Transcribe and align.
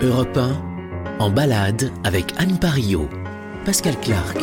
Europe 0.00 0.36
1, 0.36 1.18
en 1.18 1.28
balade 1.28 1.90
avec 2.04 2.32
Anne 2.38 2.56
Parillo. 2.56 3.08
Pascal 3.64 3.98
Clark. 3.98 4.38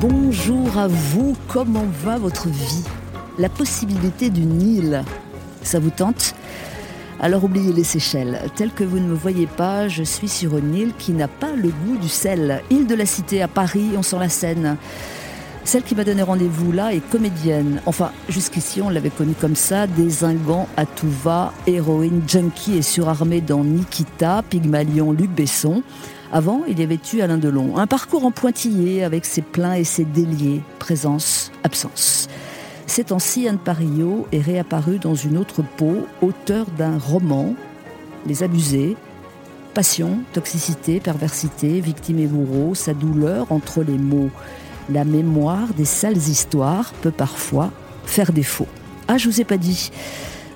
Bonjour 0.00 0.78
à 0.78 0.88
vous, 0.88 1.36
comment 1.46 1.84
va 2.02 2.16
votre 2.16 2.48
vie? 2.48 2.84
La 3.38 3.50
possibilité 3.50 4.30
d'une 4.30 4.62
île, 4.62 5.04
ça 5.62 5.78
vous 5.78 5.90
tente? 5.90 6.34
Alors 7.20 7.44
oubliez 7.44 7.74
les 7.74 7.84
Seychelles. 7.84 8.40
Tel 8.56 8.72
que 8.72 8.82
vous 8.82 8.98
ne 8.98 9.08
me 9.08 9.14
voyez 9.14 9.46
pas, 9.46 9.88
je 9.88 10.04
suis 10.04 10.28
sur 10.28 10.56
une 10.56 10.74
île 10.74 10.94
qui 10.98 11.12
n'a 11.12 11.28
pas 11.28 11.52
le 11.54 11.68
goût 11.68 11.98
du 11.98 12.08
sel. 12.08 12.62
Île 12.70 12.86
de 12.86 12.94
la 12.94 13.04
Cité 13.04 13.42
à 13.42 13.48
Paris, 13.48 13.90
on 13.94 14.02
sent 14.02 14.18
la 14.18 14.30
Seine. 14.30 14.78
Celle 15.68 15.82
qui 15.82 15.94
m'a 15.94 16.04
donné 16.04 16.22
rendez-vous 16.22 16.72
là 16.72 16.94
est 16.94 17.06
comédienne. 17.10 17.82
Enfin, 17.84 18.10
jusqu'ici, 18.30 18.80
on 18.80 18.88
l'avait 18.88 19.10
connue 19.10 19.34
comme 19.38 19.54
ça, 19.54 19.86
désinguant 19.86 20.66
à 20.78 20.86
tout 20.86 21.10
va, 21.22 21.52
héroïne 21.66 22.22
junkie 22.26 22.78
et 22.78 22.80
surarmée 22.80 23.42
dans 23.42 23.62
Nikita, 23.64 24.42
Pygmalion, 24.48 25.12
Luc 25.12 25.30
Besson. 25.30 25.82
Avant, 26.32 26.62
il 26.66 26.80
y 26.80 26.82
avait 26.82 26.98
eu 27.12 27.20
Alain 27.20 27.36
Delon. 27.36 27.76
Un 27.76 27.86
parcours 27.86 28.24
en 28.24 28.30
pointillé 28.30 29.04
avec 29.04 29.26
ses 29.26 29.42
pleins 29.42 29.74
et 29.74 29.84
ses 29.84 30.06
déliés, 30.06 30.62
présence, 30.78 31.52
absence. 31.64 32.28
Ces 32.86 33.04
temps-ci, 33.04 33.46
Anne 33.46 33.58
Parillo 33.58 34.26
est 34.32 34.40
réapparue 34.40 34.98
dans 34.98 35.16
une 35.16 35.36
autre 35.36 35.62
peau, 35.76 36.06
auteur 36.22 36.64
d'un 36.78 36.96
roman, 36.96 37.52
Les 38.26 38.42
Abusés, 38.42 38.96
passion, 39.74 40.20
toxicité, 40.32 40.98
perversité, 40.98 41.82
victime 41.82 42.20
et 42.20 42.26
bourreau, 42.26 42.74
sa 42.74 42.94
douleur 42.94 43.52
entre 43.52 43.82
les 43.82 43.98
mots 43.98 44.30
la 44.90 45.04
mémoire 45.04 45.74
des 45.76 45.84
sales 45.84 46.16
histoires 46.16 46.92
peut 47.02 47.10
parfois 47.10 47.70
faire 48.04 48.32
défaut. 48.32 48.66
Ah, 49.06 49.18
je 49.18 49.28
vous 49.28 49.40
ai 49.40 49.44
pas 49.44 49.56
dit. 49.56 49.90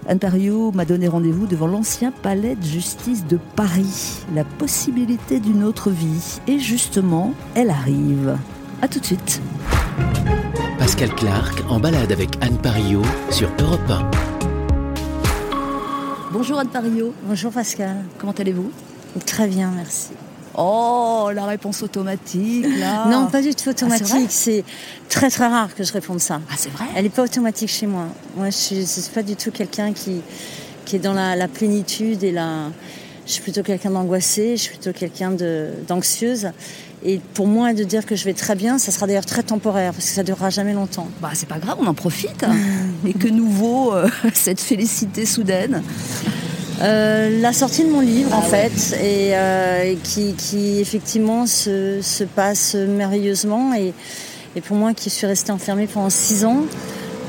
Anne 0.08 0.18
Pario 0.18 0.72
m'a 0.72 0.84
donné 0.84 1.06
rendez-vous 1.06 1.46
devant 1.46 1.68
l'ancien 1.68 2.10
palais 2.10 2.56
de 2.56 2.64
justice 2.64 3.24
de 3.26 3.38
Paris. 3.56 4.24
La 4.34 4.44
possibilité 4.44 5.38
d'une 5.38 5.62
autre 5.62 5.90
vie. 5.90 6.40
Et 6.48 6.58
justement, 6.58 7.34
elle 7.54 7.70
arrive. 7.70 8.36
A 8.80 8.88
tout 8.88 8.98
de 8.98 9.06
suite. 9.06 9.40
Pascal 10.78 11.14
Clark 11.14 11.62
en 11.68 11.78
balade 11.78 12.10
avec 12.10 12.30
Anne 12.40 12.58
Pario 12.58 13.02
sur 13.30 13.48
Europe 13.60 13.88
1. 13.88 14.10
Bonjour 16.32 16.58
Anne 16.58 16.68
Pario. 16.68 17.14
Bonjour 17.24 17.52
Pascal. 17.52 18.04
Comment 18.18 18.32
allez-vous? 18.32 18.72
Très 19.24 19.46
bien, 19.46 19.70
merci. 19.76 20.10
Oh, 20.56 21.30
la 21.34 21.46
réponse 21.46 21.82
automatique, 21.82 22.66
là. 22.78 23.06
Non, 23.10 23.26
pas 23.28 23.40
du 23.40 23.54
tout 23.54 23.64
Ah, 23.68 23.70
automatique. 23.70 24.30
c'est 24.30 24.64
très 25.08 25.30
très 25.30 25.46
rare 25.46 25.74
que 25.74 25.82
je 25.84 25.92
réponde 25.92 26.20
ça. 26.20 26.40
Ah, 26.50 26.54
c'est 26.56 26.70
vrai 26.70 26.84
Elle 26.94 27.04
n'est 27.04 27.10
pas 27.10 27.22
automatique 27.22 27.70
chez 27.70 27.86
moi. 27.86 28.06
Moi, 28.36 28.50
je 28.50 28.56
suis, 28.56 28.86
suis 28.86 29.10
pas 29.12 29.22
du 29.22 29.36
tout 29.36 29.50
quelqu'un 29.50 29.92
qui, 29.92 30.20
qui 30.84 30.96
est 30.96 30.98
dans 30.98 31.14
la, 31.14 31.36
la, 31.36 31.48
plénitude 31.48 32.22
et 32.22 32.32
la. 32.32 32.70
Je 33.26 33.32
suis 33.32 33.42
plutôt 33.42 33.62
quelqu'un 33.62 33.90
d'angoissé. 33.90 34.56
Je 34.56 34.62
suis 34.62 34.70
plutôt 34.76 34.92
quelqu'un 34.92 35.30
d'anxieuse. 35.86 36.50
Et 37.04 37.20
pour 37.34 37.46
moi, 37.46 37.72
de 37.72 37.82
dire 37.82 38.06
que 38.06 38.14
je 38.14 38.24
vais 38.24 38.34
très 38.34 38.54
bien, 38.54 38.78
ça 38.78 38.92
sera 38.92 39.06
d'ailleurs 39.06 39.26
très 39.26 39.42
temporaire 39.42 39.92
parce 39.92 40.04
que 40.06 40.12
ça 40.12 40.22
durera 40.22 40.50
jamais 40.50 40.72
longtemps. 40.72 41.08
Bah, 41.20 41.30
c'est 41.34 41.48
pas 41.48 41.58
grave, 41.58 41.78
on 41.80 41.86
en 41.86 41.94
profite. 41.94 42.44
et 43.06 43.12
que 43.12 43.28
nouveau 43.28 43.92
euh, 43.92 44.08
cette 44.34 44.60
félicité 44.60 45.26
soudaine 45.26 45.82
euh, 46.80 47.40
la 47.40 47.52
sortie 47.52 47.84
de 47.84 47.90
mon 47.90 48.00
livre 48.00 48.34
en 48.34 48.42
fait 48.42 48.96
et 49.02 49.36
euh, 49.36 49.94
qui, 50.02 50.80
effectivement 50.80 51.46
se, 51.46 52.00
se, 52.00 52.24
passe 52.24 52.74
merveilleusement 52.74 53.74
et, 53.74 53.92
et, 54.56 54.60
pour 54.60 54.76
moi 54.76 54.94
qui 54.94 55.10
suis 55.10 55.26
restée 55.26 55.52
enfermée 55.52 55.86
pendant 55.86 56.10
six 56.10 56.44
ans 56.44 56.64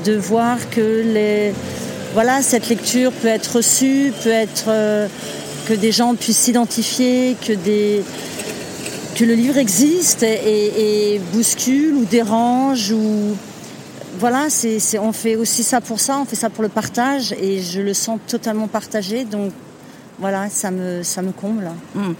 de 0.04 0.16
voir 0.16 0.58
que 0.70 1.02
les 1.12 1.52
voilà 2.14 2.42
cette 2.42 2.68
lecture 2.68 3.12
peut 3.12 3.28
être 3.28 3.56
reçue 3.56 4.12
peut 4.22 4.30
être 4.30 4.64
euh, 4.68 5.08
que 5.68 5.74
des 5.74 5.92
gens 5.92 6.14
puissent 6.14 6.38
s'identifier 6.38 7.36
que 7.46 7.52
des 7.52 8.02
que 9.14 9.24
le 9.24 9.34
livre 9.34 9.58
existe 9.58 10.22
et, 10.22 11.14
et 11.14 11.20
bouscule 11.32 11.94
ou 11.94 12.04
dérange 12.04 12.90
ou 12.90 13.36
voilà, 14.18 14.50
c'est, 14.50 14.78
c'est, 14.78 14.98
on 14.98 15.12
fait 15.12 15.36
aussi 15.36 15.62
ça 15.62 15.80
pour 15.80 16.00
ça, 16.00 16.18
on 16.18 16.24
fait 16.24 16.36
ça 16.36 16.50
pour 16.50 16.62
le 16.62 16.68
partage 16.68 17.32
et 17.32 17.60
je 17.60 17.80
le 17.80 17.94
sens 17.94 18.18
totalement 18.26 18.68
partagé. 18.68 19.24
Donc 19.24 19.52
voilà, 20.18 20.48
ça 20.50 20.70
me, 20.70 21.02
ça 21.02 21.22
me 21.22 21.32
comble. 21.32 21.70
Mmh. 21.94 22.12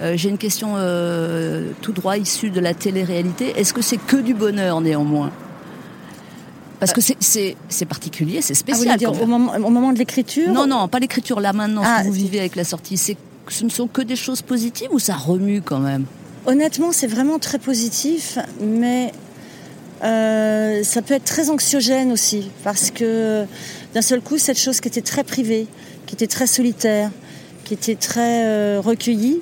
Euh, 0.00 0.16
j'ai 0.16 0.28
une 0.28 0.38
question 0.38 0.74
euh, 0.76 1.72
tout 1.82 1.92
droit 1.92 2.16
issue 2.16 2.50
de 2.50 2.60
la 2.60 2.74
télé-réalité. 2.74 3.52
Est-ce 3.56 3.74
que 3.74 3.82
c'est 3.82 3.98
que 3.98 4.16
du 4.16 4.34
bonheur 4.34 4.80
néanmoins? 4.80 5.30
Parce 6.78 6.94
que 6.94 7.02
c'est, 7.02 7.16
c'est, 7.20 7.56
c'est 7.68 7.84
particulier, 7.84 8.40
c'est 8.40 8.54
spécial. 8.54 8.88
Ah, 8.94 8.96
dire, 8.96 9.12
au, 9.12 9.26
moment, 9.26 9.52
au 9.54 9.70
moment 9.70 9.92
de 9.92 9.98
l'écriture 9.98 10.50
Non, 10.50 10.66
non, 10.66 10.88
pas 10.88 10.98
l'écriture 10.98 11.38
là 11.38 11.52
maintenant, 11.52 11.82
ah, 11.84 11.98
ce 11.98 12.02
que 12.04 12.08
vous 12.08 12.14
vivez 12.14 12.40
avec 12.40 12.56
la 12.56 12.64
sortie. 12.64 12.96
C'est, 12.96 13.18
ce 13.48 13.64
ne 13.64 13.68
sont 13.68 13.86
que 13.86 14.00
des 14.00 14.16
choses 14.16 14.40
positives 14.40 14.88
ou 14.90 14.98
ça 14.98 15.14
remue 15.14 15.60
quand 15.60 15.80
même? 15.80 16.06
Honnêtement, 16.46 16.90
c'est 16.92 17.06
vraiment 17.06 17.38
très 17.38 17.58
positif, 17.58 18.38
mais 18.62 19.12
euh, 20.02 20.82
ça 20.82 21.02
peut 21.02 21.14
être 21.14 21.24
très 21.24 21.50
anxiogène 21.50 22.12
aussi, 22.12 22.50
parce 22.64 22.90
que 22.90 23.44
d'un 23.94 24.02
seul 24.02 24.20
coup, 24.20 24.38
cette 24.38 24.58
chose 24.58 24.80
qui 24.80 24.88
était 24.88 25.02
très 25.02 25.24
privée, 25.24 25.66
qui 26.06 26.14
était 26.14 26.26
très 26.26 26.46
solitaire, 26.46 27.10
qui 27.64 27.74
était 27.74 27.96
très 27.96 28.44
euh, 28.46 28.80
recueillie, 28.80 29.40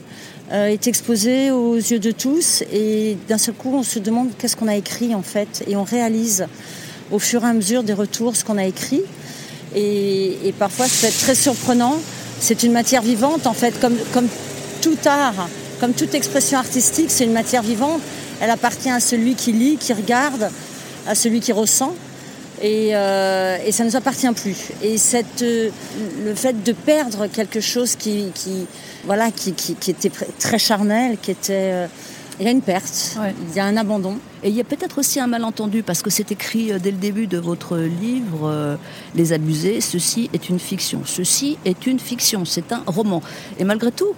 euh, 0.53 0.67
est 0.67 0.87
exposée 0.87 1.51
aux 1.51 1.77
yeux 1.77 1.99
de 1.99 2.11
tous. 2.11 2.63
Et 2.73 3.17
d'un 3.29 3.39
seul 3.39 3.55
coup, 3.55 3.73
on 3.75 3.83
se 3.83 3.99
demande 3.99 4.31
qu'est-ce 4.39 4.57
qu'on 4.57 4.69
a 4.69 4.77
écrit 4.77 5.15
en 5.15 5.23
fait, 5.23 5.65
et 5.69 5.77
on 5.77 5.85
réalise 5.85 6.47
au 7.11 7.19
fur 7.19 7.45
et 7.45 7.49
à 7.49 7.53
mesure 7.53 7.83
des 7.85 7.95
retours 7.95 8.37
ce 8.37 8.45
qu'on 8.45 8.59
a 8.59 8.65
écrit. 8.65 9.03
Et, 9.77 10.55
parfois, 10.59 10.87
c'est 10.89 11.11
très 11.11 11.35
surprenant. 11.35 11.99
C'est 12.41 12.63
une 12.63 12.73
matière 12.73 13.03
vivante 13.03 13.47
en 13.47 13.53
fait, 13.53 13.79
comme 13.81 14.29
tout 14.81 14.97
art, 15.05 15.49
comme 15.81 15.93
toute 15.93 16.15
expression 16.15 16.59
artistique, 16.59 17.11
c'est 17.11 17.25
une 17.25 17.33
matière 17.33 17.63
vivante 17.63 18.01
elle 18.41 18.50
appartient 18.50 18.91
à 18.91 19.00
celui 19.00 19.34
qui 19.34 19.53
lit, 19.53 19.76
qui 19.76 19.93
regarde, 19.93 20.50
à 21.06 21.15
celui 21.15 21.41
qui 21.41 21.53
ressent. 21.53 21.94
Et, 22.60 22.91
euh, 22.93 23.56
et 23.65 23.72
ça 23.72 23.84
ne 23.84 23.91
nous 23.91 23.97
appartient 23.97 24.31
plus. 24.32 24.56
Et 24.82 24.99
cette, 24.99 25.43
euh, 25.43 25.71
le 26.25 26.34
fait 26.34 26.62
de 26.62 26.72
perdre 26.72 27.27
quelque 27.28 27.60
chose 27.60 27.94
qui, 27.94 28.31
qui 28.34 28.66
voilà, 29.04 29.31
qui, 29.31 29.53
qui, 29.53 29.75
qui, 29.75 29.93
était 29.93 30.10
très 30.38 30.59
charnel, 30.59 31.19
qui 31.22 31.31
était, 31.31 31.53
euh, 31.53 31.87
il 32.41 32.47
y 32.47 32.48
a 32.48 32.50
une 32.50 32.62
perte, 32.62 33.16
ouais. 33.21 33.32
il 33.48 33.56
y 33.56 33.60
a 33.60 33.65
un 33.65 33.77
abandon. 33.77 34.19
Et 34.43 34.48
il 34.48 34.56
y 34.56 34.60
a 34.60 34.65
peut-être 34.65 34.98
aussi 34.98 35.21
un 35.21 35.28
malentendu 35.28 35.84
parce 35.84 36.03
que 36.03 36.10
c'est 36.10 36.32
écrit 36.32 36.72
dès 36.81 36.91
le 36.91 36.97
début 36.97 37.27
de 37.27 37.38
votre 37.38 37.77
livre, 37.77 38.78
Les 39.16 39.32
Abusés. 39.32 39.81
Ceci 39.81 40.31
est 40.32 40.48
une 40.48 40.60
fiction. 40.60 41.03
Ceci 41.04 41.59
est 41.65 41.87
une 41.87 41.98
fiction. 41.98 42.44
C'est 42.44 42.72
un 42.72 42.82
roman. 42.87 43.21
Et 43.59 43.65
malgré 43.65 43.91
tout, 43.91 44.15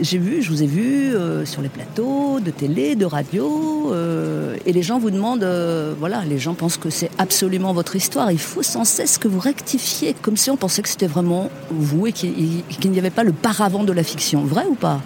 j'ai 0.00 0.18
vu, 0.18 0.42
je 0.42 0.50
vous 0.50 0.62
ai 0.62 0.66
vu 0.66 1.14
euh, 1.14 1.44
sur 1.44 1.62
les 1.62 1.68
plateaux 1.68 2.40
de 2.40 2.50
télé, 2.50 2.94
de 2.96 3.04
radio, 3.04 3.92
euh, 3.92 4.56
et 4.66 4.72
les 4.72 4.82
gens 4.82 4.98
vous 4.98 5.10
demandent, 5.10 5.44
euh, 5.44 5.94
voilà, 5.98 6.22
les 6.28 6.38
gens 6.38 6.54
pensent 6.54 6.76
que 6.76 6.90
c'est 6.90 7.10
absolument 7.18 7.72
votre 7.72 7.96
histoire. 7.96 8.30
Il 8.32 8.38
faut 8.38 8.62
sans 8.62 8.84
cesse 8.84 9.18
que 9.18 9.28
vous 9.28 9.40
rectifiez, 9.40 10.14
comme 10.14 10.36
si 10.36 10.50
on 10.50 10.56
pensait 10.56 10.82
que 10.82 10.88
c'était 10.88 11.06
vraiment 11.06 11.50
vous 11.70 12.06
et 12.06 12.12
qu'il 12.12 12.90
n'y 12.90 12.98
avait 12.98 13.10
pas 13.10 13.24
le 13.24 13.32
paravent 13.32 13.84
de 13.84 13.92
la 13.92 14.02
fiction. 14.02 14.44
Vrai 14.44 14.64
ou 14.68 14.74
pas? 14.74 15.00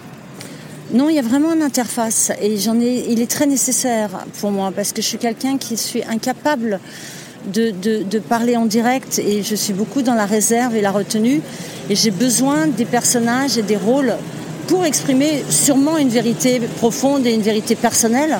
Non, 0.93 1.09
il 1.09 1.15
y 1.15 1.19
a 1.19 1.23
vraiment 1.23 1.53
une 1.53 1.63
interface 1.63 2.31
et 2.41 2.57
j'en 2.57 2.79
ai. 2.79 3.05
Il 3.09 3.19
est 3.19 3.29
très 3.29 3.47
nécessaire 3.47 4.11
pour 4.39 4.51
moi 4.51 4.71
parce 4.73 4.93
que 4.93 5.01
je 5.01 5.07
suis 5.07 5.17
quelqu'un 5.17 5.57
qui 5.57 5.77
suis 5.77 6.03
incapable 6.03 6.79
de, 7.51 7.71
de, 7.71 8.03
de, 8.03 8.19
parler 8.19 8.55
en 8.55 8.65
direct 8.65 9.19
et 9.19 9.43
je 9.43 9.55
suis 9.55 9.73
beaucoup 9.73 10.03
dans 10.03 10.13
la 10.13 10.25
réserve 10.25 10.75
et 10.75 10.81
la 10.81 10.91
retenue 10.91 11.41
et 11.89 11.95
j'ai 11.95 12.11
besoin 12.11 12.67
des 12.67 12.85
personnages 12.85 13.57
et 13.57 13.61
des 13.61 13.77
rôles 13.77 14.15
pour 14.67 14.85
exprimer 14.85 15.43
sûrement 15.49 15.97
une 15.97 16.09
vérité 16.09 16.59
profonde 16.77 17.25
et 17.25 17.33
une 17.33 17.41
vérité 17.41 17.75
personnelle. 17.75 18.39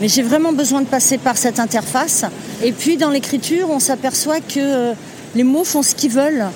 Mais 0.00 0.08
j'ai 0.08 0.22
vraiment 0.22 0.52
besoin 0.52 0.82
de 0.82 0.86
passer 0.86 1.18
par 1.18 1.36
cette 1.36 1.58
interface. 1.58 2.24
Et 2.62 2.72
puis 2.72 2.96
dans 2.96 3.10
l'écriture, 3.10 3.68
on 3.70 3.80
s'aperçoit 3.80 4.40
que 4.40 4.58
euh, 4.58 4.92
les 5.34 5.44
mots 5.44 5.64
font 5.64 5.82
ce 5.82 5.94
qu'ils 5.94 6.10
veulent 6.10 6.46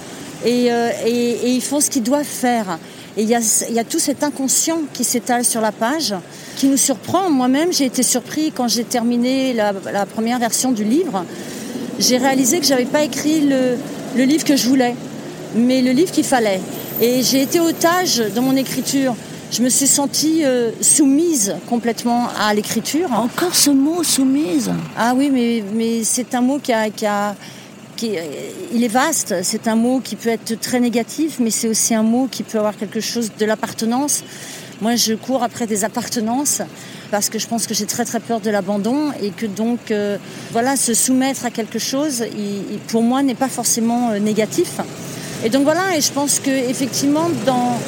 et, 0.45 0.71
euh, 0.71 0.91
et, 1.07 1.51
ils 1.51 1.63
font 1.63 1.81
ce 1.81 1.91
qu'ils 1.91 2.03
doivent 2.03 2.25
faire. 2.25 2.79
Et 3.17 3.23
il 3.23 3.29
y 3.29 3.35
a, 3.35 3.85
tout 3.85 3.99
cet 3.99 4.23
inconscient 4.23 4.79
qui 4.93 5.05
s'étale 5.05 5.45
sur 5.45 5.61
la 5.61 5.73
page, 5.73 6.15
qui 6.57 6.69
nous 6.69 6.77
surprend. 6.77 7.29
Moi-même, 7.29 7.73
j'ai 7.73 7.87
été 7.87 8.03
surpris 8.03 8.53
quand 8.55 8.69
j'ai 8.69 8.85
terminé 8.85 9.53
la, 9.53 10.07
première 10.07 10.39
version 10.39 10.71
du 10.71 10.85
livre. 10.85 11.25
J'ai 11.99 12.19
réalisé 12.19 12.61
que 12.61 12.67
j'avais 12.67 12.85
pas 12.85 13.03
écrit 13.03 13.41
le 13.41 14.25
livre 14.25 14.45
que 14.45 14.57
je 14.57 14.69
voulais, 14.69 14.95
mais 15.57 15.83
le 15.83 15.91
livre 15.91 16.13
qu'il 16.13 16.25
fallait. 16.25 16.61
Et 17.03 17.23
j'ai 17.23 17.41
été 17.41 17.61
otage 17.61 18.23
dans 18.35 18.43
mon 18.43 18.55
écriture. 18.57 19.17
Je 19.51 19.63
me 19.63 19.71
suis 19.71 19.87
sentie 19.87 20.45
euh, 20.45 20.71
soumise 20.83 21.57
complètement 21.67 22.29
à 22.39 22.53
l'écriture. 22.53 23.11
Encore 23.13 23.55
ce 23.55 23.71
mot, 23.71 24.03
soumise 24.05 24.71
Ah 24.99 25.15
oui, 25.17 25.31
mais, 25.33 25.65
mais 25.75 26.05
c'est 26.05 26.35
un 26.35 26.43
mot 26.43 26.59
qui 26.59 26.73
a... 26.73 26.91
Qui 26.91 27.07
a 27.07 27.35
qui, 27.97 28.13
il 28.73 28.83
est 28.83 28.89
vaste, 28.89 29.35
c'est 29.43 29.69
un 29.69 29.77
mot 29.77 30.01
qui 30.01 30.17
peut 30.17 30.31
être 30.31 30.59
très 30.59 30.81
négatif, 30.81 31.37
mais 31.39 31.51
c'est 31.51 31.69
aussi 31.69 31.95
un 31.95 32.03
mot 32.03 32.29
qui 32.31 32.43
peut 32.43 32.57
avoir 32.57 32.75
quelque 32.75 33.01
chose 33.01 33.31
de 33.39 33.45
l'appartenance. 33.45 34.25
Moi, 34.81 34.97
je 34.97 35.13
cours 35.13 35.43
après 35.43 35.67
des 35.67 35.85
appartenances 35.85 36.63
parce 37.11 37.29
que 37.29 37.39
je 37.39 37.47
pense 37.47 37.67
que 37.67 37.75
j'ai 37.75 37.85
très 37.85 38.07
très 38.07 38.21
peur 38.21 38.41
de 38.41 38.49
l'abandon 38.49 39.13
et 39.23 39.31
que 39.31 39.45
donc, 39.45 39.91
euh, 39.91 40.17
voilà, 40.53 40.77
se 40.77 40.95
soumettre 40.95 41.45
à 41.45 41.51
quelque 41.51 41.79
chose, 41.79 42.25
il, 42.39 42.79
pour 42.89 43.03
moi, 43.03 43.23
n'est 43.23 43.35
pas 43.35 43.49
forcément 43.49 44.11
euh, 44.11 44.19
négatif. 44.19 44.81
Et 45.45 45.49
donc 45.49 45.65
voilà, 45.65 45.97
et 45.97 46.01
je 46.01 46.13
pense 46.13 46.39
que 46.39 46.51
effectivement 46.51 47.29
dans 47.47 47.79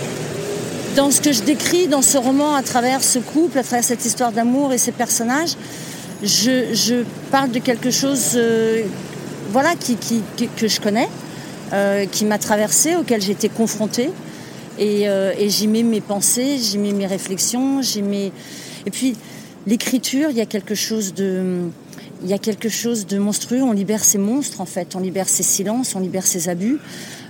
dans 0.97 1.11
ce 1.11 1.21
que 1.21 1.33
je 1.33 1.43
décris 1.43 1.89
dans 1.89 2.03
ce 2.03 2.19
roman 2.19 2.55
à 2.55 2.63
travers 2.63 3.03
ce 3.03 3.19
couple, 3.19 3.59
à 3.59 3.63
travers 3.63 3.85
cette 3.85 4.05
histoire 4.05 4.31
d'amour 4.33 4.73
et 4.73 4.79
ces 4.79 4.93
personnages, 4.93 5.57
je, 6.23 7.05
parle 7.31 7.51
de 7.51 7.59
quelque 7.59 7.91
chose 7.91 8.33
euh, 8.37 8.83
voilà, 9.51 9.75
qui, 9.75 9.97
que 10.57 10.69
je 10.69 10.81
connais, 10.81 11.09
euh, 11.73 12.07
qui 12.07 12.25
m'a 12.25 12.39
traversé, 12.39 12.97
auquel 12.97 13.21
j'ai 13.21 13.33
été 13.33 13.49
confrontée. 13.49 14.11
Et, 14.79 15.09
euh, 15.09 15.33
et 15.39 15.51
j'y 15.51 15.67
mets 15.67 15.83
mes 15.83 16.01
pensées, 16.01 16.59
j'y 16.59 16.79
mets 16.79 16.93
mes 16.93 17.07
réflexions, 17.07 17.83
j'y 17.83 18.03
mets... 18.03 18.33
Et 18.87 18.91
puis, 18.91 19.17
l'écriture, 19.67 20.29
il 20.31 20.37
y 20.37 20.41
a 20.41 20.47
quelque 20.47 20.75
chose 20.75 21.15
de... 21.15 21.69
Il 22.25 22.31
y 22.31 22.35
a 22.35 22.39
quelque 22.39 22.69
chose 22.69 23.07
de 23.07 23.19
monstrueux, 23.19 23.63
on 23.63 23.73
libère 23.73 24.05
ces 24.05 24.19
monstres 24.19 24.61
en 24.61 24.65
fait, 24.65 24.95
on 24.95 25.01
libère 25.01 25.29
ces 25.29 25.43
silences, 25.43 25.97
on 25.97 25.99
libère 25.99 26.25
ces 26.25 26.49
abus. 26.49 26.79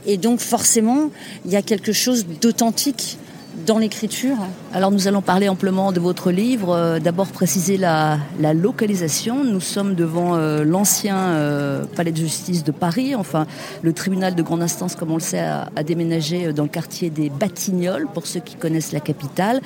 Et 0.06 0.16
donc 0.16 0.40
forcément, 0.40 1.10
il 1.44 1.50
y 1.50 1.56
a 1.56 1.62
quelque 1.62 1.92
chose 1.92 2.26
d'authentique 2.40 3.18
dans 3.66 3.78
l'écriture 3.78 4.36
Alors 4.74 4.90
nous 4.90 5.06
allons 5.06 5.20
parler 5.20 5.50
amplement 5.50 5.92
de 5.92 6.00
votre 6.00 6.30
livre. 6.30 6.74
Euh, 6.74 6.98
d'abord 6.98 7.26
préciser 7.26 7.76
la, 7.76 8.18
localisation. 8.54 9.44
Nous 9.44 9.60
sommes 9.60 9.94
devant 9.94 10.34
euh, 10.34 10.64
l'ancien 10.64 11.16
euh, 11.18 11.84
palais 11.94 12.10
de 12.10 12.16
justice 12.16 12.64
de 12.64 12.72
Paris. 12.72 13.14
Enfin, 13.14 13.46
le 13.82 13.92
tribunal 13.92 14.34
de 14.34 14.42
grande 14.42 14.62
instance, 14.62 14.96
comme 14.96 15.10
on 15.10 15.16
le 15.16 15.20
sait, 15.20 15.40
a, 15.40 15.82
déménagé 15.84 16.54
dans 16.54 16.62
le 16.62 16.70
quartier 16.70 17.10
des 17.10 17.28
Batignolles, 17.28 18.06
pour 18.14 18.26
ceux 18.26 18.40
qui 18.40 18.54
connaissent 18.54 18.92
la 18.92 19.00
capitale. 19.00 19.60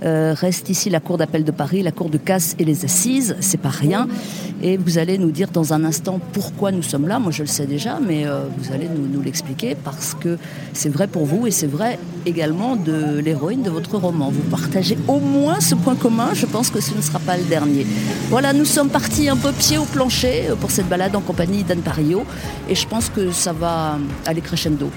reste 0.00 0.68
ici 0.68 0.90
la 0.90 1.00
cour 1.00 1.18
d'appel 1.18 1.42
de 1.42 1.50
Paris, 1.50 1.82
la 1.82 1.90
cour 1.90 2.08
de 2.08 2.18
casse 2.18 2.54
et 2.60 2.64
les 2.64 2.84
assises. 2.84 3.34
C'est 3.40 3.60
pas 3.60 3.68
rien. 3.68 4.06
Et 4.62 4.76
vous 4.76 4.98
allez 4.98 5.18
nous 5.18 5.32
dire 5.32 5.48
dans 5.50 5.72
un 5.72 5.82
instant 5.84 6.20
pourquoi 6.32 6.70
nous 6.70 6.82
sommes 6.82 7.08
là. 7.08 7.18
Moi, 7.18 7.32
je 7.32 7.42
le 7.42 7.48
sais 7.48 7.66
déjà, 7.66 7.98
mais 7.98 8.26
vous 8.58 8.72
allez 8.72 8.88
nous, 8.88 9.08
nous 9.08 9.22
l'expliquer 9.22 9.74
parce 9.74 10.14
que 10.14 10.38
c'est 10.72 10.88
vrai 10.88 11.08
pour 11.08 11.26
vous 11.26 11.48
et 11.48 11.50
c'est 11.50 11.66
vrai 11.66 11.98
également 12.26 12.76
de 12.76 13.18
les 13.18 13.32
de 13.34 13.70
votre 13.70 13.96
roman. 13.96 14.30
Partagez 14.52 14.98
au 15.08 15.18
moins 15.18 15.60
ce 15.60 15.74
point 15.74 15.96
commun, 15.96 16.30
je 16.34 16.44
pense 16.44 16.68
que 16.68 16.80
ce 16.80 16.94
ne 16.94 17.00
sera 17.00 17.18
pas 17.18 17.38
le 17.38 17.44
dernier. 17.44 17.86
Voilà, 18.28 18.52
nous 18.52 18.66
sommes 18.66 18.90
partis 18.90 19.30
un 19.30 19.36
peu 19.36 19.50
pied 19.50 19.78
au 19.78 19.84
plancher 19.84 20.50
pour 20.60 20.70
cette 20.70 20.88
balade 20.88 21.16
en 21.16 21.22
compagnie 21.22 21.64
d'Anne 21.64 21.80
Pario 21.80 22.24
et 22.68 22.74
je 22.74 22.86
pense 22.86 23.08
que 23.08 23.32
ça 23.32 23.54
va 23.54 23.98
aller 24.26 24.42
crescendo. 24.42 24.90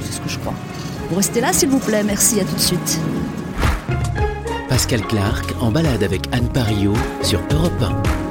C'est 0.00 0.14
ce 0.14 0.20
que 0.20 0.30
je 0.30 0.38
crois. 0.38 0.54
Vous 1.10 1.16
restez 1.16 1.42
là 1.42 1.52
s'il 1.52 1.68
vous 1.68 1.78
plaît, 1.78 2.02
merci, 2.02 2.40
à 2.40 2.44
tout 2.44 2.54
de 2.54 2.60
suite. 2.60 2.98
Pascal 4.70 5.02
Clark 5.02 5.54
en 5.60 5.70
balade 5.70 6.02
avec 6.02 6.22
Anne 6.32 6.48
Pario 6.48 6.94
sur 7.22 7.40
Europe 7.52 7.82
1. 7.82 8.23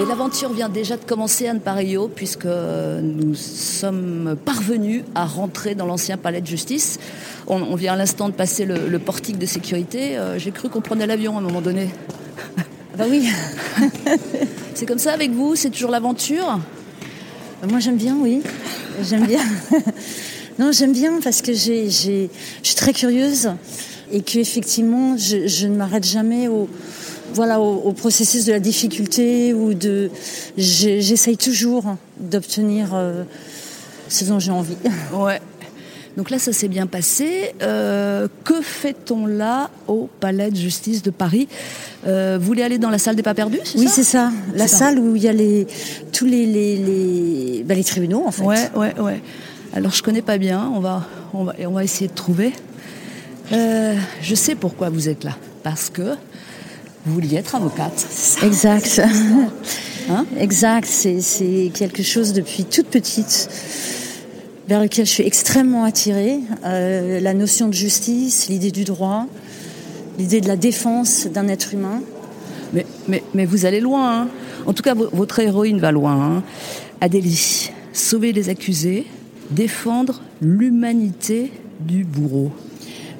Et 0.00 0.06
l'aventure 0.06 0.50
vient 0.50 0.70
déjà 0.70 0.96
de 0.96 1.04
commencer, 1.04 1.46
Anne 1.46 1.60
Pario, 1.60 2.08
puisque 2.08 2.46
nous 2.46 3.34
sommes 3.34 4.34
parvenus 4.46 5.04
à 5.14 5.26
rentrer 5.26 5.74
dans 5.74 5.84
l'ancien 5.84 6.16
palais 6.16 6.40
de 6.40 6.46
justice. 6.46 6.98
On, 7.46 7.74
vient 7.74 7.92
à 7.92 7.96
l'instant 7.96 8.30
de 8.30 8.34
passer 8.34 8.64
le, 8.64 8.98
portique 8.98 9.36
de 9.36 9.44
sécurité. 9.44 10.16
Euh, 10.16 10.38
j'ai 10.38 10.52
cru 10.52 10.70
qu'on 10.70 10.80
prenait 10.80 11.06
l'avion 11.06 11.36
à 11.36 11.40
un 11.40 11.42
moment 11.42 11.60
donné. 11.60 11.90
Bah 12.96 13.04
oui. 13.10 13.28
c'est 14.74 14.86
comme 14.86 14.98
ça 14.98 15.12
avec 15.12 15.32
vous 15.32 15.54
C'est 15.54 15.70
toujours 15.70 15.90
l'aventure? 15.90 16.60
Moi 17.68 17.78
j'aime 17.78 17.98
bien, 17.98 18.16
oui. 18.18 18.40
J'aime 19.02 19.26
bien. 19.26 19.42
non, 20.58 20.72
j'aime 20.72 20.94
bien 20.94 21.20
parce 21.22 21.42
que 21.42 21.52
j'ai, 21.52 21.90
je 21.90 22.28
suis 22.62 22.74
très 22.74 22.94
curieuse 22.94 23.50
et 24.10 24.22
que 24.22 24.38
effectivement 24.38 25.18
je, 25.18 25.46
je 25.46 25.66
ne 25.66 25.76
m'arrête 25.76 26.06
jamais 26.06 26.48
au 26.48 26.70
voilà, 27.34 27.60
au, 27.60 27.92
processus 27.92 28.44
de 28.44 28.52
la 28.52 28.60
difficulté 28.60 29.54
ou 29.54 29.74
de. 29.74 30.10
J'essaye 30.56 31.36
toujours 31.36 31.96
d'obtenir 32.18 32.90
euh, 32.94 33.24
ce 34.08 34.24
dont 34.24 34.38
j'ai 34.38 34.52
envie. 34.52 34.76
Ouais. 35.12 35.40
Donc 36.16 36.30
là, 36.30 36.40
ça 36.40 36.52
s'est 36.52 36.68
bien 36.68 36.86
passé. 36.86 37.54
Euh, 37.62 38.26
que 38.44 38.60
fait-on 38.60 39.26
là 39.26 39.70
au 39.86 40.08
Palais 40.18 40.50
de 40.50 40.56
justice 40.56 41.02
de 41.02 41.10
Paris? 41.10 41.48
Euh, 42.06 42.36
Vous 42.38 42.46
voulez 42.46 42.62
aller 42.62 42.78
dans 42.78 42.90
la 42.90 42.98
salle 42.98 43.14
des 43.14 43.22
pas 43.22 43.32
perdus 43.32 43.60
Oui, 43.76 43.86
c'est 43.88 44.02
ça. 44.02 44.32
La 44.54 44.66
salle 44.66 44.98
où 44.98 45.14
il 45.14 45.22
y 45.22 45.28
a 45.28 45.32
les, 45.32 45.68
tous 46.12 46.26
les, 46.26 46.46
les, 46.46 46.76
les, 46.76 47.62
bah, 47.64 47.74
les, 47.74 47.84
tribunaux, 47.84 48.24
en 48.26 48.32
fait. 48.32 48.42
Ouais, 48.42 48.70
ouais, 48.74 49.00
ouais. 49.00 49.22
Alors, 49.72 49.92
je 49.92 50.02
connais 50.02 50.22
pas 50.22 50.36
bien. 50.36 50.70
On 50.74 50.80
va, 50.80 51.06
on 51.32 51.44
va, 51.44 51.54
on 51.64 51.70
va 51.70 51.84
essayer 51.84 52.08
de 52.08 52.14
trouver. 52.14 52.52
je 53.52 54.34
sais 54.34 54.56
pourquoi 54.56 54.90
vous 54.90 55.08
êtes 55.08 55.22
là. 55.22 55.36
Parce 55.62 55.90
que 55.90 56.16
vous 57.06 57.14
vouliez 57.14 57.36
être 57.36 57.54
avocate. 57.54 58.06
Exact. 58.42 59.00
Hein 60.08 60.26
exact. 60.38 60.88
C'est 60.88 61.70
quelque 61.72 62.02
chose 62.02 62.32
depuis 62.32 62.64
toute 62.64 62.86
petite 62.88 63.48
vers 64.66 64.80
lequel 64.80 65.06
je 65.06 65.10
suis 65.10 65.26
extrêmement 65.26 65.84
attirée. 65.84 66.40
Euh, 66.64 67.20
la 67.20 67.34
notion 67.34 67.68
de 67.68 67.74
justice, 67.74 68.48
l'idée 68.48 68.72
du 68.72 68.84
droit, 68.84 69.26
l'idée 70.18 70.40
de 70.40 70.48
la 70.48 70.56
défense 70.56 71.26
d'un 71.26 71.46
être 71.48 71.74
humain. 71.74 72.02
Mais, 72.72 72.86
mais, 73.08 73.22
mais, 73.34 73.44
vous 73.44 73.66
allez 73.66 73.80
loin. 73.80 74.22
Hein. 74.22 74.28
En 74.66 74.72
tout 74.72 74.82
cas, 74.82 74.94
votre 74.94 75.38
héroïne 75.40 75.78
va 75.78 75.92
loin. 75.92 76.12
Hein. 76.12 76.42
Adélie, 77.00 77.70
sauver 77.92 78.32
les 78.32 78.48
accusés, 78.48 79.06
défendre 79.50 80.22
l'humanité 80.40 81.52
du 81.80 82.04
bourreau. 82.04 82.52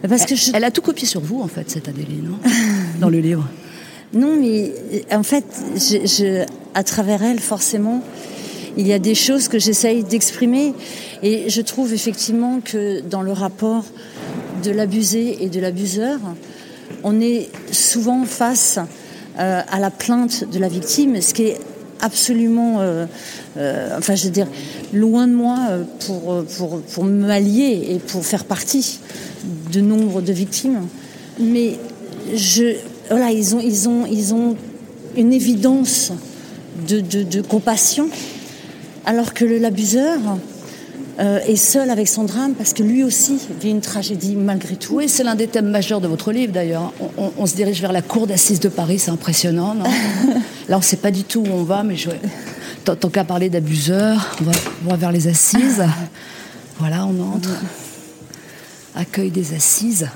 Parce 0.08 0.24
que 0.24 0.34
elle, 0.34 0.56
elle, 0.56 0.64
a 0.64 0.70
tout 0.70 0.82
copié 0.82 1.06
sur 1.06 1.20
vous, 1.20 1.40
en 1.40 1.48
fait, 1.48 1.70
cette 1.70 1.88
Adélie, 1.88 2.22
non? 2.22 2.38
Dans 3.00 3.10
le 3.10 3.18
livre. 3.18 3.48
Non, 4.12 4.36
mais 4.36 4.72
en 5.12 5.22
fait, 5.22 5.44
à 6.74 6.82
travers 6.82 7.22
elle, 7.22 7.38
forcément, 7.38 8.02
il 8.76 8.86
y 8.86 8.92
a 8.92 8.98
des 8.98 9.14
choses 9.14 9.46
que 9.48 9.58
j'essaye 9.58 10.02
d'exprimer. 10.02 10.74
Et 11.22 11.48
je 11.48 11.60
trouve 11.60 11.92
effectivement 11.92 12.60
que 12.64 13.00
dans 13.02 13.22
le 13.22 13.32
rapport 13.32 13.84
de 14.64 14.70
l'abusé 14.72 15.44
et 15.44 15.48
de 15.48 15.60
l'abuseur, 15.60 16.18
on 17.04 17.20
est 17.20 17.48
souvent 17.70 18.24
face 18.24 18.78
euh, 19.38 19.60
à 19.68 19.78
la 19.78 19.90
plainte 19.90 20.44
de 20.50 20.58
la 20.58 20.68
victime, 20.68 21.20
ce 21.20 21.32
qui 21.32 21.44
est 21.44 21.58
absolument, 22.00 22.80
euh, 22.80 23.06
euh, 23.58 23.96
enfin 23.96 24.14
je 24.16 24.24
veux 24.24 24.30
dire, 24.30 24.48
loin 24.92 25.28
de 25.28 25.34
moi 25.34 25.56
pour, 26.06 26.44
pour, 26.56 26.80
pour 26.80 27.04
m'allier 27.04 27.86
et 27.90 27.98
pour 27.98 28.24
faire 28.24 28.44
partie 28.44 28.98
de 29.72 29.80
nombre 29.80 30.20
de 30.20 30.32
victimes. 30.32 30.86
Mais 31.38 31.76
je, 32.34 32.74
voilà, 33.10 33.30
ils 33.32 33.54
ont, 33.56 33.60
ils 33.60 33.88
ont, 33.88 34.06
ils 34.06 34.32
ont 34.34 34.56
une 35.16 35.32
évidence 35.32 36.12
de, 36.88 37.42
compassion, 37.42 38.08
alors 39.04 39.34
que 39.34 39.44
l'abuseur 39.44 40.18
euh, 41.18 41.40
est 41.40 41.56
seul 41.56 41.90
avec 41.90 42.08
son 42.08 42.24
drame 42.24 42.54
parce 42.54 42.72
que 42.72 42.82
lui 42.82 43.04
aussi 43.04 43.38
vit 43.60 43.70
une 43.70 43.80
tragédie 43.80 44.36
malgré 44.36 44.76
tout. 44.76 44.94
Oui, 44.94 45.08
c'est 45.08 45.24
l'un 45.24 45.34
des 45.34 45.48
thèmes 45.48 45.68
majeurs 45.68 46.00
de 46.00 46.08
votre 46.08 46.32
livre 46.32 46.52
d'ailleurs. 46.52 46.92
On, 47.16 47.46
se 47.46 47.54
dirige 47.54 47.80
vers 47.80 47.92
la 47.92 48.02
cour 48.02 48.26
d'assises 48.26 48.60
de 48.60 48.68
Paris, 48.68 48.98
c'est 48.98 49.10
impressionnant. 49.10 49.74
Non 49.74 49.84
Là, 50.68 50.76
on 50.76 50.78
ne 50.78 50.84
sait 50.84 50.96
pas 50.96 51.10
du 51.10 51.24
tout 51.24 51.40
où 51.40 51.52
on 51.52 51.64
va, 51.64 51.82
mais 51.82 51.96
je... 51.96 52.10
tant, 52.84 52.96
qu'à 53.08 53.24
parler 53.24 53.50
on 53.52 54.44
va, 54.44 54.52
on 54.86 54.90
va 54.90 54.96
vers 54.96 55.12
les 55.12 55.26
assises. 55.26 55.84
Voilà, 56.78 57.06
on 57.06 57.34
entre. 57.34 57.50
Accueil 58.94 59.30
des 59.30 59.54
assises. 59.54 60.08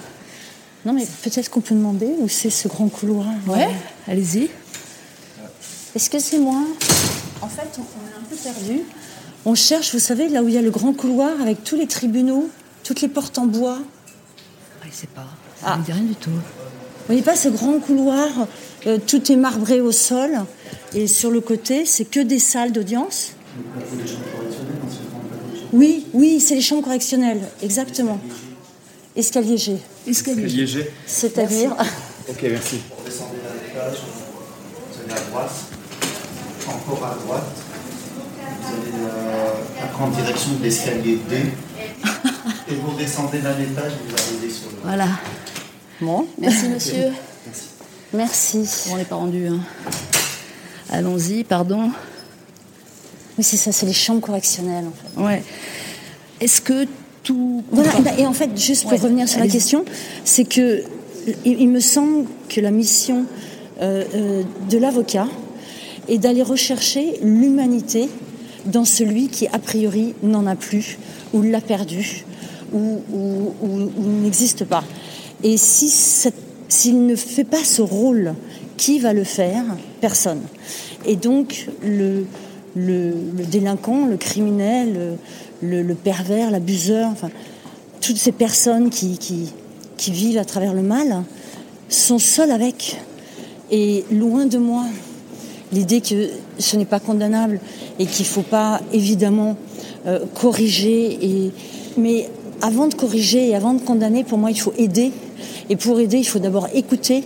Non, 0.84 0.92
mais 0.92 1.06
peut-être 1.22 1.50
qu'on 1.50 1.60
peut 1.60 1.74
demander 1.74 2.08
où 2.18 2.28
c'est 2.28 2.50
ce 2.50 2.68
grand 2.68 2.88
couloir. 2.88 3.26
Ouais, 3.46 3.68
allez-y. 4.06 4.50
Excusez-moi. 5.94 6.60
En 7.40 7.48
fait, 7.48 7.68
on, 7.78 7.82
est 7.82 8.18
un 8.18 8.24
peu 8.28 8.36
perdu. 8.36 8.80
On 9.46 9.54
cherche, 9.54 9.92
vous 9.94 10.00
savez, 10.00 10.28
là 10.28 10.42
où 10.42 10.48
il 10.48 10.54
y 10.54 10.58
a 10.58 10.62
le 10.62 10.70
grand 10.70 10.92
couloir 10.92 11.40
avec 11.40 11.64
tous 11.64 11.76
les 11.76 11.86
tribunaux, 11.86 12.50
toutes 12.82 13.00
les 13.00 13.08
portes 13.08 13.38
en 13.38 13.46
bois. 13.46 13.78
Ah, 14.82 14.86
je 14.90 14.94
sais 14.94 15.06
pas. 15.06 15.26
Ça 15.62 15.76
ne 15.76 15.82
dit 15.82 15.92
rien 15.92 16.02
du 16.02 16.16
tout. 16.16 16.30
Vous 16.30 17.06
voyez 17.06 17.22
pas 17.22 17.36
ce 17.36 17.48
grand 17.48 17.78
couloir 17.78 18.28
euh, 18.86 18.98
Tout 19.06 19.30
est 19.30 19.36
marbré 19.36 19.80
au 19.80 19.92
sol. 19.92 20.38
Et 20.94 21.06
sur 21.06 21.30
le 21.30 21.40
côté, 21.40 21.86
c'est 21.86 22.04
que 22.04 22.20
des 22.20 22.38
salles 22.38 22.72
d'audience. 22.72 23.32
Oui, 25.72 26.06
oui, 26.12 26.40
c'est 26.40 26.54
les 26.54 26.60
chambres 26.60 26.84
correctionnelles, 26.84 27.42
exactement. 27.62 28.20
Escalier 29.16 29.56
G. 29.56 29.78
Escalier. 30.06 30.90
C'est-à-dire 31.06 31.72
Ok, 32.28 32.38
merci. 32.42 32.80
Vous 32.96 33.04
descendez 33.04 33.36
d'un 33.38 33.68
étage, 33.68 33.98
vous 34.90 35.02
allez 35.02 35.12
à 35.12 35.30
droite, 35.30 35.52
encore 36.68 37.04
à 37.04 37.14
droite, 37.14 37.52
vous 38.62 38.66
allez 38.68 39.04
euh, 39.04 39.86
prendre 39.92 40.16
direction 40.16 40.52
de 40.52 40.62
l'escalier 40.62 41.18
D, 41.28 41.36
et 42.70 42.74
vous 42.74 42.96
descendez 42.96 43.38
d'un 43.38 43.58
étage, 43.60 43.92
vous 44.06 44.14
arrivez 44.14 44.50
sur 44.52 44.70
le. 44.70 44.76
Voilà. 44.82 45.08
Bon, 46.00 46.26
merci 46.38 46.68
monsieur. 46.68 47.12
Merci. 48.12 48.58
merci. 48.58 48.90
on 48.90 48.96
n'est 48.96 49.04
pas 49.04 49.16
rendu. 49.16 49.46
Hein. 49.46 49.60
Allons-y, 50.90 51.44
pardon. 51.44 51.90
Oui, 53.36 53.44
c'est 53.44 53.56
ça, 53.56 53.72
c'est 53.72 53.86
les 53.86 53.92
chambres 53.92 54.20
correctionnelles 54.20 54.86
en 54.86 54.92
fait. 54.92 55.22
Ouais. 55.22 55.44
Est-ce 56.40 56.60
que 56.60 56.86
voilà, 57.70 57.90
et 58.18 58.26
en 58.26 58.32
fait, 58.32 58.50
juste 58.58 58.82
pour 58.82 59.00
revenir 59.00 59.28
sur 59.28 59.40
la 59.40 59.48
question, 59.48 59.84
c'est 60.24 60.44
que 60.44 60.82
il, 61.44 61.68
me 61.68 61.80
semble 61.80 62.26
que 62.48 62.60
la 62.60 62.70
mission 62.70 63.24
euh, 63.80 64.04
euh, 64.14 64.42
de 64.68 64.78
l'avocat 64.78 65.26
est 66.08 66.18
d'aller 66.18 66.42
rechercher 66.42 67.18
l'humanité 67.22 68.08
dans 68.66 68.84
celui 68.84 69.28
qui, 69.28 69.46
a 69.48 69.58
priori, 69.58 70.14
n'en 70.22 70.46
a 70.46 70.54
plus 70.54 70.98
ou 71.32 71.40
l'a 71.40 71.60
perdu 71.62 72.24
ou, 72.72 73.00
ou, 73.12 73.52
ou 73.62 74.22
n'existe 74.22 74.64
pas. 74.64 74.84
Et 75.42 75.56
si 75.56 75.88
s'il 76.68 77.06
ne 77.06 77.14
fait 77.14 77.44
pas 77.44 77.62
ce 77.62 77.82
rôle, 77.82 78.34
qui 78.76 78.98
va 78.98 79.12
le 79.12 79.24
faire? 79.24 79.64
Personne. 80.00 80.40
Et 81.06 81.16
donc 81.16 81.68
le, 81.82 82.26
le, 82.74 83.12
délinquant, 83.50 84.06
le 84.06 84.16
criminel, 84.16 85.16
le, 85.64 85.94
pervers, 85.94 86.50
l'abuseur, 86.50 87.12
toutes 88.00 88.16
ces 88.16 88.32
personnes 88.32 88.90
qui, 88.90 89.52
vivent 90.08 90.38
à 90.38 90.44
travers 90.44 90.74
le 90.74 90.82
mal 90.82 91.22
sont 91.88 92.18
seuls 92.18 92.50
avec. 92.50 93.00
Et 93.70 94.04
loin 94.10 94.46
de 94.46 94.58
moi 94.58 94.84
l'idée 95.72 96.00
que 96.00 96.30
ce 96.58 96.76
n'est 96.76 96.84
pas 96.84 97.00
condamnable 97.00 97.58
et 97.98 98.06
qu'il 98.06 98.24
ne 98.24 98.30
faut 98.30 98.42
pas 98.42 98.80
évidemment 98.92 99.56
euh, 100.06 100.20
corriger. 100.34 101.50
Mais 101.96 102.28
avant 102.62 102.86
de 102.86 102.94
corriger 102.94 103.48
et 103.48 103.54
avant 103.56 103.74
de 103.74 103.80
condamner, 103.80 104.24
pour 104.24 104.38
moi, 104.38 104.50
il 104.50 104.60
faut 104.60 104.74
aider. 104.78 105.12
Et 105.70 105.76
pour 105.76 105.98
aider, 105.98 106.18
il 106.18 106.24
faut 106.24 106.38
d'abord 106.38 106.68
écouter. 106.74 107.24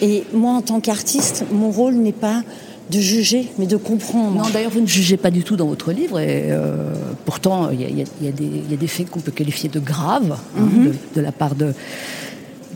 Et 0.00 0.24
moi, 0.32 0.52
en 0.52 0.62
tant 0.62 0.80
qu'artiste, 0.80 1.44
mon 1.52 1.70
rôle 1.70 1.94
n'est 1.94 2.12
pas 2.12 2.42
de 2.90 3.00
juger, 3.00 3.48
mais 3.58 3.66
de 3.66 3.76
comprendre. 3.76 4.36
Non, 4.36 4.50
d'ailleurs, 4.52 4.70
vous 4.70 4.80
ne 4.80 4.86
jugez 4.86 5.16
pas 5.16 5.30
du 5.30 5.42
tout 5.42 5.56
dans 5.56 5.66
votre 5.66 5.92
livre, 5.92 6.18
et 6.18 6.48
euh, 6.50 6.92
pourtant, 7.24 7.70
il 7.70 7.80
y, 7.80 8.04
y, 8.24 8.28
a 8.28 8.76
des 8.76 8.86
faits 8.86 9.10
qu'on 9.10 9.20
peut 9.20 9.32
qualifier 9.32 9.68
de 9.68 9.80
graves 9.80 10.36
hein, 10.56 10.60
mhm. 10.60 10.92
de, 11.14 11.20
la 11.20 11.32
part 11.32 11.54
de, 11.54 11.72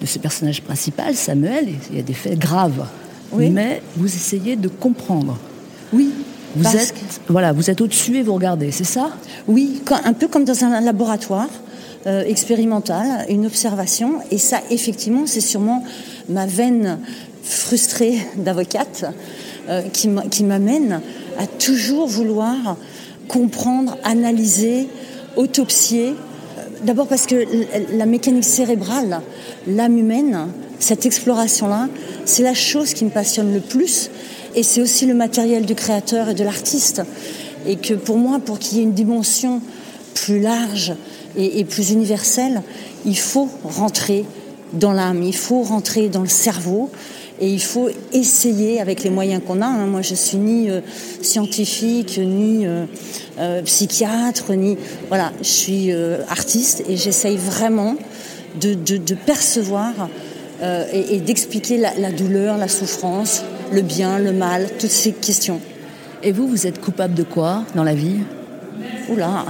de 0.00 0.06
ce 0.06 0.18
personnage 0.18 0.62
principal, 0.62 1.14
Samuel. 1.14 1.68
Il 1.90 1.96
y 1.96 2.00
a 2.00 2.02
des 2.02 2.14
faits 2.14 2.38
graves, 2.38 2.86
oui. 3.32 3.50
mais 3.50 3.82
vous 3.96 4.06
essayez 4.06 4.56
de 4.56 4.68
comprendre. 4.68 5.38
Oui. 5.92 6.10
Vous 6.54 6.74
êtes, 6.74 6.94
voilà, 7.28 7.52
vous 7.52 7.68
êtes 7.68 7.82
au-dessus 7.82 8.16
et 8.16 8.22
vous 8.22 8.32
regardez, 8.32 8.70
c'est 8.70 8.84
ça? 8.84 9.10
Oui, 9.46 9.82
un 10.04 10.14
peu 10.14 10.26
comme 10.26 10.44
dans 10.44 10.64
un 10.64 10.80
laboratoire. 10.80 11.48
Euh, 12.06 12.22
expérimental, 12.24 13.26
une 13.28 13.46
observation, 13.46 14.20
et 14.30 14.38
ça, 14.38 14.60
effectivement, 14.70 15.26
c'est 15.26 15.40
sûrement 15.40 15.82
ma 16.28 16.46
veine 16.46 17.00
frustrée 17.42 18.24
d'avocate 18.36 19.06
qui 19.92 20.44
m'amène 20.44 21.00
à 21.38 21.46
toujours 21.46 22.06
vouloir 22.06 22.76
comprendre, 23.28 23.96
analyser, 24.04 24.88
autopsier. 25.36 26.14
D'abord 26.84 27.06
parce 27.06 27.26
que 27.26 27.44
la 27.96 28.06
mécanique 28.06 28.44
cérébrale, 28.44 29.20
l'âme 29.66 29.98
humaine, 29.98 30.48
cette 30.78 31.06
exploration-là, 31.06 31.88
c'est 32.24 32.42
la 32.42 32.54
chose 32.54 32.94
qui 32.94 33.04
me 33.04 33.10
passionne 33.10 33.52
le 33.52 33.60
plus. 33.60 34.10
Et 34.54 34.62
c'est 34.62 34.80
aussi 34.80 35.06
le 35.06 35.14
matériel 35.14 35.66
du 35.66 35.74
créateur 35.74 36.30
et 36.30 36.34
de 36.34 36.44
l'artiste. 36.44 37.02
Et 37.66 37.76
que 37.76 37.94
pour 37.94 38.16
moi, 38.16 38.38
pour 38.38 38.58
qu'il 38.58 38.78
y 38.78 38.80
ait 38.80 38.84
une 38.84 38.92
dimension 38.92 39.60
plus 40.14 40.40
large 40.40 40.94
et, 41.36 41.64
plus 41.64 41.90
universelle, 41.90 42.62
il 43.04 43.18
faut 43.18 43.48
rentrer 43.64 44.24
dans 44.72 44.92
l'âme, 44.92 45.22
il 45.22 45.36
faut 45.36 45.62
rentrer 45.62 46.08
dans 46.08 46.22
le 46.22 46.28
cerveau 46.28 46.90
et 47.40 47.48
il 47.48 47.62
faut 47.62 47.90
essayer 48.12 48.80
avec 48.80 49.02
les 49.02 49.10
moyens 49.10 49.42
qu'on 49.46 49.60
a. 49.60 49.66
Hein. 49.66 49.86
Moi, 49.86 50.02
je 50.02 50.14
suis 50.14 50.38
ni 50.38 50.70
euh, 50.70 50.80
scientifique, 51.22 52.18
ni 52.18 52.66
euh, 52.66 52.86
euh, 53.38 53.62
psychiatre, 53.62 54.52
ni 54.54 54.78
voilà, 55.08 55.32
je 55.40 55.48
suis 55.48 55.92
artiste 56.28 56.84
et 56.88 56.96
j'essaye 56.96 57.36
vraiment 57.36 57.96
de, 58.60 58.74
percevoir 59.14 60.08
et, 60.62 61.18
d'expliquer 61.20 61.76
la, 61.76 61.94
la, 61.98 62.10
douleur, 62.10 62.56
la 62.56 62.68
souffrance, 62.68 63.42
le 63.72 63.82
bien, 63.82 64.18
le 64.18 64.32
mal, 64.32 64.68
toutes 64.78 64.90
ces 64.90 65.12
questions. 65.12 65.60
Et 66.22 66.32
vous, 66.32 66.48
vous 66.48 66.66
êtes 66.66 66.80
coupable 66.80 67.12
de 67.14 67.22
quoi 67.22 67.64
dans 67.74 67.84
la 67.84 67.94
vie? 67.94 68.20
Oula 69.10 69.44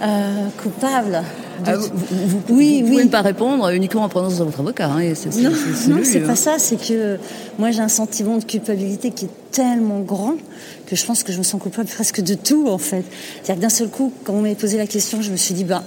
Coupable 0.62 1.22
ah, 1.64 1.76
vous, 1.76 1.88
vous, 2.10 2.40
oui, 2.50 2.82
pouvez 2.86 3.04
ne 3.04 3.08
pas 3.08 3.22
répondre 3.22 3.68
uniquement 3.70 4.02
en 4.02 4.08
prononçant 4.08 4.44
votre 4.44 4.60
avocat. 4.60 4.90
Hein, 4.90 5.12
non, 5.38 5.50
non 5.88 6.00
c'est 6.04 6.20
pas 6.20 6.32
hein. 6.32 6.36
ça. 6.36 6.58
C'est 6.58 6.76
que 6.76 7.18
moi, 7.58 7.70
j'ai 7.70 7.80
un 7.80 7.88
sentiment 7.88 8.36
de 8.36 8.44
culpabilité 8.44 9.10
qui 9.10 9.26
est 9.26 9.50
tellement 9.50 10.00
grand 10.00 10.34
que 10.86 10.96
je 10.96 11.04
pense 11.04 11.22
que 11.22 11.32
je 11.32 11.38
me 11.38 11.42
sens 11.42 11.60
coupable 11.60 11.88
presque 11.88 12.20
de 12.20 12.34
tout, 12.34 12.68
en 12.68 12.78
fait. 12.78 13.04
C'est-à-dire 13.42 13.62
d'un 13.62 13.68
seul 13.68 13.88
coup, 13.88 14.12
quand 14.24 14.34
on 14.34 14.42
m'a 14.42 14.54
posé 14.54 14.76
la 14.76 14.86
question, 14.86 15.22
je 15.22 15.30
me 15.30 15.36
suis 15.36 15.54
dit, 15.54 15.64
bah, 15.64 15.82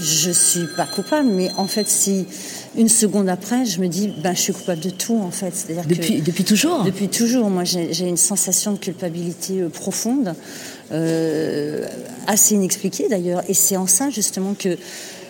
je 0.00 0.30
suis 0.30 0.66
pas 0.76 0.86
coupable, 0.86 1.28
mais 1.28 1.50
en 1.56 1.66
fait, 1.66 1.88
si 1.88 2.26
une 2.76 2.88
seconde 2.88 3.28
après, 3.28 3.64
je 3.64 3.80
me 3.80 3.88
dis, 3.88 4.12
ben, 4.22 4.34
je 4.34 4.40
suis 4.40 4.52
coupable 4.52 4.80
de 4.80 4.90
tout, 4.90 5.18
en 5.18 5.30
fait. 5.30 5.54
C'est-à-dire 5.54 5.84
depuis, 5.86 6.20
depuis 6.20 6.44
toujours? 6.44 6.84
Depuis 6.84 7.08
toujours. 7.08 7.48
Moi, 7.48 7.64
j'ai 7.64 8.06
une 8.06 8.16
sensation 8.16 8.72
de 8.72 8.78
culpabilité 8.78 9.62
euh, 9.62 9.68
profonde. 9.68 10.34
Euh, 10.92 11.86
assez 12.26 12.54
inexpliqué 12.54 13.08
d'ailleurs. 13.08 13.42
Et 13.48 13.54
c'est 13.54 13.76
en 13.76 13.86
ça 13.86 14.10
justement 14.10 14.54
que 14.58 14.76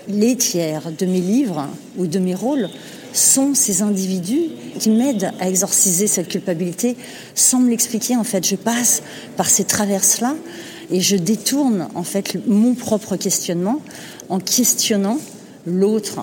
les 0.09 0.37
tiers 0.37 0.91
de 0.97 1.07
mes 1.07 1.21
livres 1.21 1.67
ou 1.97 2.07
de 2.07 2.19
mes 2.19 2.35
rôles 2.35 2.69
sont 3.13 3.55
ces 3.55 3.83
individus 3.83 4.51
qui 4.79 4.91
m'aident 4.91 5.33
à 5.41 5.49
exorciser 5.49 6.07
cette 6.07 6.29
culpabilité 6.29 6.97
sans 7.35 7.61
me 7.61 7.71
l'expliquer. 7.71 8.17
En 8.17 8.25
fait, 8.25 8.47
je 8.47 8.57
passe 8.57 9.03
par 9.37 9.49
ces 9.49 9.65
traverses-là 9.65 10.35
et 10.91 11.01
je 11.01 11.17
détourne 11.17 11.89
en 11.95 12.03
fait 12.03 12.37
mon 12.47 12.75
propre 12.75 13.17
questionnement 13.17 13.81
en 14.29 14.39
questionnant 14.39 15.19
l'autre. 15.67 16.21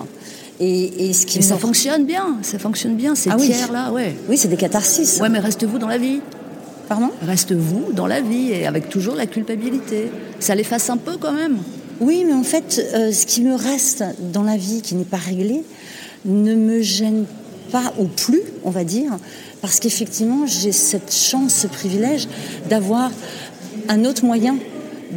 Et, 0.60 1.12
ce 1.12 1.26
qui 1.26 1.42
ça 1.42 1.58
fonctionne 1.58 2.06
bien, 2.06 2.38
ça 2.42 2.60
fonctionne 2.60 2.94
bien 2.94 3.16
ces 3.16 3.30
ah 3.30 3.36
tiers-là, 3.36 3.90
ouais. 3.90 4.14
Oui, 4.28 4.38
c'est 4.38 4.46
des 4.46 4.56
catharsis. 4.56 5.18
Ouais, 5.20 5.28
mais 5.28 5.40
restez-vous 5.40 5.78
dans 5.78 5.88
la 5.88 5.98
vie. 5.98 6.20
Pardon 6.88 7.10
Reste-vous 7.22 7.92
dans 7.92 8.06
la 8.06 8.20
vie 8.20 8.52
et 8.52 8.66
avec 8.66 8.88
toujours 8.88 9.14
la 9.14 9.26
culpabilité. 9.26 10.10
Ça 10.38 10.54
l'efface 10.54 10.90
un 10.90 10.96
peu 10.96 11.16
quand 11.18 11.32
même. 11.32 11.58
Oui, 12.00 12.24
mais 12.26 12.34
en 12.34 12.42
fait, 12.42 12.84
euh, 12.94 13.12
ce 13.12 13.24
qui 13.24 13.42
me 13.42 13.54
reste 13.54 14.04
dans 14.32 14.42
la 14.42 14.56
vie 14.56 14.82
qui 14.82 14.94
n'est 14.94 15.04
pas 15.04 15.16
réglé 15.16 15.62
ne 16.24 16.54
me 16.54 16.82
gêne 16.82 17.24
pas 17.70 17.92
ou 17.98 18.04
plus, 18.04 18.42
on 18.64 18.70
va 18.70 18.84
dire, 18.84 19.12
parce 19.62 19.80
qu'effectivement, 19.80 20.46
j'ai 20.46 20.72
cette 20.72 21.14
chance, 21.14 21.54
ce 21.54 21.66
privilège 21.66 22.28
d'avoir 22.68 23.10
un 23.88 24.04
autre 24.04 24.24
moyen 24.24 24.56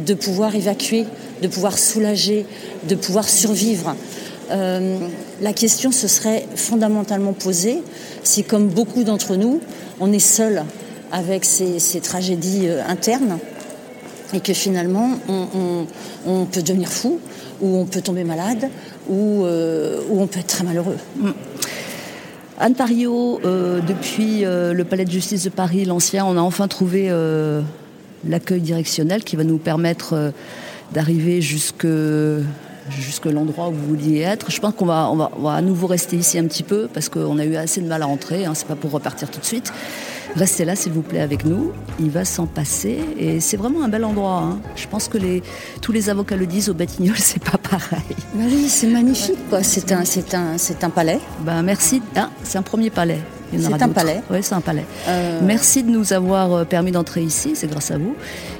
de 0.06 0.14
pouvoir 0.14 0.54
évacuer, 0.54 1.04
de 1.42 1.48
pouvoir 1.48 1.78
soulager, 1.78 2.46
de 2.88 2.94
pouvoir 2.94 3.28
survivre. 3.28 3.94
Euh, 4.50 4.98
la 5.42 5.52
question 5.52 5.92
se 5.92 6.08
serait 6.08 6.46
fondamentalement 6.56 7.32
posée 7.32 7.82
si, 8.22 8.44
comme 8.44 8.68
beaucoup 8.68 9.04
d'entre 9.04 9.36
nous, 9.36 9.60
on 10.00 10.12
est 10.12 10.18
seul 10.18 10.64
avec 11.12 11.44
ces, 11.44 12.00
tragédies 12.02 12.68
euh, 12.68 12.82
internes 12.86 13.38
et 14.34 14.40
que 14.40 14.52
finalement 14.52 15.12
on, 16.26 16.44
peut 16.44 16.62
devenir 16.62 16.88
fou 16.88 17.18
ou 17.60 17.76
on 17.78 17.86
peut 17.86 18.02
tomber 18.02 18.24
malade 18.24 18.68
ou, 19.08 19.44
euh, 19.44 20.00
on 20.10 20.26
peut 20.26 20.40
être 20.40 20.46
très 20.48 20.64
malheureux. 20.64 20.98
Mm. 21.16 21.30
Anne 22.60 22.74
Pario, 22.74 23.40
euh, 23.44 23.80
depuis 23.80 24.40
le 24.42 24.82
Palais 24.82 25.04
de 25.04 25.10
justice 25.10 25.44
de 25.44 25.48
Paris, 25.48 25.84
l'ancien, 25.84 26.26
on 26.26 26.36
a 26.36 26.40
enfin 26.40 26.66
trouvé 26.66 27.08
l'accueil 28.26 28.60
directionnel 28.60 29.22
qui 29.22 29.36
va 29.36 29.44
nous 29.44 29.58
permettre 29.58 30.32
d'arriver 30.92 31.40
jusque 31.40 31.86
jusque 32.90 33.26
l'endroit 33.26 33.68
où 33.68 33.72
vous 33.72 33.86
vouliez 33.96 34.20
être. 34.20 34.50
Je 34.50 34.60
pense 34.60 34.74
qu'on 34.74 34.86
va, 34.86 35.10
on 35.10 35.16
va, 35.16 35.52
à 35.52 35.60
nouveau 35.60 35.86
rester 35.86 36.16
ici 36.16 36.38
un 36.38 36.46
petit 36.46 36.62
peu 36.62 36.88
parce 36.92 37.08
qu'on 37.08 37.38
a 37.38 37.44
eu 37.44 37.56
assez 37.56 37.80
de 37.80 37.86
mal 37.86 38.02
à 38.02 38.08
entrer. 38.08 38.44
Hein, 38.44 38.52
c'est 38.54 38.66
pas 38.66 38.76
pour 38.76 38.90
repartir 38.90 39.30
tout 39.30 39.40
de 39.40 39.44
suite. 39.44 39.72
Restez 40.36 40.64
là, 40.64 40.76
s'il 40.76 40.92
vous 40.92 41.02
plaît, 41.02 41.20
avec 41.20 41.44
nous. 41.44 41.72
Il 42.00 42.10
va 42.10 42.24
s'en 42.24 42.46
passer. 42.46 43.00
Et 43.18 43.40
c'est 43.40 43.56
vraiment 43.56 43.82
un 43.82 43.88
bel 43.88 44.04
endroit. 44.04 44.42
Hein. 44.42 44.58
Je 44.76 44.86
pense 44.86 45.08
que 45.08 45.18
les, 45.18 45.42
tous 45.80 45.92
les 45.92 46.10
avocats 46.10 46.36
le 46.36 46.46
disent, 46.46 46.68
au 46.68 46.74
Batignolles, 46.74 47.16
c'est 47.18 47.42
pas 47.42 47.58
pareil. 47.58 48.00
Bah 48.34 48.44
oui, 48.46 48.68
c'est 48.68 48.86
magnifique. 48.86 49.38
C'est 49.62 49.92
un, 49.92 50.02
un, 50.02 50.56
un 50.82 50.90
palais. 50.90 51.20
Bah, 51.40 51.62
merci. 51.62 52.02
Ah, 52.16 52.30
c'est 52.44 52.58
un 52.58 52.62
premier 52.62 52.90
palais. 52.90 53.20
C'est 53.56 53.82
un 53.82 53.88
palais. 53.88 54.22
Oui, 54.30 54.38
c'est 54.42 54.54
un 54.54 54.60
palais. 54.60 54.84
Euh, 55.08 55.40
merci 55.42 55.82
de 55.82 55.90
nous 55.90 56.12
avoir 56.12 56.52
euh, 56.52 56.64
permis 56.64 56.92
d'entrer 56.92 57.22
ici, 57.22 57.52
c'est 57.54 57.66
grâce 57.66 57.90
à 57.90 57.98
vous. 57.98 58.14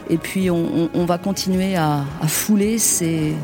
Et 0.08 0.16
puis, 0.16 0.50
on, 0.50 1.04
va 1.04 1.18
continuer 1.18 1.76
à, 1.76 2.04
fouler 2.26 2.78
ces, 2.78 3.34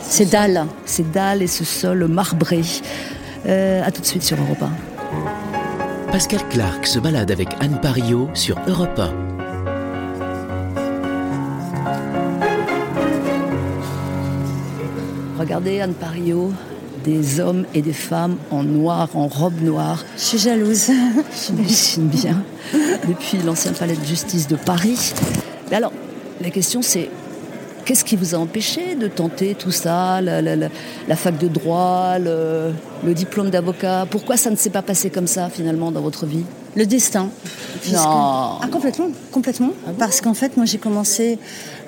ces 0.00 0.26
dalles. 0.26 0.66
Ces 0.84 1.02
dalles 1.02 1.42
et 1.42 1.48
ce 1.48 1.64
sol 1.64 2.06
marbré. 2.06 2.60
Euh, 3.46 3.82
à 3.84 3.90
tout 3.90 4.00
de 4.00 4.06
suite 4.06 4.22
sur 4.22 4.40
Europe 4.40 4.62
1. 4.62 5.43
Pascal 6.14 6.48
Clark 6.48 6.86
se 6.86 7.00
balade 7.00 7.32
avec 7.32 7.48
Anne 7.58 7.80
Pario 7.80 8.30
sur 8.34 8.56
Europe 8.68 9.00
1. 9.00 9.12
Regardez 15.40 15.80
Anne 15.80 15.94
Pario, 15.94 16.52
des 17.02 17.40
hommes 17.40 17.66
et 17.74 17.82
des 17.82 17.92
femmes 17.92 18.36
en 18.52 18.62
noir, 18.62 19.08
en 19.14 19.26
robe 19.26 19.60
noire. 19.60 20.04
Je 20.16 20.22
suis 20.22 20.38
jalouse. 20.38 20.88
J'imagine 21.48 22.06
bien. 22.06 22.44
Depuis 23.08 23.38
l'ancien 23.44 23.72
palais 23.72 23.96
de 23.96 24.04
justice 24.04 24.46
de 24.46 24.54
Paris. 24.54 25.14
Mais 25.68 25.78
alors, 25.78 25.92
la 26.40 26.50
question 26.50 26.80
c'est 26.80 27.10
Qu'est-ce 27.84 28.04
qui 28.04 28.16
vous 28.16 28.34
a 28.34 28.38
empêché 28.38 28.94
de 28.94 29.08
tenter 29.08 29.54
tout 29.54 29.70
ça, 29.70 30.20
la, 30.20 31.16
fac 31.16 31.36
de 31.38 31.48
droit, 31.48 32.18
le, 32.18 32.72
diplôme 33.14 33.50
d'avocat? 33.50 34.06
Pourquoi 34.10 34.36
ça 34.36 34.50
ne 34.50 34.56
s'est 34.56 34.70
pas 34.70 34.82
passé 34.82 35.10
comme 35.10 35.26
ça 35.26 35.50
finalement 35.50 35.90
dans 35.90 36.00
votre 36.00 36.24
vie? 36.24 36.44
Le 36.76 36.86
destin. 36.86 37.28
Non. 37.92 37.98
Ah, 37.98 38.68
complètement, 38.72 39.08
complètement. 39.30 39.70
Ah 39.86 39.90
Parce 39.98 40.20
qu'en 40.20 40.34
fait, 40.34 40.56
moi 40.56 40.66
j'ai 40.66 40.78
commencé 40.78 41.38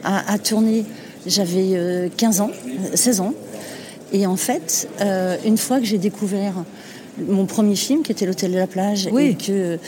à, 0.04 0.38
tourner 0.38 0.84
j'avais 1.26 2.10
15 2.16 2.40
ans, 2.40 2.50
16 2.94 3.20
ans. 3.20 3.34
Et 4.12 4.26
en 4.26 4.36
fait, 4.36 4.88
une 5.44 5.56
fois 5.56 5.80
que 5.80 5.86
j'ai 5.86 5.98
découvert 5.98 6.54
mon 7.28 7.46
premier 7.46 7.76
film 7.76 8.02
qui 8.02 8.12
était 8.12 8.26
l'hôtel 8.26 8.52
de 8.52 8.58
la 8.58 8.66
plage 8.66 9.08
Oui. 9.12 9.24
et 9.30 9.34
que 9.34 9.78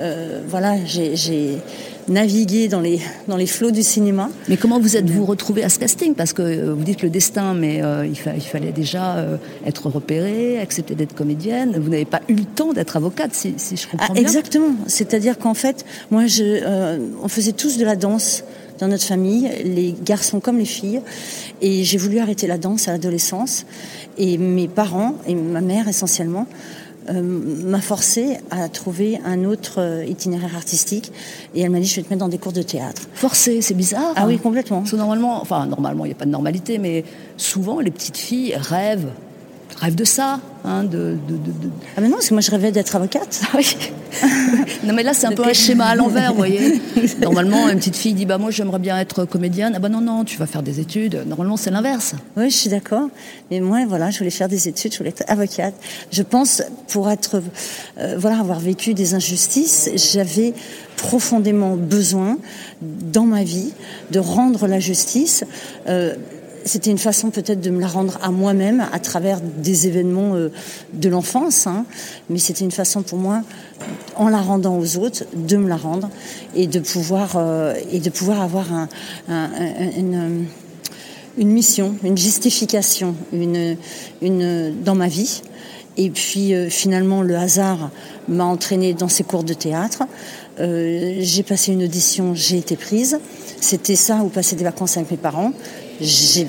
euh, 0.00 0.40
voilà 0.48 0.76
j'ai 0.84 1.58
navigué 2.08 2.68
dans 2.68 2.80
les 2.80 3.00
dans 3.26 3.36
les 3.36 3.46
flots 3.46 3.70
du 3.70 3.82
cinéma. 3.82 4.30
Mais 4.48 4.56
comment 4.56 4.80
vous 4.80 4.96
êtes-vous 4.96 5.26
retrouvé 5.26 5.62
à 5.62 5.68
ce 5.68 5.78
casting? 5.78 6.14
Parce 6.14 6.32
que 6.32 6.40
euh, 6.42 6.72
vous 6.74 6.82
dites 6.84 7.02
le 7.02 7.10
destin, 7.10 7.52
mais 7.52 7.82
euh, 7.82 8.06
il, 8.06 8.16
fa- 8.16 8.34
il 8.34 8.40
fallait 8.40 8.72
déjà 8.72 9.16
être 9.66 9.88
repéré, 9.90 10.58
accepter 10.58 10.94
d'être 10.94 11.14
comédienne. 11.14 11.78
Vous 11.78 11.90
n'avez 11.90 12.06
pas 12.06 12.22
eu 12.28 12.34
le 12.34 12.44
temps 12.44 12.72
d'être 12.72 12.96
avocate, 12.96 13.34
si, 13.34 13.54
si 13.58 13.76
je 13.76 13.86
comprends 13.88 14.06
Ah, 14.08 14.12
bien. 14.14 14.22
exactement. 14.22 14.74
C'est-à-dire 14.86 15.38
qu'en 15.38 15.54
fait, 15.54 15.84
moi, 16.10 16.26
je, 16.26 16.98
on 17.22 17.28
faisait 17.28 17.52
tous 17.52 17.76
de 17.76 17.84
la 17.84 17.96
danse 17.96 18.42
dans 18.78 18.88
notre 18.88 19.04
famille, 19.04 19.50
les 19.64 19.94
garçons 20.04 20.40
comme 20.40 20.58
les 20.58 20.64
filles, 20.64 21.00
et 21.60 21.84
j'ai 21.84 21.98
voulu 21.98 22.18
arrêter 22.18 22.46
la 22.46 22.58
danse 22.58 22.88
à 22.88 22.92
l'adolescence. 22.92 23.66
Et 24.16 24.38
mes 24.38 24.68
parents 24.68 25.14
et 25.26 25.34
ma 25.34 25.60
mère 25.60 25.88
essentiellement 25.88 26.46
euh, 27.10 27.22
m'a 27.22 27.80
forcé 27.80 28.36
à 28.50 28.68
trouver 28.68 29.18
un 29.24 29.44
autre 29.44 29.76
euh, 29.78 30.04
itinéraire 30.04 30.54
artistique. 30.54 31.10
Et 31.54 31.62
elle 31.62 31.70
m'a 31.70 31.80
dit 31.80 31.86
je 31.86 31.96
vais 31.96 32.02
te 32.02 32.10
mettre 32.10 32.20
dans 32.20 32.28
des 32.28 32.38
cours 32.38 32.52
de 32.52 32.62
théâtre. 32.62 33.02
Forcé, 33.14 33.62
c'est 33.62 33.74
bizarre. 33.74 34.12
Ah 34.16 34.26
oui, 34.26 34.38
complètement. 34.38 34.80
Parce 34.80 34.90
que 34.90 34.96
normalement, 34.96 35.40
enfin 35.40 35.66
normalement, 35.66 36.04
il 36.04 36.08
n'y 36.08 36.14
a 36.14 36.18
pas 36.18 36.26
de 36.26 36.30
normalité, 36.30 36.78
mais 36.78 37.04
souvent 37.36 37.80
les 37.80 37.90
petites 37.90 38.18
filles 38.18 38.54
rêvent, 38.56 39.10
rêvent 39.80 39.94
de 39.94 40.04
ça, 40.04 40.40
hein, 40.64 40.84
de, 40.84 40.88
de, 41.28 41.36
de- 41.36 41.36
de- 41.36 41.70
Ah 41.96 42.00
mais 42.00 42.08
non, 42.08 42.14
parce 42.14 42.28
que 42.28 42.34
moi 42.34 42.40
je 42.40 42.50
rêvais 42.50 42.72
d'être 42.72 42.94
avocate. 42.96 43.40
Ah 43.52 43.56
oui. 43.56 43.76
non 44.84 44.94
mais 44.94 45.02
là 45.02 45.14
c'est 45.14 45.26
un 45.26 45.32
peu 45.32 45.44
un 45.46 45.52
schéma 45.52 45.86
à 45.86 45.94
l'envers, 45.94 46.30
vous 46.32 46.38
voyez. 46.38 46.80
Normalement, 47.20 47.68
une 47.68 47.78
petite 47.78 47.96
fille 47.96 48.14
dit 48.14 48.26
bah 48.26 48.38
moi 48.38 48.50
j'aimerais 48.50 48.78
bien 48.78 48.98
être 48.98 49.24
comédienne. 49.24 49.72
Ah 49.76 49.78
bah 49.78 49.88
non 49.88 50.00
non, 50.00 50.24
tu 50.24 50.36
vas 50.38 50.46
faire 50.46 50.62
des 50.62 50.80
études. 50.80 51.22
Normalement 51.26 51.56
c'est 51.56 51.70
l'inverse. 51.70 52.14
Oui, 52.36 52.50
je 52.50 52.56
suis 52.56 52.70
d'accord. 52.70 53.08
Mais 53.50 53.60
moi, 53.60 53.84
voilà, 53.88 54.10
je 54.10 54.18
voulais 54.18 54.30
faire 54.30 54.48
des 54.48 54.68
études, 54.68 54.92
je 54.92 54.98
voulais 54.98 55.10
être 55.10 55.24
avocate. 55.28 55.74
Je 56.10 56.22
pense, 56.22 56.62
pour 56.88 57.08
être, 57.10 57.40
euh, 57.98 58.16
voilà, 58.18 58.38
avoir 58.40 58.60
vécu 58.60 58.94
des 58.94 59.14
injustices, 59.14 59.90
j'avais 59.94 60.54
profondément 60.96 61.76
besoin, 61.76 62.38
dans 62.82 63.24
ma 63.24 63.44
vie, 63.44 63.72
de 64.10 64.18
rendre 64.18 64.66
la 64.66 64.80
justice. 64.80 65.44
Euh, 65.88 66.14
c'était 66.68 66.90
une 66.92 66.98
façon 66.98 67.30
peut-être 67.30 67.60
de 67.60 67.70
me 67.70 67.80
la 67.80 67.88
rendre 67.88 68.18
à 68.22 68.30
moi-même 68.30 68.86
à 68.92 69.00
travers 69.00 69.40
des 69.40 69.88
événements 69.88 70.36
euh, 70.36 70.50
de 70.92 71.08
l'enfance, 71.08 71.66
hein. 71.66 71.84
mais 72.30 72.38
c'était 72.38 72.64
une 72.64 72.70
façon 72.70 73.02
pour 73.02 73.18
moi, 73.18 73.42
en 74.14 74.28
la 74.28 74.40
rendant 74.40 74.78
aux 74.78 74.96
autres, 74.98 75.24
de 75.34 75.56
me 75.56 75.68
la 75.68 75.76
rendre 75.76 76.08
et 76.54 76.66
de 76.68 76.78
pouvoir 76.78 77.32
euh, 77.36 77.74
et 77.90 77.98
de 77.98 78.10
pouvoir 78.10 78.42
avoir 78.42 78.66
un- 78.72 78.88
une 81.38 81.50
mission, 81.52 81.94
une 82.02 82.18
justification, 82.18 83.14
une, 83.32 83.76
dans 84.84 84.94
ma 84.96 85.08
vie. 85.08 85.42
Et 85.96 86.10
puis 86.10 86.54
euh, 86.54 86.68
finalement, 86.68 87.22
le 87.22 87.36
hasard 87.36 87.90
m'a 88.28 88.44
entraîné 88.44 88.92
dans 88.92 89.08
ces 89.08 89.24
cours 89.24 89.44
de 89.44 89.54
théâtre. 89.54 90.02
Euh, 90.60 91.16
j'ai 91.20 91.42
passé 91.44 91.72
une 91.72 91.84
audition, 91.84 92.34
j'ai 92.34 92.58
été 92.58 92.76
prise. 92.76 93.18
C'était 93.60 93.96
ça 93.96 94.22
ou 94.24 94.28
passer 94.28 94.56
des 94.56 94.64
vacances 94.64 94.96
avec 94.96 95.10
mes 95.10 95.16
parents. 95.16 95.52
J'ai 96.00 96.46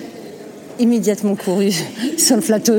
immédiatement 0.79 1.36
couru 1.36 1.72
sur 2.18 2.36
le 2.38 2.41
plateau 2.41 2.75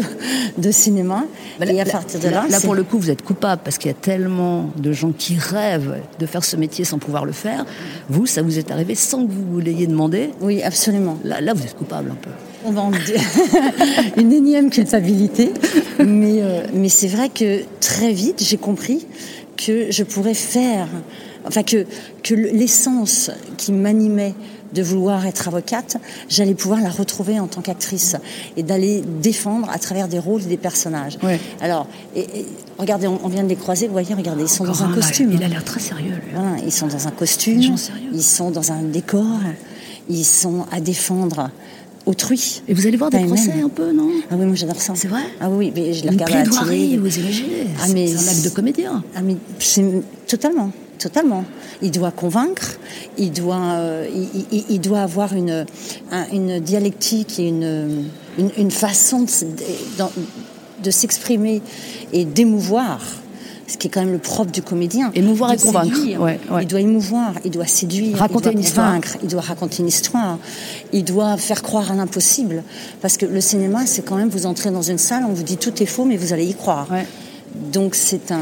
de 0.57 0.71
cinéma. 0.71 1.25
Bah, 1.59 1.67
là- 1.67 1.73
et 1.73 1.81
à 1.81 1.85
là- 1.85 1.93
partir 1.93 2.19
de 2.21 2.29
là, 2.29 2.47
là, 2.49 2.61
pour 2.61 2.75
le 2.75 2.83
coup, 2.83 2.99
vous 2.99 3.11
êtes 3.11 3.23
coupable 3.23 3.61
parce 3.63 3.77
qu'il 3.77 3.89
y 3.89 3.95
a 3.95 3.97
tellement 3.97 4.71
de 4.79 4.93
gens 4.93 5.13
qui 5.13 5.37
rêvent 5.37 5.97
de 6.19 6.27
faire 6.27 6.43
ce 6.45 6.57
métier 6.57 6.85
sans 6.85 6.99
pouvoir 6.99 7.27
le 7.27 7.33
faire. 7.33 7.67
Vous, 8.09 8.25
ça 8.27 8.41
vous 8.43 8.59
est 8.59 8.71
arrivé 8.71 8.95
sans 8.95 9.27
que 9.27 9.31
vous 9.33 9.61
l'ayez 9.61 9.87
demandé. 9.87 10.31
oui, 10.41 10.63
absolument. 10.63 11.19
Là, 11.25 11.41
là, 11.43 11.53
vous 11.53 11.63
êtes 11.63 11.77
coupable 11.77 12.11
un 12.13 12.15
peu. 12.17 12.31
On 12.65 12.73
va 12.73 12.83
en 12.83 12.91
dire 12.91 13.21
une 14.17 14.33
énième 14.33 14.71
culpabilité. 14.71 15.53
Mais, 15.99 16.41
euh, 16.43 16.63
mais 16.75 16.89
c'est 16.89 17.09
vrai 17.09 17.29
que 17.29 17.61
très 17.81 18.13
vite, 18.13 18.43
j'ai 18.43 18.57
compris 18.57 19.07
que 19.57 19.91
je 19.91 20.03
pourrais 20.05 20.33
faire, 20.35 20.89
enfin 21.47 21.63
que, 21.63 21.85
que 22.23 22.35
l'essence 22.35 23.31
qui 23.59 23.73
m'animait 23.73 24.35
de 24.73 24.83
vouloir 24.83 25.27
être 25.27 25.49
avocate, 25.49 25.97
j'allais 26.29 26.55
pouvoir 26.55 26.81
la 26.81 26.91
retrouver 26.91 27.41
en 27.41 27.47
tant 27.47 27.61
qu'actrice 27.61 28.17
et 28.57 28.63
d'aller 28.63 29.03
défendre 29.23 29.69
à 29.71 29.79
travers 29.79 30.09
des 30.09 30.19
rôles 30.19 30.43
et 30.43 30.47
des 30.47 30.57
personnages. 30.57 31.19
Ouais. 31.23 31.41
Alors, 31.61 31.87
et- 32.15 32.21
et 32.41 32.47
regardez, 32.79 33.07
on, 33.07 33.19
on 33.25 33.29
vient 33.29 33.43
de 33.43 33.49
les 33.49 33.57
croiser, 33.57 33.87
vous 33.87 33.93
voyez, 33.93 34.15
regardez, 34.15 34.43
ils 34.43 34.49
sont 34.49 34.65
dans 34.65 34.83
un 34.83 34.87
Encore 34.87 34.97
costume. 34.97 35.31
Il 35.33 35.43
a 35.43 35.49
l'air 35.49 35.65
très 35.65 35.81
sérieux. 35.81 36.15
Voilà, 36.35 36.57
ils 36.65 36.73
sont 36.73 36.87
dans 36.87 37.07
un 37.09 37.11
costume, 37.11 37.77
ils 38.13 38.23
sont 38.23 38.51
dans 38.51 38.73
un 38.73 38.83
décor, 38.83 39.39
ils 40.09 40.25
sont 40.25 40.67
à 40.73 40.81
défendre 40.81 41.51
autrui. 42.07 42.63
Et 42.67 42.75
vous 42.75 42.87
allez 42.87 42.97
voir 42.97 43.11
des 43.11 43.25
procès 43.27 43.61
un 43.63 43.69
peu, 43.69 43.93
non? 43.93 44.09
Ah 44.31 44.35
oui, 44.39 44.47
moi 44.47 44.55
j'adore 44.55 44.81
ça. 44.81 44.95
C'est 44.97 45.09
vrai? 45.09 45.21
Ah 45.41 45.51
oui, 45.51 45.73
mais 45.75 45.93
je 45.93 46.03
les 46.05 46.11
regarde 46.11 46.33
à 46.33 46.37
la 46.39 46.45
télé. 46.45 46.97
vous 46.97 47.19
imaginez 47.19 47.67
Ah, 47.79 47.87
C'est 47.87 48.15
un 48.17 48.29
acte 48.33 48.45
de 48.45 48.49
comédien. 48.51 49.05
Ah 49.15 49.21
mais 49.23 49.37
c'est 49.59 49.85
totalement, 50.27 50.71
totalement. 51.01 51.45
Il 51.83 51.91
doit 51.91 52.11
convaincre, 52.13 52.79
il 53.19 53.33
doit, 53.33 53.57
euh, 53.75 54.07
il, 54.15 54.45
il- 54.53 54.65
il 54.69 54.81
doit 54.81 55.01
avoir 55.01 55.35
une, 55.35 55.67
un- 56.13 56.27
une 56.33 56.61
dialectique 56.61 57.39
et 57.41 57.49
une, 57.49 58.05
une, 58.39 58.51
une 58.57 58.71
façon 58.71 59.25
de, 59.25 60.91
s'exprimer 60.91 61.63
et 62.13 62.25
d'émouvoir. 62.25 63.01
Ce 63.67 63.77
qui 63.77 63.87
est 63.87 63.91
quand 63.91 64.01
même 64.01 64.11
le 64.13 64.19
propre 64.19 64.51
du 64.51 64.63
comédien. 64.63 65.13
Émouvoir 65.15 65.53
et 65.53 65.57
convaincre. 65.57 65.97
Ouais, 66.19 66.41
ouais. 66.51 66.63
Il 66.63 66.67
doit 66.67 66.81
émouvoir, 66.81 67.35
il 67.45 67.53
doit 67.53 67.67
séduire, 67.67 68.17
Raconter 68.19 68.49
il 68.49 68.53
doit 68.53 68.53
une 68.55 68.61
histoire. 68.67 68.87
convaincre, 68.89 69.17
il 69.23 69.29
doit 69.29 69.41
raconter 69.43 69.83
une 69.83 69.89
histoire, 69.89 70.39
il 70.93 71.05
doit 71.05 71.37
faire 71.37 71.63
croire 71.63 71.93
à 71.93 71.95
l'impossible. 71.95 72.65
Parce 73.01 73.17
que 73.17 73.27
le 73.27 73.41
cinéma, 73.41 73.87
c'est 73.87 74.03
quand 74.05 74.17
même 74.17 74.29
vous 74.29 74.47
entrez 74.47 74.73
dans 74.73 74.83
une 74.83 74.99
salle, 74.99 75.25
on 75.25 75.33
vous 75.33 75.45
dit 75.45 75.57
tout 75.57 75.81
est 75.81 75.87
faux, 75.87 76.05
mais 76.05 76.17
vous 76.17 76.33
allez 76.33 76.47
y 76.47 76.55
croire. 76.55 76.89
Ouais. 76.91 77.07
Donc 77.73 77.95
c'est 77.95 78.33
un. 78.33 78.41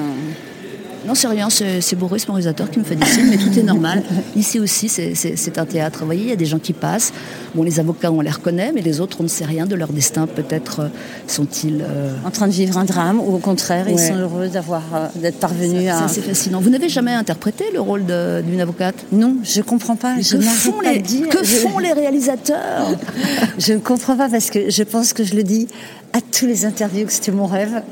Non, 1.09 1.14
c'est 1.14 1.27
rien, 1.29 1.49
c'est 1.49 1.81
c'est 1.81 1.97
Boris, 1.97 2.29
mon 2.29 2.35
réalisateur, 2.35 2.71
qui 2.71 2.79
me 2.79 2.85
fait 2.85 2.94
des 2.94 3.07
signes, 3.07 3.29
mais 3.31 3.38
tout 3.38 3.59
est 3.59 3.62
normal. 3.62 4.03
Ici 4.37 4.61
aussi, 4.61 4.90
c'est- 4.90 5.14
c'est 5.14 5.37
c'est 5.37 5.57
un 5.59 5.64
théâtre. 5.64 6.01
Vous 6.01 6.05
voyez, 6.07 6.23
il 6.23 6.29
y 6.29 6.33
a 6.33 6.37
des 6.37 6.44
gens 6.44 6.59
qui 6.59 6.75
passent. 6.75 7.12
Bon, 7.55 7.62
les 7.62 7.81
avocats, 7.81 8.12
on 8.12 8.21
les 8.21 8.31
reconnaît, 8.31 8.73
mais 8.75 8.83
les 8.83 9.01
autres, 9.01 9.16
on 9.21 9.23
ne 9.23 9.29
sait 9.29 9.47
rien 9.47 9.64
de 9.64 9.75
leur 9.75 9.88
destin. 9.90 10.27
Peut-être 10.27 10.81
euh, 10.81 10.88
sont-ils. 11.27 11.81
euh, 11.83 12.14
en 12.27 12.31
train 12.31 12.47
de 12.47 12.53
vivre 12.53 12.77
un 12.77 12.85
drame 12.85 13.21
ou 13.21 13.35
au 13.35 13.38
contraire 13.38 13.88
ils 13.88 13.99
sont 13.99 14.16
heureux 14.16 14.49
d'avoir 14.49 14.83
euh, 14.94 15.07
d'être 15.16 15.38
parvenus 15.38 15.81
C'est 15.85 15.88
à 15.88 16.05
assez 16.05 16.21
fascinant. 16.21 16.61
Vous 16.61 16.68
n'avez 16.71 16.90
jamais 16.90 17.12
interprété 17.14 17.64
le 17.73 17.81
rôle 17.81 18.05
d'une 18.05 18.61
avocate? 18.61 18.97
Non 19.11 19.37
je 19.42 19.62
comprends 19.62 19.97
pas 19.97 20.16
je 20.21 20.37
que 20.37 20.42
font, 20.42 20.81
les, 20.83 20.99
dire 20.99 21.29
que 21.31 21.42
font 21.42 21.79
les 21.79 21.92
réalisateurs? 21.92 22.88
Je 23.59 23.73
ne 23.73 23.79
comprends 23.79 24.16
pas 24.16 24.29
parce 24.29 24.51
que 24.51 24.68
je 24.71 24.83
pense 24.83 25.12
que 25.12 25.25
je 25.25 25.35
le 25.35 25.42
dis 25.42 25.66
à 26.12 26.21
tous 26.21 26.47
les 26.47 26.64
interviews 26.66 27.07
que 27.07 27.12
c'était 27.12 27.33
mon 27.33 27.47
rêve 27.47 27.83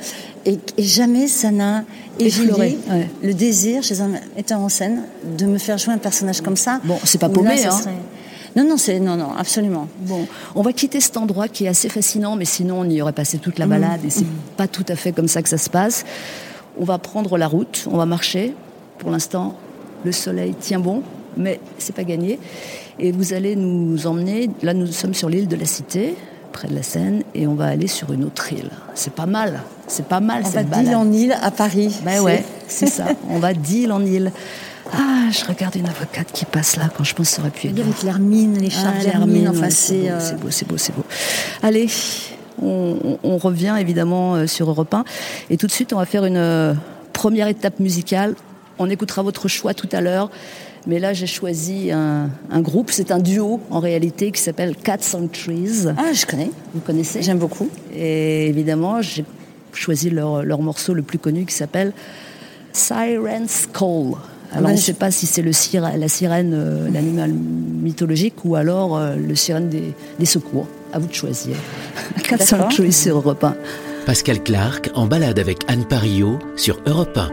et, 0.47 0.59
et 0.79 0.83
jamais 0.83 1.27
ça 1.29 1.51
n'a 1.51 1.85
Effleuré, 2.19 2.79
ouais. 2.91 3.11
le 3.23 3.35
désir 3.35 3.83
chez 3.83 4.01
un 4.01 4.09
metteur 4.37 4.61
en 4.61 4.69
scène 4.71 5.03
de 5.37 5.45
me 5.45 5.59
faire 5.59 5.77
jouer 5.77 5.93
un 5.93 5.99
personnage 5.99 6.41
comme 6.41 6.57
ça 6.57 6.81
Bon, 6.85 6.99
c'est 7.05 7.19
pas 7.19 7.29
là, 7.29 7.35
paumé, 7.35 7.65
hein. 7.65 7.71
serait- 7.71 7.91
non 8.57 8.65
non 8.65 8.79
c'est 8.79 8.99
non 9.01 9.17
non 9.17 9.33
absolument 9.37 9.87
Bon, 10.01 10.27
on 10.55 10.63
va 10.63 10.73
quitter 10.73 11.01
cet 11.03 11.19
endroit 11.19 11.49
qui 11.49 11.67
est 11.67 11.69
assez 11.69 11.91
fascinant, 11.91 12.37
mais 12.37 12.47
sinon 12.47 12.81
on 12.81 12.89
y 12.89 13.03
aurait 13.03 13.13
passé 13.13 13.37
toute 13.39 13.59
la 13.59 13.67
balade 13.67 14.01
et 14.07 14.09
c'est 14.11 14.25
pas 14.57 14.67
tout 14.67 14.85
à 14.89 14.97
fait 14.97 15.13
comme 15.13 15.29
ça 15.29 15.43
que 15.43 15.49
ça 15.51 15.59
se 15.59 15.69
passe. 15.69 16.05
On 16.79 16.85
va 16.85 16.97
prendre 16.99 17.37
la 17.37 17.49
route, 17.49 17.87
on 17.91 17.97
va 17.99 18.07
marcher. 18.07 18.55
Pour 18.99 19.11
l'instant, 19.11 19.57
le 20.05 20.13
soleil 20.13 20.55
tient 20.59 20.79
bon, 20.79 21.03
mais 21.37 21.61
c'est 21.77 21.95
pas 21.95 22.05
gagné. 22.05 22.39
Et 22.99 23.13
vous 23.13 23.35
allez 23.35 23.57
nous 23.57 24.07
emmener. 24.07 24.49
Là, 24.63 24.73
nous 24.73 24.87
sommes 24.87 25.13
sur 25.13 25.29
l'île 25.29 25.49
de 25.49 25.57
la 25.57 25.67
Cité, 25.67 26.15
près 26.53 26.69
de 26.69 26.75
la 26.75 26.83
Seine, 26.83 27.23
et 27.35 27.47
on 27.47 27.55
va 27.55 27.67
aller 27.67 27.89
sur 27.89 28.11
une 28.13 28.25
autre 28.25 28.53
île. 28.55 28.71
C'est 28.95 29.13
pas 29.13 29.27
mal, 29.27 29.61
c'est 29.87 30.07
pas 30.07 30.21
mal 30.21 30.43
on 30.45 30.51
va 30.51 30.63
d'île 30.63 30.95
en 30.97 31.13
île 31.13 31.37
à 31.43 31.51
Paris 31.51 31.95
Ben 32.05 32.21
ouais, 32.21 32.45
c'est 32.69 32.89
ça. 32.89 33.05
On 33.31 33.39
va 33.39 33.53
d'île 33.55 33.93
en 33.93 34.05
île. 34.05 34.33
Ah, 34.93 35.31
je 35.33 35.45
regarde 35.45 35.75
une 35.77 35.89
avocate 35.89 36.31
qui 36.33 36.45
passe 36.45 36.77
là 36.77 36.89
quand 36.97 37.03
je 37.05 37.15
pense 37.15 37.29
que 37.31 37.35
ça 37.37 37.43
aurait 37.43 37.51
pu 37.51 37.67
être. 37.69 37.79
avec 37.81 38.03
l'hermine 38.03 38.57
les 38.59 38.69
Ah, 38.79 38.83
charges 38.83 39.05
l'hermine, 39.05 39.49
enfin 39.49 39.63
ouais, 39.63 39.71
c'est 39.71 39.95
beau, 39.95 40.07
euh, 40.09 40.21
c'est 40.21 40.37
beau, 40.39 40.51
c'est 40.51 40.69
beau, 40.69 40.77
c'est 40.77 40.95
beau. 40.95 41.05
Allez, 41.63 41.89
on, 42.63 42.97
on- 43.05 43.19
on 43.25 43.37
revient 43.39 43.75
évidemment 43.81 44.35
euh, 44.37 44.47
sur 44.47 44.69
Europe 44.71 44.93
1 44.95 45.05
et 45.51 45.57
tout 45.57 45.67
de 45.67 45.73
suite 45.73 45.93
on 45.93 45.97
va 45.97 46.07
faire 46.07 46.25
une 46.25 46.37
euh, 46.37 46.75
première 47.13 47.49
étape 47.49 47.81
musicale. 47.81 48.35
On 48.79 48.89
écoutera 48.91 49.23
votre 49.23 49.49
choix 49.49 49.75
tout 49.75 49.89
à 49.93 50.01
l'heure, 50.01 50.31
mais 50.87 50.99
là 51.01 51.13
j'ai 51.15 51.27
choisi 51.27 51.91
un, 51.91 52.29
un 52.51 52.61
groupe, 52.61 52.91
c'est 52.93 53.11
un 53.11 53.19
duo 53.19 53.61
en 53.71 53.81
réalité 53.81 54.31
qui 54.31 54.41
s'appelle 54.41 54.77
Cats 54.77 54.99
on 55.15 55.27
Trees. 55.27 55.87
ah 55.97 56.13
je 56.13 56.27
connais 56.27 56.51
Vous 56.75 56.81
connaissez? 56.81 57.23
J'aime 57.23 57.39
beaucoup 57.39 57.69
Et 57.95 58.47
évidemment 58.49 59.01
j'ai 59.03 59.25
choisi 59.77 60.11
leur, 60.11 60.43
leur 60.43 60.61
morceau 60.61 60.95
le 60.95 61.03
plus 61.03 61.19
connu 61.19 61.45
qui 61.47 61.55
s'appelle 61.55 61.93
Siren's 62.73 63.67
Call. 63.73 64.15
Alors 64.53 64.71
on 64.71 64.73
ne 64.73 64.79
sait 64.79 64.95
pas 64.95 65.11
si 65.11 65.27
c'est 65.27 65.43
le 65.43 65.51
la 65.51 66.09
sirène, 66.09 66.53
euh, 66.55 66.89
l'animal 66.91 67.33
mythologique, 67.33 68.45
ou 68.45 68.55
alors 68.55 68.97
euh, 68.97 69.17
le 69.17 69.35
sirène 69.35 69.69
des, 69.69 69.93
des 70.19 70.27
secours. 70.27 70.69
À 70.93 70.99
vous 70.99 71.09
de 71.09 71.15
choisir. 71.15 71.57
400 72.23 72.57
D'accord. 72.57 72.73
Trees 72.73 72.93
sur 72.93 73.17
Europe 73.17 73.43
1. 73.43 73.57
Pascal 74.07 74.43
Clark 74.43 74.91
en 74.95 75.07
balade 75.07 75.39
avec 75.39 75.59
Anne 75.69 75.85
Parillo 75.85 76.39
sur 76.57 76.81
Europe 76.87 77.19
1. 77.19 77.31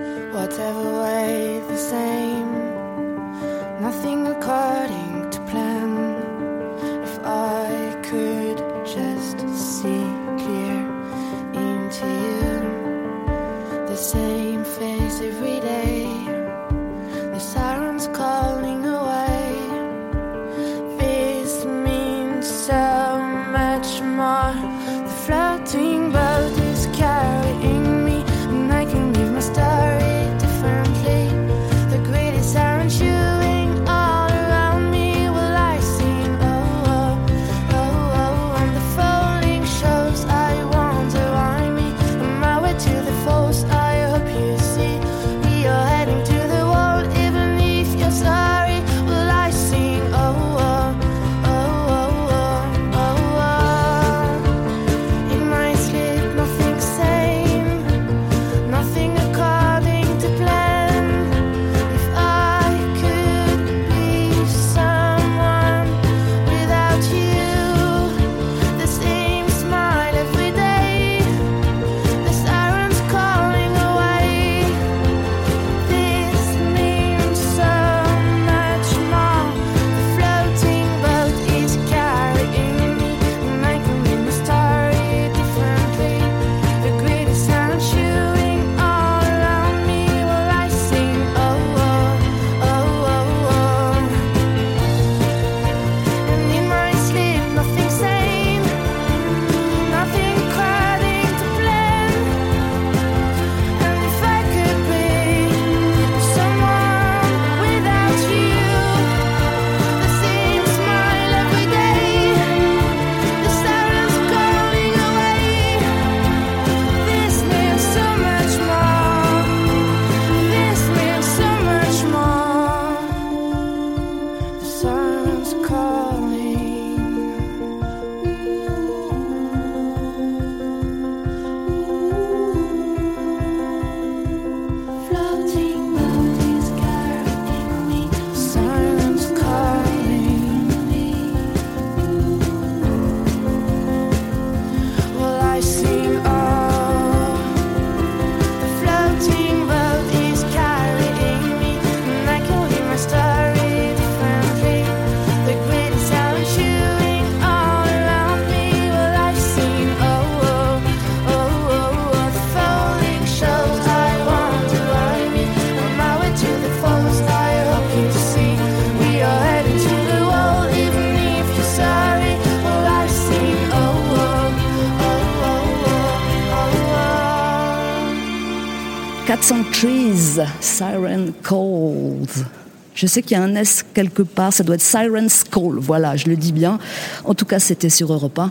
Je 183.03 183.07
sais 183.09 183.21
qu'il 183.21 183.35
y 183.35 183.39
a 183.41 183.43
un 183.43 183.53
S 183.55 183.83
quelque 183.93 184.21
part, 184.21 184.53
ça 184.53 184.63
doit 184.63 184.75
être 184.75 184.81
Siren's 184.81 185.43
Call, 185.43 185.77
voilà, 185.77 186.15
je 186.15 186.29
le 186.29 186.37
dis 186.37 186.53
bien. 186.53 186.79
En 187.25 187.33
tout 187.33 187.43
cas, 187.43 187.59
c'était 187.59 187.89
sur 187.89 188.13
Europe 188.13 188.39
1. 188.39 188.49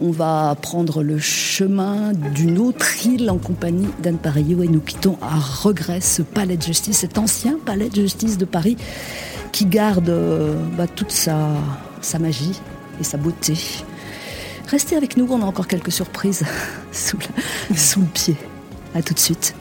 On 0.00 0.10
va 0.10 0.56
prendre 0.62 1.02
le 1.02 1.18
chemin 1.18 2.14
d'une 2.14 2.56
autre 2.56 3.04
île 3.04 3.28
en 3.28 3.36
compagnie 3.36 3.88
d'Anne 4.02 4.16
Parillo 4.16 4.62
et 4.62 4.68
nous 4.68 4.80
quittons 4.80 5.18
à 5.20 5.36
regret 5.36 6.00
ce 6.00 6.22
palais 6.22 6.56
de 6.56 6.62
justice, 6.62 6.96
cet 6.96 7.18
ancien 7.18 7.58
palais 7.62 7.90
de 7.90 7.96
justice 8.00 8.38
de 8.38 8.46
Paris 8.46 8.78
qui 9.52 9.66
garde 9.66 10.08
euh, 10.08 10.54
bah, 10.78 10.86
toute 10.86 11.10
sa, 11.10 11.38
magie 12.18 12.58
et 12.98 13.04
sa 13.04 13.18
beauté. 13.18 13.52
Restez 14.68 14.96
avec 14.96 15.18
nous, 15.18 15.28
on 15.30 15.42
a 15.42 15.44
encore 15.44 15.68
quelques 15.68 15.92
surprises 15.92 16.42
sous 16.90 17.18
le, 17.18 18.06
pied. 18.14 18.34
A 18.94 19.02
tout 19.02 19.12
de 19.12 19.18
suite. 19.18 19.54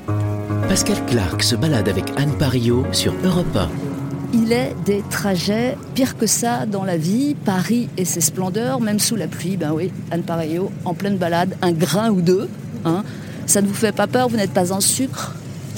Pascal 0.70 1.06
Clark 1.08 1.44
se 1.44 1.58
balade 1.58 1.90
avec 1.90 2.06
Anne 2.16 2.38
Parillo 2.38 2.86
sur 2.94 3.14
Europe 3.26 3.54
1. 3.54 3.87
Il 4.34 4.52
est 4.52 4.76
des 4.86 5.04
trajets 5.10 5.78
pire 5.96 6.18
que 6.18 6.28
ça 6.28 6.66
dans 6.66 6.84
la 6.84 6.98
vie. 6.98 7.36
Paris 7.46 7.90
et 7.98 8.06
ses 8.06 8.22
splendeurs, 8.22 8.82
même 8.82 9.00
sous 9.00 9.16
la 9.16 9.28
pluie. 9.28 9.58
Ben 9.58 9.72
oui, 9.74 9.92
Anne 10.12 10.24
Parillo, 10.24 10.72
en 10.86 10.94
pleine 10.94 11.18
balade, 11.18 11.56
un 11.62 11.72
grain 11.72 12.10
ou 12.10 12.22
deux. 12.22 12.50
Hein. 12.86 13.04
Ça 13.46 13.62
ne 13.62 13.68
vous 13.68 13.74
fait 13.74 13.94
pas 13.94 14.08
peur 14.08 14.28
Vous 14.28 14.36
n'êtes 14.36 14.52
pas 14.52 14.72
en 14.74 14.82
sucre? 14.82 15.34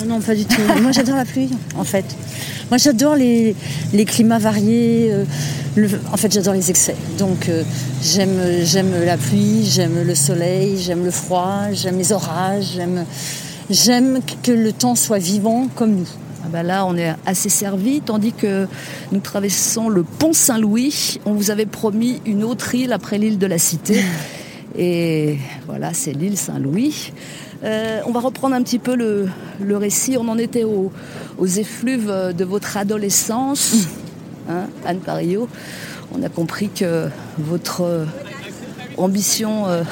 Non, 0.06 0.20
pas 0.22 0.34
du 0.34 0.46
tout. 0.46 0.62
Moi, 0.82 0.92
j'adore 0.92 1.18
la 1.18 1.26
pluie, 1.26 1.50
en 1.78 1.84
fait. 1.84 2.06
Moi, 2.70 2.78
j'adore 2.78 3.16
les, 3.16 3.56
climats 4.08 4.40
variés. 4.40 5.10
euh, 5.12 5.26
en 6.12 6.18
fait, 6.18 6.32
j'adore 6.32 6.54
les 6.54 6.70
excès. 6.70 6.96
Donc, 7.18 7.50
euh, 7.50 7.64
j'aime, 8.02 8.92
la 9.06 9.18
pluie, 9.18 9.66
j'aime 9.66 10.04
le 10.06 10.16
soleil, 10.16 10.78
j'aime 10.78 11.04
le 11.04 11.12
froid, 11.12 11.72
j'aime 11.74 11.98
les 11.98 12.12
orages, 12.12 12.80
j'aime 13.70 14.20
que 14.42 14.52
le 14.52 14.72
temps 14.72 14.96
soit 14.96 15.20
vivant 15.20 15.68
comme 15.76 15.96
nous. 15.96 16.10
Ah 16.50 16.52
ben 16.52 16.64
là, 16.64 16.86
on 16.88 16.98
est 16.98 17.14
assez 17.28 17.48
servi, 17.50 18.02
tandis 18.02 18.34
que 18.34 18.66
nous 19.12 19.20
traversons 19.20 19.88
le 19.88 20.02
pont 20.02 20.34
Saint-Louis. 20.34 21.20
On 21.28 21.34
vous 21.34 21.52
avait 21.52 21.68
promis 21.68 22.24
une 22.26 22.44
autre 22.44 22.74
île 22.74 22.92
après 22.92 23.20
l'île 23.20 23.38
de 23.38 23.46
la 23.46 23.60
Cité. 23.60 24.02
Et 24.76 25.38
voilà, 25.68 25.94
c'est 25.94 26.12
l'île 26.12 26.40
Saint-Louis. 26.40 27.14
Euh, 27.64 28.00
on 28.08 28.12
va 28.12 28.20
reprendre 28.20 28.56
un 28.56 28.64
petit 28.64 28.80
peu 28.80 28.96
le, 28.96 29.30
le 29.62 29.78
récit. 29.78 30.18
On 30.20 30.28
en 30.28 30.40
était 30.40 30.64
au- 30.64 30.92
aux 31.38 31.46
effluves 31.46 32.12
de 32.36 32.46
votre 32.46 32.78
adolescence, 32.78 33.76
hein, 34.50 34.64
Anne 34.88 35.02
Parillo. 35.02 35.48
On 36.18 36.24
a 36.24 36.30
compris 36.30 36.70
que 36.70 37.10
votre 37.38 37.82
euh, 37.82 38.06
ambition 38.98 39.66
euh, 39.68 39.84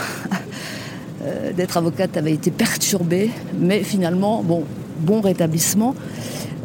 d'être 1.56 1.78
avocate 1.78 2.17
avait 2.17 2.34
été 2.34 2.50
perturbée, 2.50 3.30
mais 3.60 3.84
finalement, 3.84 4.41
bon, 4.41 4.63
bon 5.02 5.22
rétablissement. 5.22 5.93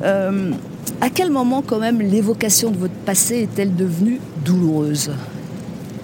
Euh, 0.03 0.51
à 1.01 1.11
quel 1.11 1.31
moment, 1.31 1.62
quand 1.65 1.79
même, 1.79 2.01
l'évocation 2.01 2.71
de 2.71 2.77
votre 2.77 2.95
passé 2.95 3.43
est-elle 3.43 3.75
devenue 3.75 4.21
douloureuse? 4.45 5.11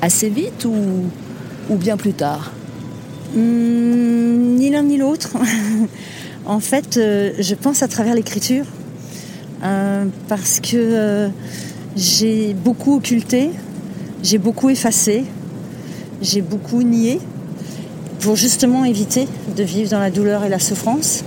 Assez 0.01 0.29
vite 0.29 0.65
ou, 0.65 1.75
bien 1.77 1.97
plus 1.97 2.13
tard? 2.13 2.53
Hum, 3.37 4.57
ni 4.57 4.71
l'un 4.71 4.83
ni 4.83 4.97
l'autre. 4.97 5.37
en 6.47 6.61
fait, 6.61 6.97
euh, 6.97 7.33
je 7.39 7.55
pense 7.55 7.83
à 7.83 7.89
travers 7.89 8.15
l'écriture 8.15 8.65
euh, 9.65 10.05
parce 10.29 10.61
que 10.61 11.29
j'ai 11.97 12.55
beaucoup 12.55 12.97
occulté, 12.97 13.51
j'ai 14.23 14.39
beaucoup 14.39 14.71
effacé, 14.71 15.25
j'ai 16.23 16.43
beaucoup 16.43 16.83
nié 16.83 17.21
pour 18.21 18.37
justement 18.37 18.85
éviter 18.85 19.27
de 19.57 19.63
vivre 19.63 19.91
dans 19.91 20.01
la 20.01 20.11
douleur 20.11 20.45
et 20.45 20.49
la 20.49 20.59
souffrance. 20.59 21.25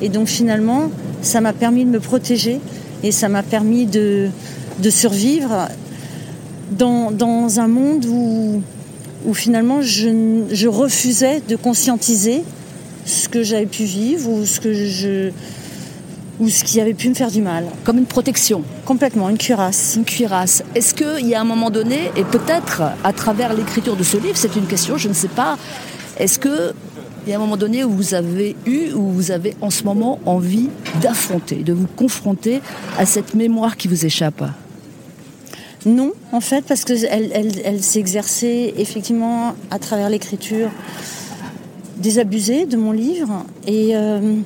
Et 0.00 0.08
donc 0.08 0.28
finalement, 0.28 0.90
ça 1.24 1.40
m'a 1.40 1.52
permis 1.52 1.84
de 1.84 1.90
me 1.90 2.00
protéger 2.00 2.60
et 3.02 3.12
ça 3.12 3.28
m'a 3.28 3.42
permis 3.42 3.86
de, 3.86 4.28
de 4.78 4.90
survivre 4.90 5.68
dans, 6.72 7.10
dans 7.10 7.60
un 7.60 7.68
monde 7.68 8.06
où, 8.06 8.62
où 9.26 9.34
finalement 9.34 9.82
je, 9.82 10.44
je 10.50 10.68
refusais 10.68 11.42
de 11.48 11.56
conscientiser 11.56 12.44
ce 13.04 13.28
que 13.28 13.42
j'avais 13.42 13.66
pu 13.66 13.84
vivre 13.84 14.30
ou 14.30 14.46
ce 14.46 14.60
que 14.60 14.72
je 14.72 15.30
ou 16.40 16.48
ce 16.48 16.64
qui 16.64 16.80
avait 16.80 16.94
pu 16.94 17.08
me 17.08 17.14
faire 17.14 17.30
du 17.30 17.40
mal. 17.40 17.64
Comme 17.84 17.98
une 17.98 18.06
protection, 18.06 18.62
Complètement, 18.84 19.28
une 19.28 19.38
cuirasse. 19.38 19.94
une 19.96 20.04
cuirasse. 20.04 20.64
Est-ce 20.74 20.92
qu'il 20.92 21.28
y 21.28 21.34
a 21.34 21.40
un 21.40 21.44
moment 21.44 21.70
donné, 21.70 22.10
et 22.16 22.24
peut-être 22.24 22.82
à 23.04 23.12
travers 23.12 23.54
l'écriture 23.54 23.94
de 23.94 24.02
ce 24.02 24.16
livre, 24.16 24.34
c'est 24.34 24.56
une 24.56 24.66
question, 24.66 24.98
je 24.98 25.08
ne 25.08 25.14
sais 25.14 25.28
pas, 25.28 25.56
est-ce 26.18 26.40
que 26.40 26.72
il 27.26 27.30
y 27.30 27.32
a 27.32 27.36
un 27.36 27.40
moment 27.40 27.56
donné 27.56 27.84
où 27.84 27.90
vous 27.90 28.14
avez 28.14 28.54
eu, 28.66 28.92
ou 28.92 29.10
vous 29.10 29.30
avez 29.30 29.54
en 29.60 29.70
ce 29.70 29.84
moment 29.84 30.18
envie 30.26 30.68
d'affronter, 31.00 31.56
de 31.56 31.72
vous 31.72 31.86
confronter 31.86 32.60
à 32.98 33.06
cette 33.06 33.34
mémoire 33.34 33.76
qui 33.76 33.88
vous 33.88 34.04
échappe? 34.04 34.44
Non, 35.86 36.12
en 36.32 36.40
fait, 36.40 36.64
parce 36.64 36.84
qu'elle 36.84 37.30
elle, 37.64 37.82
s'est 37.82 37.98
exercée 37.98 38.74
effectivement 38.78 39.54
à 39.70 39.78
travers 39.78 40.08
l'écriture 40.08 40.70
désabusée 41.98 42.66
de 42.66 42.76
mon 42.76 42.92
livre. 42.92 43.44
Et 43.66 43.94
euh, 43.94 44.36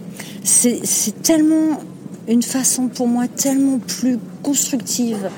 c'est 0.43 1.23
tellement 1.23 1.81
une 2.29 2.43
façon 2.43 2.89
pour 2.89 3.07
moi 3.07 3.27
tellement 3.29 3.79
plus 3.79 4.19
constructive 4.43 5.31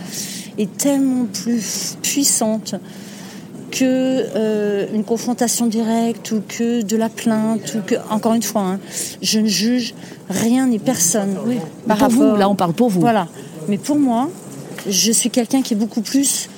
et 0.59 0.67
tellement 0.67 1.27
plus 1.27 1.97
puissante 2.03 2.75
que 3.71 3.85
euh, 3.85 4.87
une 4.93 5.05
confrontation 5.05 5.67
directe 5.67 6.33
ou 6.33 6.43
que 6.47 6.83
de 6.83 6.97
la 6.97 7.09
plainte 7.09 7.75
ou 7.75 7.81
que 7.87 7.95
encore 8.11 8.35
une 8.35 8.43
fois 8.43 8.63
hein, 8.63 8.81
je 9.23 9.41
ne 9.41 9.47
juge 9.47 9.95
rien 10.29 10.67
ni 10.67 10.79
personne 10.79 11.37
par 11.87 11.99
pour 11.99 12.09
vous, 12.09 12.37
là 12.37 12.49
on 12.49 12.55
parle 12.55 12.73
pour 12.73 12.89
vous. 12.89 13.01
voilà. 13.01 13.29
Mais 13.69 13.79
pour 13.79 13.99
moi, 13.99 14.31
je 14.89 15.13
suis 15.13 15.31
quelqu'un 15.31 15.63
qui 15.63 15.75
est 15.75 15.77
beaucoup 15.77 16.01
plus 16.01 16.49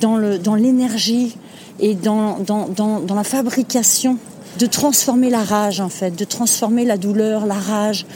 dans 0.00 0.16
le 0.16 0.38
dans 0.38 0.54
l'énergie 0.54 1.36
et 1.80 1.94
dans, 1.94 2.38
dans, 2.38 2.68
dans, 2.68 3.00
dans 3.00 3.14
la 3.14 3.24
fabrication 3.24 4.18
de 4.58 4.66
transformer 4.66 5.30
la 5.30 5.42
rage 5.42 5.80
en 5.80 5.88
fait, 5.88 6.12
de 6.12 6.24
transformer 6.24 6.84
la 6.84 6.96
douleur, 6.96 7.46
la 7.46 7.54
rage 7.54 8.06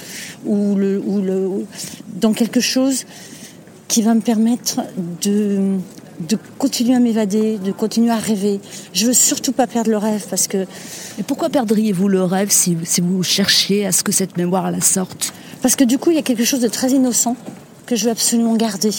ou 0.47 0.77
le, 0.77 1.03
ou 1.05 1.21
le 1.21 1.51
dans 2.15 2.33
quelque 2.33 2.61
chose 2.61 3.05
qui 3.89 4.03
va 4.03 4.15
me 4.15 4.21
permettre 4.21 4.81
de 5.23 5.79
de 6.21 6.39
continuer 6.59 6.95
à 6.95 7.01
m'évader, 7.01 7.59
de 7.59 7.73
continuer 7.73 8.11
à 8.11 8.17
rêver. 8.17 8.61
Je 8.93 9.07
veux 9.07 9.13
surtout 9.13 9.53
pas 9.53 9.67
perdre 9.67 9.91
le 9.91 9.97
rêve 9.99 10.25
parce 10.29 10.49
que 10.49 10.67
Et 11.19 11.23
pourquoi 11.27 11.49
perdriez-vous 11.49 12.09
le 12.09 12.23
rêve 12.23 12.51
si, 12.51 12.77
si 12.85 13.01
vous 13.01 13.23
cherchiez 13.23 13.87
à 13.87 13.93
ce 13.93 14.03
que 14.03 14.13
cette 14.13 14.37
mémoire 14.37 14.71
la 14.71 14.81
sorte? 14.81 15.33
parce 15.61 15.75
que 15.75 15.83
du 15.85 15.99
coup 15.99 16.11
il 16.11 16.17
y 16.17 16.21
a 16.21 16.23
quelque 16.23 16.45
chose 16.45 16.61
de 16.61 16.69
très 16.69 16.91
innocent 16.91 17.37
que 17.87 17.97
je 17.97 18.05
veux 18.05 18.11
absolument 18.11 18.55
garder. 18.55 18.91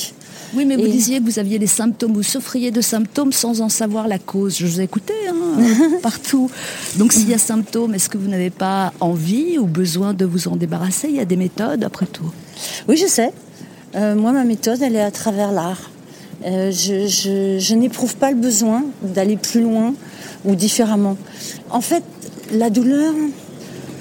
Oui, 0.56 0.66
mais 0.66 0.78
vous 0.78 0.88
disiez 0.88 1.20
que 1.20 1.26
vous 1.26 1.38
aviez 1.38 1.60
des 1.60 1.68
symptômes, 1.68 2.14
vous 2.14 2.24
souffriez 2.24 2.72
de 2.72 2.82
symptômes 2.82 3.32
sans 3.32 3.62
en 3.62 3.70
savoir 3.70 4.08
la 4.08 4.18
cause. 4.18 4.58
Je 4.58 4.66
vous 4.66 4.82
ai 4.82 4.84
écouté 4.84 5.14
hein, 5.30 5.36
partout. 6.02 6.50
Donc 6.98 7.14
s'il 7.14 7.30
y 7.30 7.34
a 7.36 7.38
symptômes, 7.38 7.94
est-ce 7.94 8.10
que 8.10 8.18
vous 8.18 8.28
n'avez 8.28 8.50
pas 8.50 8.92
envie 9.00 9.60
ou 9.60 9.68
besoin 9.68 10.14
de 10.16 10.26
vous 10.26 10.48
en 10.48 10.56
débarrasser? 10.56 11.08
Il 11.10 11.16
y 11.16 11.20
a 11.20 11.26
des 11.26 11.36
méthodes 11.36 11.84
après 11.84 12.08
tout. 12.08 12.32
Oui, 12.88 12.98
je 12.98 13.06
sais. 13.06 13.32
Euh, 13.96 14.16
moi, 14.16 14.32
ma 14.32 14.44
méthode, 14.44 14.82
elle 14.82 14.96
est 14.96 15.02
à 15.02 15.12
travers 15.12 15.52
l'art. 15.52 15.92
Euh, 16.46 16.72
je 16.72 17.74
n'éprouve 17.76 18.16
pas 18.16 18.32
le 18.32 18.38
besoin 18.38 18.86
d'aller 19.02 19.36
plus 19.38 19.62
loin 19.62 19.94
ou 20.46 20.56
différemment. 20.56 21.18
En 21.70 21.82
fait, 21.82 22.04
la 22.54 22.70
douleur 22.70 23.14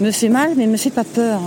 me 0.00 0.10
fait 0.10 0.28
mal, 0.28 0.52
mais 0.56 0.66
me 0.66 0.76
fait 0.76 0.90
pas 0.90 1.04
peur. 1.04 1.40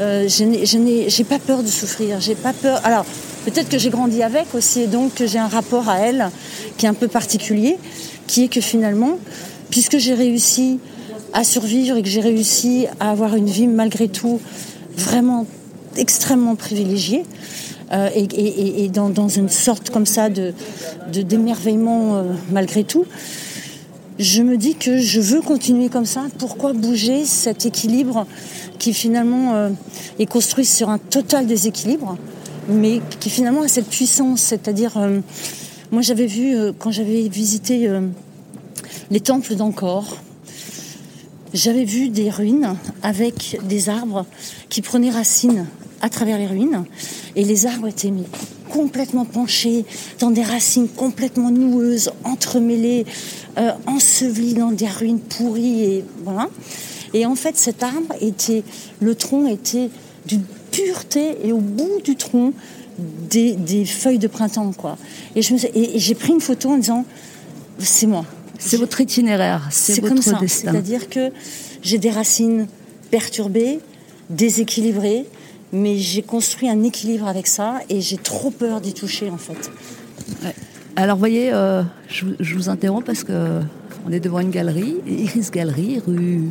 Euh, 0.00 0.28
je 0.28 0.44
n'ai- 0.44 1.24
pas 1.24 1.38
peur 1.38 1.62
de 1.62 1.68
souffrir. 1.68 2.20
J'ai 2.20 2.34
pas 2.34 2.52
peur. 2.52 2.80
Alors, 2.84 3.06
peut-être 3.46 3.70
que 3.70 3.78
j'ai 3.78 3.88
grandi 3.88 4.22
avec 4.22 4.54
aussi, 4.54 4.82
et 4.82 4.86
donc 4.86 5.14
que 5.14 5.26
j'ai 5.26 5.38
un 5.38 5.48
rapport 5.48 5.88
à 5.88 6.00
elle 6.00 6.30
qui 6.76 6.84
est 6.84 6.88
un 6.88 6.94
peu 6.94 7.08
particulier, 7.08 7.78
qui 8.26 8.44
est 8.44 8.48
que 8.48 8.60
finalement, 8.60 9.18
puisque 9.70 9.96
j'ai 9.98 10.14
réussi 10.14 10.78
à 11.32 11.44
survivre 11.44 11.96
et 11.96 12.02
que 12.02 12.08
j'ai 12.08 12.20
réussi 12.20 12.86
à 13.00 13.10
avoir 13.10 13.36
une 13.36 13.46
vie 13.48 13.66
malgré 13.66 14.08
tout 14.08 14.40
vraiment 14.96 15.46
extrêmement 15.96 16.56
privilégiée, 16.56 17.24
euh, 17.92 18.08
et, 18.14 18.88
dans, 18.88 19.28
une 19.28 19.48
sorte 19.48 19.90
comme 19.90 20.06
ça 20.06 20.28
de 20.28 20.52
d'émerveillement 21.12 22.16
euh, 22.16 22.22
malgré 22.50 22.82
tout, 22.82 23.04
je 24.18 24.42
me 24.42 24.56
dis 24.56 24.74
que 24.74 24.98
je 24.98 25.20
veux 25.20 25.40
continuer 25.40 25.88
comme 25.88 26.06
ça. 26.06 26.24
Pourquoi 26.38 26.72
bouger 26.72 27.24
cet 27.24 27.64
équilibre 27.64 28.26
qui 28.78 28.92
finalement 28.92 29.54
euh, 29.54 29.70
est 30.18 30.26
construit 30.26 30.64
sur 30.64 30.90
un 30.90 30.98
total 30.98 31.46
déséquilibre, 31.46 32.16
mais 32.68 33.00
qui 33.20 33.30
finalement 33.30 33.62
a 33.62 33.68
cette 33.68 33.88
puissance, 33.88 34.40
c'est-à-dire, 34.40 34.98
moi 35.92 36.02
j'avais 36.02 36.26
vu 36.26 36.56
quand 36.78 36.90
j'avais 36.90 37.28
visité 37.28 37.88
les 39.10 39.20
temples 39.20 39.54
d'Angkor, 39.54 40.16
j'avais 41.54 41.84
vu 41.84 42.08
des 42.08 42.30
ruines 42.30 42.74
avec 43.02 43.60
des 43.68 43.88
arbres 43.88 44.26
qui 44.68 44.82
prenaient 44.82 45.10
racine 45.10 45.66
à 46.06 46.08
travers 46.08 46.38
les 46.38 46.46
ruines. 46.46 46.84
Et 47.34 47.44
les 47.44 47.66
arbres 47.66 47.88
étaient 47.88 48.10
mis 48.10 48.26
complètement 48.70 49.24
penchés 49.24 49.84
dans 50.20 50.30
des 50.30 50.42
racines 50.42 50.88
complètement 50.88 51.50
noueuses, 51.50 52.10
entremêlées, 52.24 53.04
euh, 53.58 53.72
ensevelis 53.86 54.54
dans 54.54 54.70
des 54.70 54.86
ruines 54.86 55.18
pourries. 55.18 55.82
Et, 55.82 56.04
voilà. 56.24 56.48
Et 57.12 57.26
en 57.26 57.34
fait, 57.34 57.56
cet 57.56 57.82
arbre 57.82 58.14
était, 58.20 58.62
le 59.00 59.14
tronc 59.14 59.48
était 59.48 59.90
d'une 60.26 60.44
pureté 60.70 61.36
et 61.44 61.52
au 61.52 61.58
bout 61.58 62.00
du 62.04 62.16
tronc, 62.16 62.52
des, 63.28 63.52
des 63.52 63.84
feuilles 63.84 64.18
de 64.18 64.28
printemps, 64.28 64.72
quoi. 64.72 64.96
Et 65.34 65.42
j'ai 65.42 66.14
pris 66.14 66.32
une 66.32 66.40
photo 66.40 66.70
en 66.70 66.78
disant, 66.78 67.04
c'est 67.78 68.06
moi. 68.06 68.24
C'est 68.58 68.78
votre 68.78 69.00
itinéraire, 69.00 69.68
c'est 69.70 69.94
C'est 69.94 70.00
votre 70.00 70.14
comme 70.14 70.22
ça. 70.22 70.40
C'est-à-dire 70.46 71.10
que 71.10 71.30
j'ai 71.82 71.98
des 71.98 72.10
racines 72.10 72.68
perturbées, 73.10 73.80
déséquilibrées, 74.30 75.26
mais 75.76 75.96
j'ai 75.98 76.22
construit 76.22 76.68
un 76.68 76.82
équilibre 76.82 77.26
avec 77.28 77.46
ça 77.46 77.80
et 77.88 78.00
j'ai 78.00 78.16
trop 78.16 78.50
peur 78.50 78.80
d'y 78.80 78.92
toucher 78.94 79.30
en 79.30 79.36
fait. 79.36 79.70
Alors, 80.96 81.18
voyez, 81.18 81.52
euh, 81.52 81.82
je, 82.08 82.24
vous- 82.24 82.34
je 82.40 82.54
vous 82.54 82.68
interromps 82.70 83.04
parce 83.04 83.22
que 83.22 83.60
on 84.08 84.12
est 84.12 84.20
devant 84.20 84.40
une 84.40 84.50
galerie, 84.50 84.96
Iris 85.06 85.50
Galerie, 85.50 86.00
rue 86.06 86.44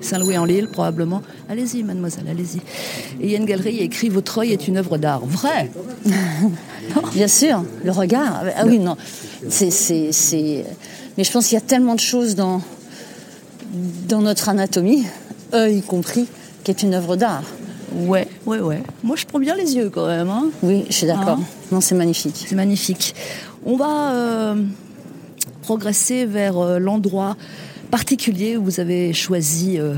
Saint-Louis-en-Lille, 0.00 0.68
probablement. 0.70 1.22
Allez-y, 1.48 1.82
mademoiselle, 1.82 2.26
allez-y. 2.30 2.58
Et 3.20 3.24
il 3.26 3.30
y 3.30 3.34
a 3.34 3.38
une 3.38 3.46
galerie, 3.46 3.78
écrit 3.78 4.10
Votre 4.10 4.38
œil 4.38 4.52
est 4.52 4.68
une 4.68 4.76
œuvre 4.76 4.98
d'art. 4.98 5.24
Vrai 5.26 5.70
Bien 7.14 7.28
sûr, 7.28 7.64
le 7.82 7.90
regard. 7.90 8.42
Ah 8.56 8.64
oui, 8.66 8.78
non. 8.78 8.96
C'est, 9.48 9.70
c'est, 9.70 10.12
c'est... 10.12 10.64
Mais 11.16 11.24
je 11.24 11.32
pense 11.32 11.46
qu'il 11.48 11.54
y 11.54 11.58
a 11.58 11.62
tellement 11.64 11.94
de 11.94 12.00
choses 12.00 12.34
dans, 12.34 12.60
dans 14.08 14.20
notre 14.20 14.48
anatomie, 14.50 15.04
œil 15.54 15.80
compris, 15.82 16.26
qui 16.62 16.70
est 16.70 16.82
une 16.82 16.94
œuvre 16.94 17.16
d'art. 17.16 17.44
Ouais, 17.94 18.26
ouais, 18.46 18.60
ouais. 18.60 18.82
Moi, 19.02 19.16
je 19.16 19.24
prends 19.24 19.38
bien 19.38 19.54
les 19.54 19.74
yeux 19.76 19.88
quand 19.90 20.06
même. 20.06 20.28
hein. 20.28 20.46
Oui, 20.62 20.84
je 20.88 20.92
suis 20.94 21.06
d'accord. 21.06 21.38
Hein 21.38 21.44
non, 21.72 21.80
c'est 21.80 21.94
magnifique. 21.94 22.44
C'est 22.48 22.54
magnifique. 22.56 23.14
On 23.64 23.76
va 23.76 24.12
euh, 24.12 24.54
progresser 25.62 26.26
vers 26.26 26.58
euh, 26.58 26.78
l'endroit 26.78 27.36
particulier 27.90 28.56
où 28.56 28.64
vous 28.64 28.80
avez 28.80 29.12
choisi 29.12 29.78
euh, 29.78 29.94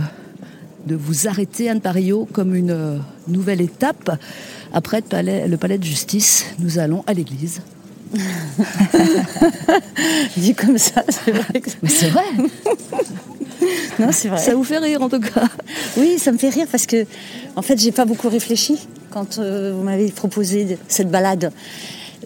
de 0.86 0.94
vous 0.94 1.26
arrêter, 1.26 1.70
Anne 1.70 1.80
Parillo, 1.80 2.28
comme 2.32 2.54
une 2.54 3.00
nouvelle 3.28 3.60
étape. 3.60 4.18
Après 4.72 4.98
le 4.98 5.04
palais, 5.06 5.48
le 5.48 5.56
palais 5.56 5.78
de 5.78 5.84
justice, 5.84 6.44
nous 6.58 6.78
allons 6.78 7.02
à 7.06 7.14
l'église. 7.14 7.60
Dit 10.36 10.54
comme 10.54 10.78
ça, 10.78 11.02
c'est 11.08 11.32
vrai. 11.32 11.60
que- 11.60 11.70
Mais 11.82 11.88
c'est 11.88 12.08
vrai, 12.10 12.24
Non, 13.98 14.08
c'est 14.12 14.28
vrai. 14.28 14.38
ça 14.38 14.54
vous 14.54 14.64
fait 14.64 14.78
rire 14.78 15.02
en 15.02 15.08
tout 15.08 15.20
cas. 15.20 15.44
Oui, 15.96 16.18
ça 16.18 16.32
me 16.32 16.38
fait 16.38 16.48
rire 16.50 16.66
parce 16.70 16.86
que, 16.86 17.04
en 17.56 17.62
fait, 17.62 17.78
j'ai 17.78 17.92
pas 17.92 18.04
beaucoup 18.04 18.28
réfléchi 18.28 18.78
quand 19.10 19.38
euh, 19.38 19.72
vous 19.76 19.82
m'avez 19.82 20.10
proposé 20.10 20.78
cette 20.88 21.10
balade 21.10 21.52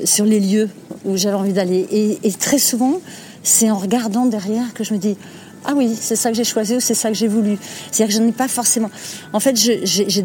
sur 0.04 0.24
les 0.24 0.40
lieux 0.40 0.68
où 1.04 1.16
j'avais 1.16 1.36
envie 1.36 1.52
d'aller. 1.52 1.86
Et, 1.90 2.18
et 2.22 2.32
très 2.32 2.58
souvent, 2.58 3.00
c'est 3.42 3.70
en 3.70 3.76
regardant 3.78 4.26
derrière 4.26 4.72
que 4.74 4.84
je 4.84 4.92
me 4.94 4.98
dis 4.98 5.16
ah 5.64 5.72
oui, 5.76 5.94
c'est 6.00 6.16
ça 6.16 6.30
que 6.30 6.36
j'ai 6.36 6.44
choisi 6.44 6.76
ou 6.76 6.80
c'est 6.80 6.94
ça 6.94 7.08
que 7.10 7.14
j'ai 7.14 7.28
voulu. 7.28 7.58
C'est-à-dire 7.92 8.14
que 8.14 8.20
je 8.20 8.24
n'ai 8.26 8.32
pas 8.32 8.48
forcément. 8.48 8.90
En 9.32 9.40
fait, 9.40 9.56
je- 9.56 10.22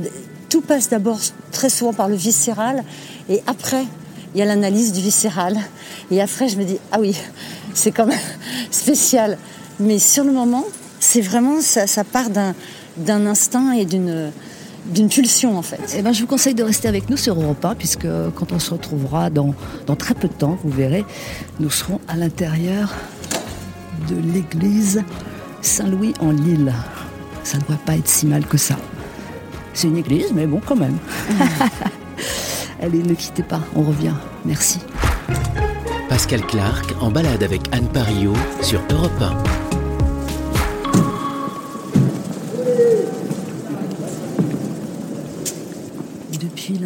tout 0.50 0.62
passe 0.62 0.88
d'abord 0.90 1.20
très 1.52 1.70
souvent 1.70 1.92
par 1.92 2.08
le 2.08 2.16
viscéral 2.16 2.84
et 3.30 3.42
après. 3.48 3.84
Il 4.34 4.40
y 4.40 4.42
a 4.42 4.46
l'analyse 4.46 4.92
du 4.92 5.00
viscéral. 5.00 5.58
Et 6.12 6.22
après, 6.22 6.50
je 6.50 6.58
me 6.58 6.66
dis, 6.66 6.78
ah 6.92 6.98
oui, 7.00 7.16
c'est 7.74 7.92
quand 7.92 8.06
même 8.06 8.20
spécial. 8.72 9.38
Mais 9.80 9.98
sur 9.98 10.26
le 10.26 10.34
moment, 10.34 10.66
c'est 11.00 11.22
vraiment, 11.22 11.62
ça, 11.62 11.88
ça 11.88 12.04
part 12.04 12.30
d'un, 12.30 12.54
d'un 12.98 13.26
instinct 13.26 13.72
et 13.74 13.86
d'une, 13.86 14.32
d'une 14.88 15.10
pulsion, 15.10 15.58
en 15.58 15.62
fait. 15.62 15.96
Eh 15.98 16.02
ben, 16.02 16.14
je 16.14 16.22
vous 16.22 16.28
conseille 16.28 16.56
de 16.56 16.64
rester 16.64 16.88
avec 16.88 17.10
nous 17.10 17.18
sur 17.18 17.40
Europe 17.40 17.64
1, 17.64 17.76
puisque 17.76 18.08
quand 18.36 18.52
on 18.52 18.60
se 18.60 18.72
retrouvera 18.72 19.30
dans, 19.30 19.54
dans 19.86 19.96
très 19.96 20.14
peu 20.14 20.28
de 20.28 20.34
temps, 20.34 20.58
vous 20.64 20.72
verrez, 20.72 21.06
nous 21.60 21.70
serons 21.70 22.00
à 22.08 22.16
l'intérieur 22.16 22.94
de 24.10 24.16
l'église 24.34 25.04
Saint-Louis 25.62 26.14
en 26.20 26.32
Lille. 26.32 26.74
Ça 27.44 27.58
ne 27.58 27.62
devrait 27.64 27.80
pas 27.86 27.96
être 27.96 28.08
si 28.08 28.26
mal 28.26 28.46
que 28.46 28.58
ça. 28.58 28.76
C'est 29.74 29.88
une 29.88 29.98
église, 29.98 30.32
mais 30.34 30.48
bon, 30.48 30.62
quand 30.66 30.76
même. 30.76 30.98
Allez, 32.82 33.04
ne 33.04 33.14
quittez 33.14 33.44
pas, 33.44 33.62
on 33.76 33.82
revient. 33.82 34.14
Merci. 34.46 34.80
Pascal 36.10 36.46
Clark 36.46 36.94
en 37.02 37.10
balade 37.12 37.44
avec 37.44 37.62
Anne 37.72 37.88
Parillo 37.88 38.34
sur 38.62 38.82
Europe 38.92 39.65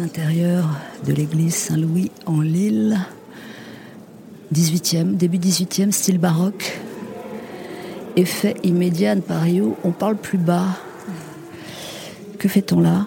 1. 0.00 0.06
Depuis 0.06 0.22
l'intérieur 0.22 0.68
de 1.06 1.12
l'église 1.12 1.54
Saint-Louis 1.54 2.10
en 2.26 2.40
Lille, 2.40 2.98
18e, 4.54 5.16
début 5.16 5.38
18e, 5.38 5.92
style 5.92 6.18
baroque. 6.18 6.78
Effet 8.16 8.56
immédiat 8.62 9.14
de 9.14 9.20
Pario, 9.20 9.76
on 9.84 9.92
parle 9.92 10.16
plus 10.16 10.38
bas. 10.38 10.66
Que 12.38 12.48
fait-on 12.48 12.80
là? 12.80 13.06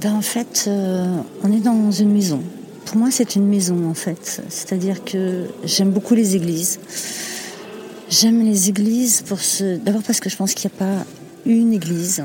Ben, 0.00 0.14
en 0.14 0.22
fait, 0.22 0.64
euh, 0.66 1.20
on 1.42 1.52
est 1.52 1.60
dans 1.60 1.90
une 1.90 2.12
maison. 2.12 2.42
Pour 2.86 2.96
moi, 2.96 3.10
c'est 3.10 3.36
une 3.36 3.46
maison, 3.46 3.88
en 3.88 3.94
fait. 3.94 4.42
C'est-à-dire 4.48 5.04
que 5.04 5.46
j'aime 5.64 5.90
beaucoup 5.90 6.14
les 6.14 6.36
églises. 6.36 6.80
J'aime 8.08 8.44
les 8.44 8.68
églises 8.68 9.22
pour 9.22 9.40
ce... 9.40 9.76
D'abord 9.76 10.02
parce 10.02 10.20
que 10.20 10.28
je 10.28 10.36
pense 10.36 10.54
qu'il 10.54 10.70
n'y 10.70 10.76
a 10.76 10.78
pas 10.78 11.04
une 11.46 11.72
église, 11.72 12.24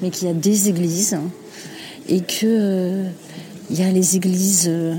mais 0.00 0.10
qu'il 0.10 0.28
y 0.28 0.30
a 0.30 0.34
des 0.34 0.68
églises. 0.68 1.16
Et 2.08 2.20
que 2.20 2.44
euh, 2.44 3.08
il 3.70 3.78
y 3.78 3.82
a 3.82 3.90
les 3.90 4.16
églises 4.16 4.66
euh, 4.68 4.96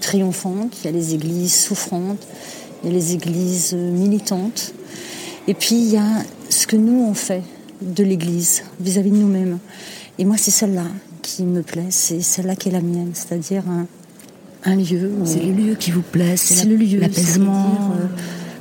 triomphantes, 0.00 0.76
il 0.82 0.84
y 0.86 0.88
a 0.88 0.92
les 0.92 1.14
églises 1.14 1.54
souffrantes, 1.54 2.26
il 2.82 2.90
y 2.90 2.92
a 2.92 2.94
les 2.94 3.14
églises 3.14 3.72
euh, 3.74 3.90
militantes. 3.90 4.72
Et 5.48 5.54
puis, 5.54 5.74
il 5.76 5.90
y 5.90 5.96
a 5.96 6.22
ce 6.48 6.66
que 6.66 6.76
nous, 6.76 7.02
on 7.02 7.14
fait 7.14 7.42
de 7.82 8.04
l'église 8.04 8.62
vis-à-vis 8.80 9.10
de 9.10 9.16
nous-mêmes. 9.16 9.58
Et 10.18 10.24
moi, 10.24 10.36
c'est 10.38 10.52
celle-là 10.52 10.86
qui 11.22 11.42
me 11.42 11.62
plaît, 11.62 11.88
c'est 11.90 12.20
celle-là 12.20 12.54
qui 12.54 12.68
est 12.68 12.72
la 12.72 12.80
mienne, 12.80 13.10
c'est-à-dire 13.14 13.64
un, 13.68 13.86
un 14.64 14.76
lieu 14.76 15.10
où... 15.18 15.26
C'est 15.26 15.40
le 15.40 15.52
lieu 15.52 15.74
qui 15.74 15.90
vous 15.90 16.02
plaît, 16.02 16.36
c'est 16.36 16.64
le 16.66 16.76
lieu, 16.76 17.00
l'apaisement. 17.00 17.92
euh, 17.98 18.06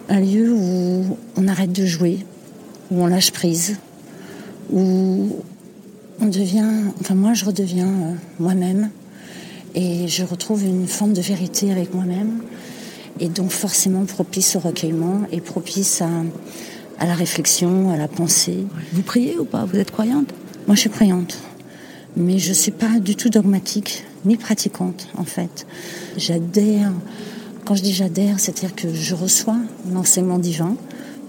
un 0.10 0.20
lieu 0.20 0.52
où 0.52 1.18
on 1.38 1.48
arrête 1.48 1.72
de 1.72 1.86
jouer, 1.86 2.26
où 2.90 3.02
on 3.02 3.08
lâche 3.08 3.32
prise, 3.32 3.76
où 4.72 5.36
on 6.20 6.28
devient, 6.28 6.66
enfin 7.00 7.16
moi 7.16 7.34
je 7.34 7.46
redeviens 7.46 7.88
euh, 7.88 8.14
moi-même 8.40 8.90
et 9.76 10.08
je 10.08 10.24
retrouve 10.24 10.64
une 10.64 10.88
forme 10.88 11.14
de 11.14 11.22
vérité 11.22 11.72
avec 11.72 11.94
moi-même 11.94 12.42
et 13.20 13.30
donc 13.30 13.52
forcément 13.52 14.06
propice 14.06 14.56
au 14.56 14.60
recueillement 14.60 15.22
et 15.32 15.42
propice 15.42 16.02
à, 16.02 16.10
à 17.00 17.06
la 17.06 17.14
réflexion, 17.14 17.92
à 17.92 17.98
la 17.98 18.08
pensée. 18.08 18.66
Vous 18.94 19.02
priez 19.02 19.38
ou 19.38 19.46
pas? 19.46 19.66
Vous 19.66 19.78
êtes 19.78 19.92
croyante? 19.92 20.34
Moi, 20.68 20.76
je 20.76 20.82
suis 20.82 20.90
croyante, 20.90 21.38
mais 22.16 22.40
je 22.40 22.54
suis 22.54 22.72
pas 22.72 23.00
du 23.00 23.16
tout 23.16 23.30
dogmatique 23.30 24.04
ni 24.26 24.38
pratiquante 24.38 25.10
en 25.18 25.26
fait. 25.26 25.66
J'adhère. 26.18 26.92
Quand 27.66 27.76
je 27.76 27.82
dis 27.82 27.94
j'adhère, 27.94 28.40
c'est-à-dire 28.40 28.76
que 28.76 28.94
je 28.94 29.16
reçois 29.16 29.58
l'enseignement 29.94 30.40
divin 30.40 30.76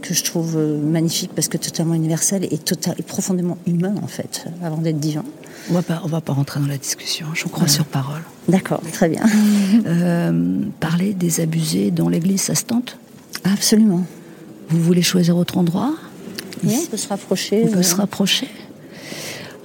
que 0.06 0.12
je 0.12 0.22
trouve 0.22 0.56
euh, 0.58 0.78
magnifique 0.78 1.30
parce 1.34 1.48
que 1.48 1.56
totalement 1.56 1.94
universel 1.94 2.46
et, 2.50 2.58
total, 2.58 2.94
et 2.98 3.02
profondément 3.02 3.56
humain 3.66 3.94
en 4.02 4.06
fait, 4.06 4.44
avant 4.62 4.76
d'être 4.76 5.00
divin. 5.00 5.24
On 5.70 5.72
va 5.74 5.82
pas, 5.82 6.02
on 6.04 6.08
va 6.08 6.20
pas 6.20 6.34
rentrer 6.34 6.60
dans 6.60 6.66
la 6.66 6.76
discussion. 6.76 7.26
Je 7.32 7.44
crois 7.48 7.68
sur 7.68 7.86
parole. 7.86 8.20
D'accord, 8.48 8.82
très 8.92 9.08
bien. 9.08 9.22
Euh, 9.86 10.60
parler 10.80 11.14
des 11.14 11.40
abusés 11.40 11.90
dans 11.90 12.08
l'église, 12.08 12.42
ça 12.42 12.54
se 12.54 12.64
tente? 12.64 12.98
Absolument. 13.44 14.04
Vous 14.68 14.80
voulez 14.80 15.02
choisir 15.02 15.36
autre 15.36 15.56
endroit? 15.58 15.94
Oui, 16.62 16.76
on 16.82 16.86
peut 16.86 16.96
se 16.96 17.08
rapprocher. 17.08 17.64
On 17.66 17.72
peut 17.72 17.82
se 17.82 17.94
rapprocher. 17.96 18.48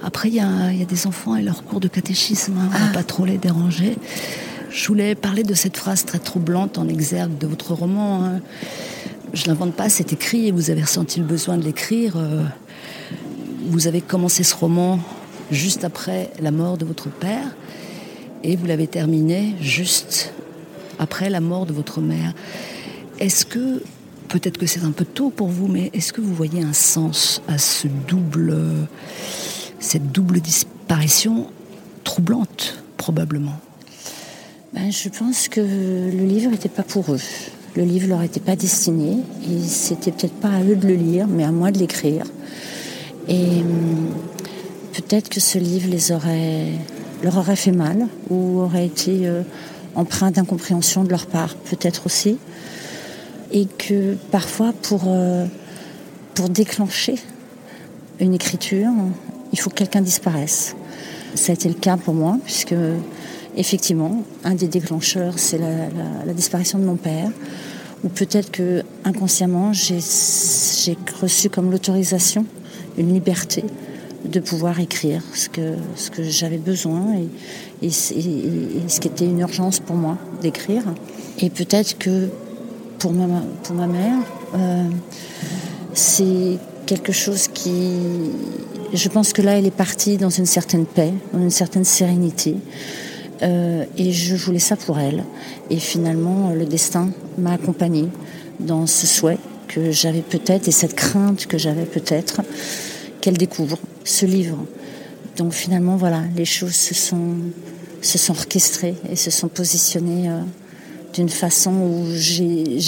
Après, 0.02 0.28
il 0.28 0.34
y, 0.34 0.38
y 0.38 0.40
a 0.82 0.86
des 0.88 1.06
enfants 1.06 1.36
et 1.36 1.42
leur 1.42 1.62
cours 1.64 1.80
de 1.80 1.88
catéchisme. 1.88 2.54
hein, 2.58 2.68
on 2.72 2.74
Ah. 2.76 2.86
va 2.86 2.92
pas 2.94 3.02
trop 3.02 3.24
les 3.24 3.38
déranger. 3.38 3.96
Je 4.70 4.86
voulais 4.88 5.14
parler 5.14 5.42
de 5.42 5.54
cette 5.54 5.76
phrase 5.76 6.04
très 6.04 6.18
troublante 6.18 6.78
en 6.78 6.88
exergue 6.88 7.36
de 7.38 7.46
votre 7.46 7.72
roman. 7.74 8.24
hein. 8.24 8.40
Je 9.32 9.46
l'invente 9.46 9.74
pas, 9.74 9.88
c'est 9.88 10.12
écrit 10.12 10.48
et 10.48 10.50
vous 10.52 10.70
avez 10.70 10.82
ressenti 10.82 11.20
le 11.20 11.26
besoin 11.26 11.56
de 11.56 11.62
l'écrire. 11.64 12.14
euh, 12.16 12.44
Vous 13.66 13.86
avez 13.86 14.00
commencé 14.00 14.42
ce 14.42 14.54
roman 14.56 14.98
juste 15.52 15.84
après 15.84 16.30
la 16.40 16.50
mort 16.50 16.76
de 16.76 16.84
votre 16.84 17.08
père 17.08 17.54
et 18.42 18.56
vous 18.56 18.66
l'avez 18.66 18.88
terminé 18.88 19.54
juste 19.60 20.32
après 20.98 21.30
la 21.30 21.40
mort 21.40 21.66
de 21.66 21.72
votre 21.72 22.00
mère. 22.00 22.34
Est-ce 23.20 23.46
que, 23.46 23.82
peut-être 24.28 24.58
que 24.58 24.66
c'est 24.66 24.82
un 24.82 24.90
peu 24.90 25.04
tôt 25.04 25.30
pour 25.30 25.48
vous, 25.48 25.68
mais 25.68 25.90
est-ce 25.92 26.12
que 26.12 26.20
vous 26.20 26.34
voyez 26.34 26.62
un 26.62 26.72
sens 26.72 27.40
à 27.46 27.58
ce 27.58 27.86
double, 28.08 28.56
cette 29.78 30.10
double 30.10 30.40
disparition 30.40 31.46
troublante, 32.02 32.82
probablement? 32.96 33.60
Ben, 34.72 34.90
je 34.90 35.08
pense 35.08 35.48
que 35.48 35.60
le 35.60 36.24
livre 36.24 36.50
n'était 36.50 36.68
pas 36.68 36.82
pour 36.82 37.12
eux. 37.12 37.20
Le 37.76 37.84
livre 37.84 38.08
leur 38.08 38.22
était 38.22 38.40
pas 38.40 38.56
destiné 38.56 39.18
et 39.48 39.60
c'était 39.60 40.10
peut-être 40.10 40.34
pas 40.34 40.48
à 40.48 40.62
eux 40.62 40.74
de 40.74 40.88
le 40.88 40.94
lire, 40.94 41.26
mais 41.28 41.44
à 41.44 41.52
moi 41.52 41.70
de 41.70 41.78
l'écrire. 41.78 42.24
Et 43.28 43.60
hum, 43.60 44.10
peut-être 44.92 45.28
que 45.28 45.40
ce 45.40 45.58
livre 45.58 45.88
leur 47.22 47.36
aurait 47.36 47.56
fait 47.56 47.72
mal 47.72 48.08
ou 48.28 48.60
aurait 48.60 48.86
été 48.86 49.26
euh, 49.26 49.42
empreint 49.94 50.30
d'incompréhension 50.30 51.04
de 51.04 51.10
leur 51.10 51.26
part, 51.26 51.54
peut-être 51.54 52.06
aussi. 52.06 52.38
Et 53.52 53.66
que 53.66 54.16
parfois, 54.30 54.72
euh, 55.06 55.46
pour 56.34 56.48
déclencher 56.48 57.16
une 58.18 58.34
écriture, 58.34 58.90
il 59.52 59.60
faut 59.60 59.70
que 59.70 59.76
quelqu'un 59.76 60.00
disparaisse. 60.00 60.76
Ça 61.34 61.52
a 61.52 61.54
été 61.54 61.68
le 61.68 61.74
cas 61.74 61.96
pour 61.96 62.14
moi, 62.14 62.38
puisque 62.44 62.74
effectivement, 63.60 64.24
un 64.42 64.54
des 64.54 64.66
déclencheurs, 64.66 65.34
c'est 65.36 65.58
la, 65.58 66.32
disparition 66.32 66.78
de 66.78 66.84
mon 66.84 66.96
père, 66.96 67.30
ou 68.02 68.08
peut-être 68.08 68.50
que 68.50 68.82
inconsciemment, 69.04 69.72
j'ai 69.72 70.00
reçu 71.20 71.50
comme 71.50 71.70
l'autorisation, 71.70 72.46
une 72.96 73.12
liberté 73.12 73.64
de 74.24 74.40
pouvoir 74.40 74.80
écrire 74.80 75.22
ce 75.34 75.48
que, 75.48 76.22
j'avais 76.22 76.58
besoin 76.58 77.16
et, 77.82 77.90
ce 77.90 79.00
qui 79.00 79.08
était 79.08 79.26
une 79.26 79.40
urgence 79.40 79.80
pour 79.80 79.96
moi 79.96 80.16
d'écrire. 80.40 80.82
Et 81.38 81.50
peut-être 81.50 81.98
que 81.98 82.28
pour 82.98 83.12
ma, 83.12 83.42
pour 83.62 83.74
ma 83.74 83.86
mère, 83.86 84.18
euh, 84.54 84.84
c'est 85.94 86.58
quelque 86.86 87.12
chose 87.12 87.48
qui... 87.48 87.72
Je 88.92 89.08
pense 89.08 89.32
que 89.32 89.42
là, 89.42 89.58
elle 89.58 89.66
est 89.66 89.70
partie 89.70 90.16
dans 90.16 90.30
une 90.30 90.46
certaine 90.46 90.84
paix, 90.84 91.12
dans 91.32 91.40
une 91.40 91.50
certaine 91.50 91.84
sérénité. 91.84 92.56
Euh, 93.42 93.84
et 93.96 94.12
je 94.12 94.36
voulais 94.36 94.58
ça 94.58 94.76
pour 94.76 94.98
elle. 94.98 95.24
Et 95.70 95.78
finalement, 95.78 96.50
le 96.50 96.66
destin 96.66 97.10
m'a 97.38 97.52
accompagnée 97.52 98.08
dans 98.58 98.86
ce 98.86 99.06
souhait 99.06 99.38
que 99.68 99.90
j'avais 99.90 100.22
peut-être 100.22 100.68
et 100.68 100.72
cette 100.72 100.94
crainte 100.94 101.46
que 101.46 101.56
j'avais 101.56 101.84
peut-être 101.84 102.42
qu'elle 103.20 103.38
découvre 103.38 103.78
ce 104.04 104.26
livre. 104.26 104.58
Donc 105.36 105.52
finalement, 105.52 105.96
voilà, 105.96 106.22
les 106.36 106.44
choses 106.44 106.74
se 106.74 106.94
sont, 106.94 107.36
se 108.02 108.18
sont 108.18 108.32
orchestrées 108.32 108.96
et 109.10 109.16
se 109.16 109.30
sont 109.30 109.48
positionnées 109.48 110.28
euh, 110.28 110.40
d'une 111.14 111.28
façon 111.28 111.72
où 111.72 112.06
j'ai, 112.12 112.78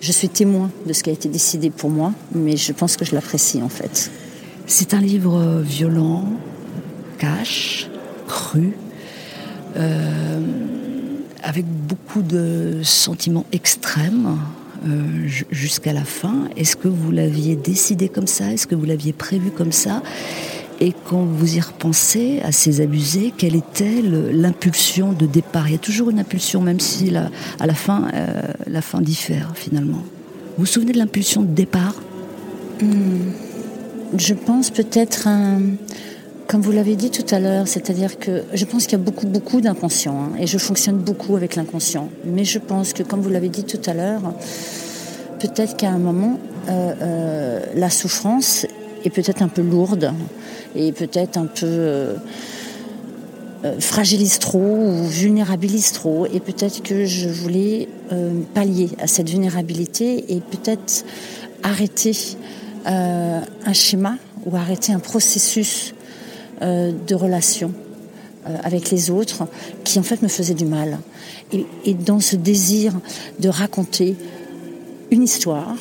je 0.00 0.12
suis 0.12 0.28
témoin 0.28 0.70
de 0.86 0.92
ce 0.92 1.02
qui 1.02 1.10
a 1.10 1.12
été 1.12 1.28
décidé 1.28 1.70
pour 1.70 1.90
moi, 1.90 2.12
mais 2.34 2.56
je 2.56 2.72
pense 2.72 2.96
que 2.96 3.04
je 3.04 3.14
l'apprécie 3.14 3.62
en 3.62 3.68
fait. 3.68 4.10
C'est 4.66 4.94
un 4.94 5.00
livre 5.00 5.62
violent, 5.62 6.24
cash, 7.18 7.88
cru, 8.26 8.72
euh, 8.72 8.89
avec 11.42 11.64
beaucoup 11.66 12.22
de 12.22 12.80
sentiments 12.82 13.46
extrêmes. 13.52 14.38
Euh, 14.88 15.28
jusqu'à 15.50 15.92
la 15.92 16.04
fin. 16.04 16.48
Est-ce 16.56 16.74
que 16.74 16.88
vous 16.88 17.10
l'aviez 17.10 17.54
décidé 17.54 18.08
comme 18.08 18.26
ça? 18.26 18.50
Est-ce 18.50 18.66
que 18.66 18.74
vous 18.74 18.86
l'aviez 18.86 19.12
prévu 19.12 19.50
comme 19.50 19.72
ça? 19.72 20.02
Et 20.80 20.94
quand 21.04 21.22
vous 21.22 21.56
y 21.56 21.60
repensez 21.60 22.40
à 22.42 22.50
ces 22.50 22.80
abusés, 22.80 23.34
quelle 23.36 23.56
était 23.56 24.00
l'impulsion 24.00 25.12
de 25.12 25.26
départ? 25.26 25.68
Il 25.68 25.72
y 25.72 25.74
a 25.74 25.78
toujours 25.78 26.08
une 26.08 26.18
impulsion, 26.18 26.62
même 26.62 26.80
si 26.80 27.14
à 27.14 27.66
la 27.66 27.74
fin, 27.74 28.08
euh, 28.14 28.40
la 28.66 28.80
fin 28.80 29.02
diffère 29.02 29.52
finalement. 29.54 30.02
Vous 30.56 30.60
vous 30.60 30.66
souvenez 30.66 30.92
de 30.92 30.98
l'impulsion 30.98 31.42
de 31.42 31.48
départ? 31.48 31.96
Hmm. 32.80 33.32
Je 34.16 34.32
pense 34.32 34.70
peut-être 34.70 35.28
un, 35.28 35.60
comme 36.50 36.62
vous 36.62 36.72
l'avez 36.72 36.96
dit 36.96 37.10
tout 37.10 37.32
à 37.32 37.38
l'heure, 37.38 37.68
c'est-à-dire 37.68 38.18
que 38.18 38.42
je 38.52 38.64
pense 38.64 38.86
qu'il 38.86 38.98
y 38.98 39.00
a 39.00 39.04
beaucoup, 39.04 39.28
beaucoup 39.28 39.60
d'inconscient, 39.60 40.14
hein, 40.14 40.30
et 40.36 40.48
je 40.48 40.58
fonctionne 40.58 40.96
beaucoup 40.96 41.36
avec 41.36 41.54
l'inconscient. 41.54 42.08
Mais 42.24 42.42
je 42.42 42.58
pense 42.58 42.92
que, 42.92 43.04
comme 43.04 43.20
vous 43.20 43.28
l'avez 43.28 43.48
dit 43.48 43.62
tout 43.62 43.78
à 43.86 43.94
l'heure, 43.94 44.34
peut-être 45.38 45.76
qu'à 45.76 45.90
un 45.90 45.98
moment, 45.98 46.40
euh, 46.68 46.92
euh, 47.02 47.60
la 47.76 47.88
souffrance 47.88 48.66
est 49.04 49.10
peut-être 49.10 49.42
un 49.42 49.48
peu 49.48 49.62
lourde, 49.62 50.12
et 50.74 50.90
peut-être 50.90 51.36
un 51.36 51.46
peu 51.46 51.66
euh, 51.66 52.16
fragilise 53.78 54.40
trop 54.40 54.58
ou 54.58 55.04
vulnérabilise 55.04 55.92
trop, 55.92 56.26
et 56.26 56.40
peut-être 56.40 56.82
que 56.82 57.04
je 57.04 57.28
voulais 57.28 57.88
pallier 58.54 58.88
à 58.98 59.06
cette 59.06 59.30
vulnérabilité 59.30 60.34
et 60.34 60.40
peut-être 60.40 61.04
arrêter 61.62 62.16
un 62.86 63.72
schéma 63.72 64.16
ou 64.46 64.56
arrêter 64.56 64.92
un 64.92 64.98
processus 64.98 65.94
de 66.60 67.14
relations 67.14 67.72
euh, 68.46 68.56
avec 68.62 68.90
les 68.90 69.10
autres 69.10 69.46
qui 69.84 69.98
en 69.98 70.02
fait 70.02 70.22
me 70.22 70.28
faisaient 70.28 70.54
du 70.54 70.64
mal. 70.64 70.98
Et, 71.52 71.92
dans 71.92 72.20
ce 72.20 72.36
désir 72.36 72.94
de 73.38 73.50
raconter 73.50 74.16
une 75.10 75.22
histoire 75.22 75.76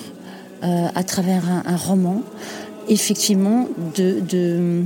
euh, 0.63 0.87
à 0.93 1.03
travers 1.05 1.43
un, 1.65 1.77
roman, 1.77 2.21
effectivement, 2.89 3.69
de, 3.95 4.83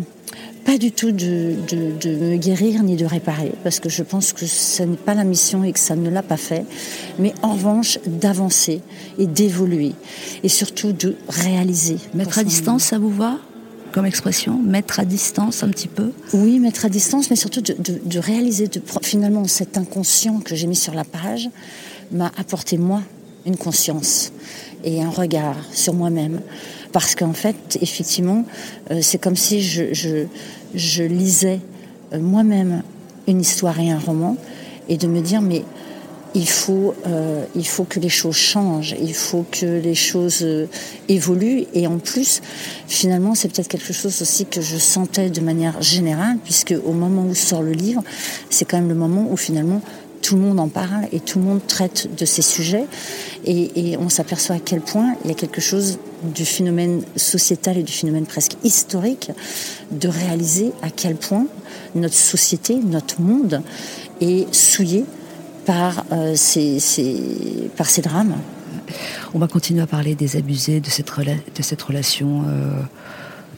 pas 0.65 0.77
du 0.77 0.91
tout 0.91 1.11
de, 1.11 1.55
me 2.05 2.37
guérir 2.37 2.83
ni 2.83 2.95
de 2.95 3.05
réparer, 3.05 3.53
parce 3.63 3.79
que 3.79 3.89
je 3.89 4.03
pense 4.03 4.33
que 4.33 4.45
ce 4.45 4.83
n'est 4.83 4.95
pas 4.95 5.15
la 5.15 5.23
mission 5.23 5.63
et 5.63 5.71
que 5.71 5.79
ça 5.79 5.95
ne 5.95 6.11
l'a 6.11 6.21
pas 6.21 6.37
fait, 6.37 6.65
mais 7.17 7.33
en 7.41 7.53
revanche 7.53 7.97
d'avancer 8.05 8.81
et 9.17 9.25
d'évoluer, 9.25 9.93
et 10.43 10.49
surtout 10.49 10.91
de 10.91 11.15
réaliser. 11.27 11.97
Mettre 12.13 12.37
à 12.37 12.43
distance, 12.43 12.83
ça 12.83 12.99
vous 12.99 13.09
va? 13.09 13.39
Comme 13.93 14.05
expression 14.05 14.59
Mettre 14.61 14.99
à 14.99 15.05
distance 15.05 15.63
un 15.63 15.69
petit 15.69 15.87
peu 15.87 16.11
Oui, 16.33 16.59
mettre 16.59 16.85
à 16.85 16.89
distance, 16.89 17.29
mais 17.29 17.35
surtout 17.35 17.61
de, 17.61 18.19
réaliser, 18.19 18.67
de, 18.67 18.81
finalement, 19.01 19.45
cet 19.47 19.77
inconscient 19.77 20.39
que 20.39 20.55
j'ai 20.55 20.67
mis 20.67 20.75
sur 20.75 20.93
la 20.93 21.05
page 21.05 21.49
m'a 22.11 22.31
apporté, 22.37 22.77
moi, 22.77 23.01
une 23.45 23.55
conscience 23.55 24.33
et 24.83 25.01
un 25.01 25.09
regard 25.09 25.55
sur 25.71 25.93
moi-même. 25.93 26.41
Parce 26.91 27.15
qu'en 27.15 27.33
fait, 27.33 27.77
effectivement, 27.81 28.45
euh, 28.91 28.99
c'est 29.01 29.17
comme 29.17 29.35
si 29.35 29.61
je, 29.61 29.93
je, 30.73 31.03
lisais 31.03 31.59
euh, 32.13 32.19
moi-même 32.19 32.83
une 33.27 33.39
histoire 33.39 33.79
et 33.79 33.91
un 33.91 33.99
roman, 33.99 34.35
et 34.89 34.97
de 34.97 35.07
me 35.07 35.21
dire, 35.21 35.41
mais 35.41 35.63
il 36.35 36.47
faut, 36.47 36.95
euh, 37.05 37.45
il 37.55 37.67
faut 37.67 37.83
que 37.83 37.99
les 37.99 38.09
choses 38.09 38.35
changent, 38.35 38.95
il 38.99 39.13
faut 39.13 39.45
que 39.51 39.65
les 39.65 39.95
choses 39.95 40.39
euh, 40.41 40.65
évoluent. 41.07 41.65
Et 41.73 41.85
en 41.87 41.99
plus, 41.99 42.41
finalement, 42.87 43.35
c'est 43.35 43.49
peut-être 43.49 43.67
quelque 43.67 43.93
chose 43.93 44.21
aussi 44.21 44.45
que 44.45 44.61
je 44.61 44.77
sentais 44.77 45.29
de 45.29 45.41
manière 45.41 45.81
générale, 45.81 46.37
puisque 46.43 46.73
au 46.85 46.93
moment 46.93 47.25
où 47.25 47.35
sort 47.35 47.61
le 47.61 47.71
livre, 47.71 48.03
c'est 48.49 48.65
quand 48.65 48.77
même 48.77 48.89
le 48.89 48.95
moment 48.95 49.27
où 49.29 49.37
finalement 49.37 49.81
tout 50.21 50.35
le 50.35 50.41
monde 50.41 50.59
en 50.59 50.69
parle 50.69 51.07
et 51.11 51.19
tout 51.19 51.37
le 51.37 51.45
monde 51.45 51.59
traite 51.67 52.07
de 52.17 52.25
ces 52.25 52.41
sujets. 52.41 52.85
Et, 53.45 53.91
et 53.91 53.97
on 53.97 54.07
s'aperçoit 54.07 54.55
à 54.55 54.59
quel 54.59 54.79
point 54.79 55.15
il 55.23 55.29
y 55.29 55.33
a 55.33 55.35
quelque 55.35 55.59
chose 55.59 55.99
du 56.23 56.45
phénomène 56.45 57.03
sociétal 57.17 57.77
et 57.77 57.83
du 57.83 57.91
phénomène 57.91 58.25
presque 58.25 58.53
historique 58.63 59.31
de 59.91 60.07
réaliser 60.07 60.71
à 60.81 60.89
quel 60.89 61.15
point 61.15 61.45
notre 61.93 62.15
société, 62.15 62.75
notre 62.75 63.19
monde 63.21 63.61
est 64.21 64.51
souillé 64.53 65.03
par, 65.65 66.05
euh, 66.11 66.33
ces, 66.35 66.79
par 67.77 67.87
ces 67.87 68.01
drames. 68.01 68.35
On 69.33 69.39
va 69.39 69.47
continuer 69.47 69.81
à 69.81 69.87
parler 69.87 70.15
des 70.15 70.35
abusés, 70.35 70.79
de 70.79 70.89
cette, 70.89 71.11
de 71.17 71.61
cette 71.61 71.81
relation 71.81 72.43
euh, 72.47 72.81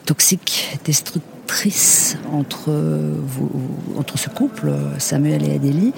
toxique, 0.04 0.78
destructrice 0.84 2.16
entre, 2.32 2.70
vous, 2.70 3.50
entre 3.98 4.18
ce 4.18 4.28
couple, 4.28 4.72
Samuel 4.98 5.44
et 5.44 5.54
Adélie. 5.54 5.92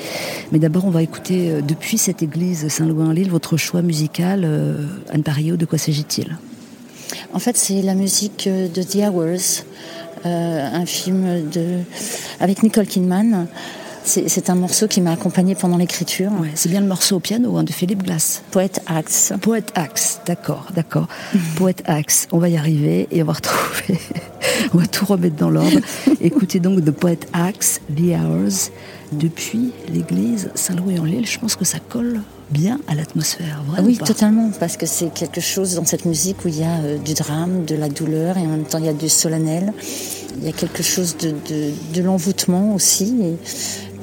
Mais 0.53 0.59
d'abord, 0.59 0.85
on 0.85 0.91
va 0.91 1.03
écouter 1.03 1.51
euh, 1.51 1.61
depuis 1.61 1.99
cette 1.99 2.23
église 2.23 2.69
Saint-Louis-en-Lille 2.69 3.31
votre 3.31 3.57
choix 3.57 3.83
musical. 3.83 4.49
Anne 5.11 5.23
Pario, 5.23 5.57
de 5.57 5.67
quoi 5.67 5.79
s'agit-il? 5.79 6.39
En 7.33 7.39
fait, 7.39 7.57
c'est 7.57 7.83
la 7.83 7.95
musique 7.95 8.49
de 8.49 8.83
The 8.83 9.09
Hours, 9.09 9.65
un 10.25 10.85
film 10.85 11.49
de, 11.49 11.79
avec 12.41 12.63
Nicole 12.63 12.87
Kidman. 12.87 13.47
C'est 14.09 14.49
un 14.49 14.55
morceau 14.55 14.89
qui 14.89 15.03
m'a 15.03 15.13
accompagné 15.13 15.55
pendant 15.55 15.77
l'écriture. 15.77 16.33
c'est 16.55 16.71
bien 16.71 16.81
le 16.81 16.87
morceau 16.87 17.17
au 17.17 17.21
piano 17.21 17.59
hein, 17.59 17.63
de 17.63 17.73
Philippe 17.73 18.05
Glass. 18.05 18.43
Poète 18.51 18.81
Axe. 18.87 19.35
Poète 19.43 19.71
Axe, 19.75 20.21
d'accord, 20.25 20.67
d'accord. 20.75 21.09
Poète 21.57 21.83
Axe, 21.85 22.27
on 22.33 22.39
va 22.39 22.49
y 22.49 22.57
arriver 22.57 23.07
et 23.11 23.23
on 23.23 23.27
va 23.27 23.35
retrouver, 23.35 24.01
on 24.73 24.79
va 24.79 24.87
tout 24.87 25.05
remettre 25.05 25.37
dans 25.37 25.51
l'ordre. 25.51 25.79
Écoutez 26.23 26.59
donc 26.59 26.81
de 26.81 26.91
Poète 26.91 27.29
Axe, 27.35 27.83
The 27.95 28.15
Hours, 28.19 28.71
depuis 29.13 29.73
l'église 29.93 30.51
Saint-Louis-en-L'Île. 30.55 31.27
Je 31.27 31.39
pense 31.39 31.55
que 31.55 31.67
ça 31.67 31.79
colle 31.79 32.23
bien 32.51 32.81
à 32.89 32.95
l'atmosphère, 32.95 33.63
Oui, 33.83 33.99
totalement, 33.99 34.51
parce 34.59 34.79
que 34.79 34.87
c'est 34.87 35.13
quelque 35.13 35.43
chose 35.43 35.75
dans 35.75 35.85
cette 35.85 36.07
musique 36.07 36.47
où 36.47 36.49
il 36.49 36.59
y 36.59 36.65
a 36.65 36.79
euh, 36.79 36.97
du 36.97 37.13
drame, 37.13 37.67
de 37.67 37.75
la 37.75 37.91
douleur 37.91 38.39
et 38.39 38.41
en 38.41 38.47
même 38.47 38.65
temps 38.65 38.79
il 38.79 38.87
y 38.87 38.89
a 38.89 38.95
du 38.95 39.11
solennel. 39.11 39.75
Il 40.39 40.47
y 40.47 40.49
a 40.49 40.53
quelque 40.53 40.83
chose 40.83 41.17
de, 41.19 41.31
de, 41.31 41.73
de 41.93 42.03
l'envoûtement 42.03 42.75
aussi. 42.75 43.17
Et 43.23 43.37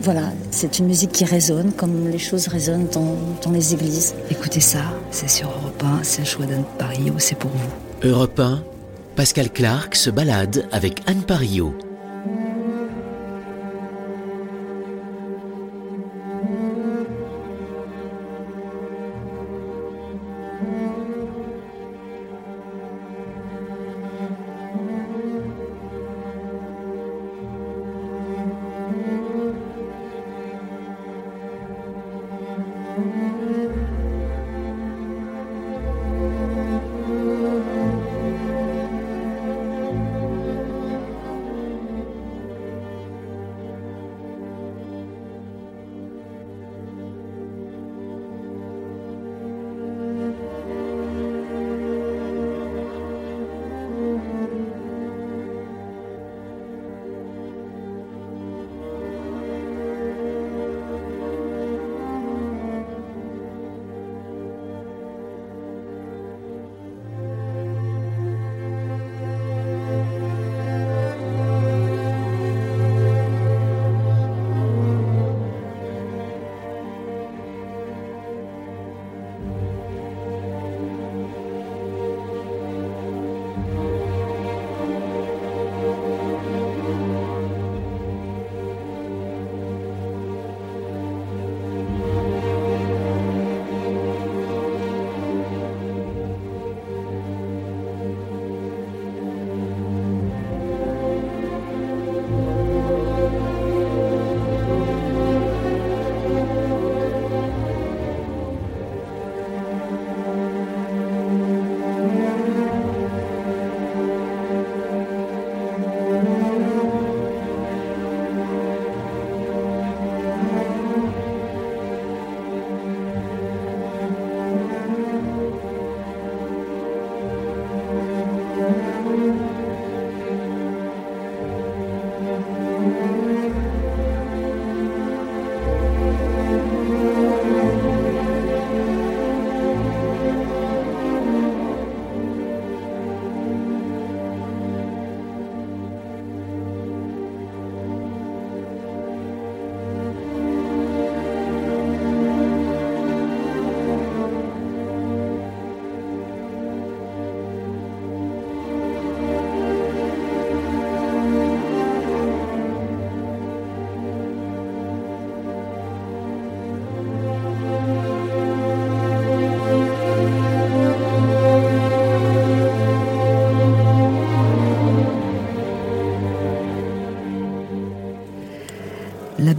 voilà, 0.05 0.31
c'est 0.51 0.77
une 0.77 0.85
musique 0.85 1.11
qui 1.11 1.25
résonne 1.25 1.71
comme 1.71 2.09
les 2.09 2.19
choses 2.19 2.47
résonnent 2.47 2.87
dans, 2.93 3.51
les 3.51 3.73
églises. 3.73 4.13
Écoutez 4.29 4.59
ça, 4.59 4.83
c'est 5.09 5.27
sur 5.27 5.49
Europe 5.49 5.83
1, 5.83 6.03
c'est 6.03 6.21
un 6.21 6.25
choix 6.25 6.45
d'Anne 6.45 6.63
Parillo, 6.77 7.15
c'est 7.17 7.33
pour 7.33 7.49
vous. 7.49 8.07
Europe 8.07 8.39
1, 8.39 8.63
Pascal 9.15 9.49
Clark 9.49 9.95
se 9.95 10.11
balade 10.11 10.67
avec 10.71 11.01
Anne 11.07 11.23
Parillo. 11.23 11.73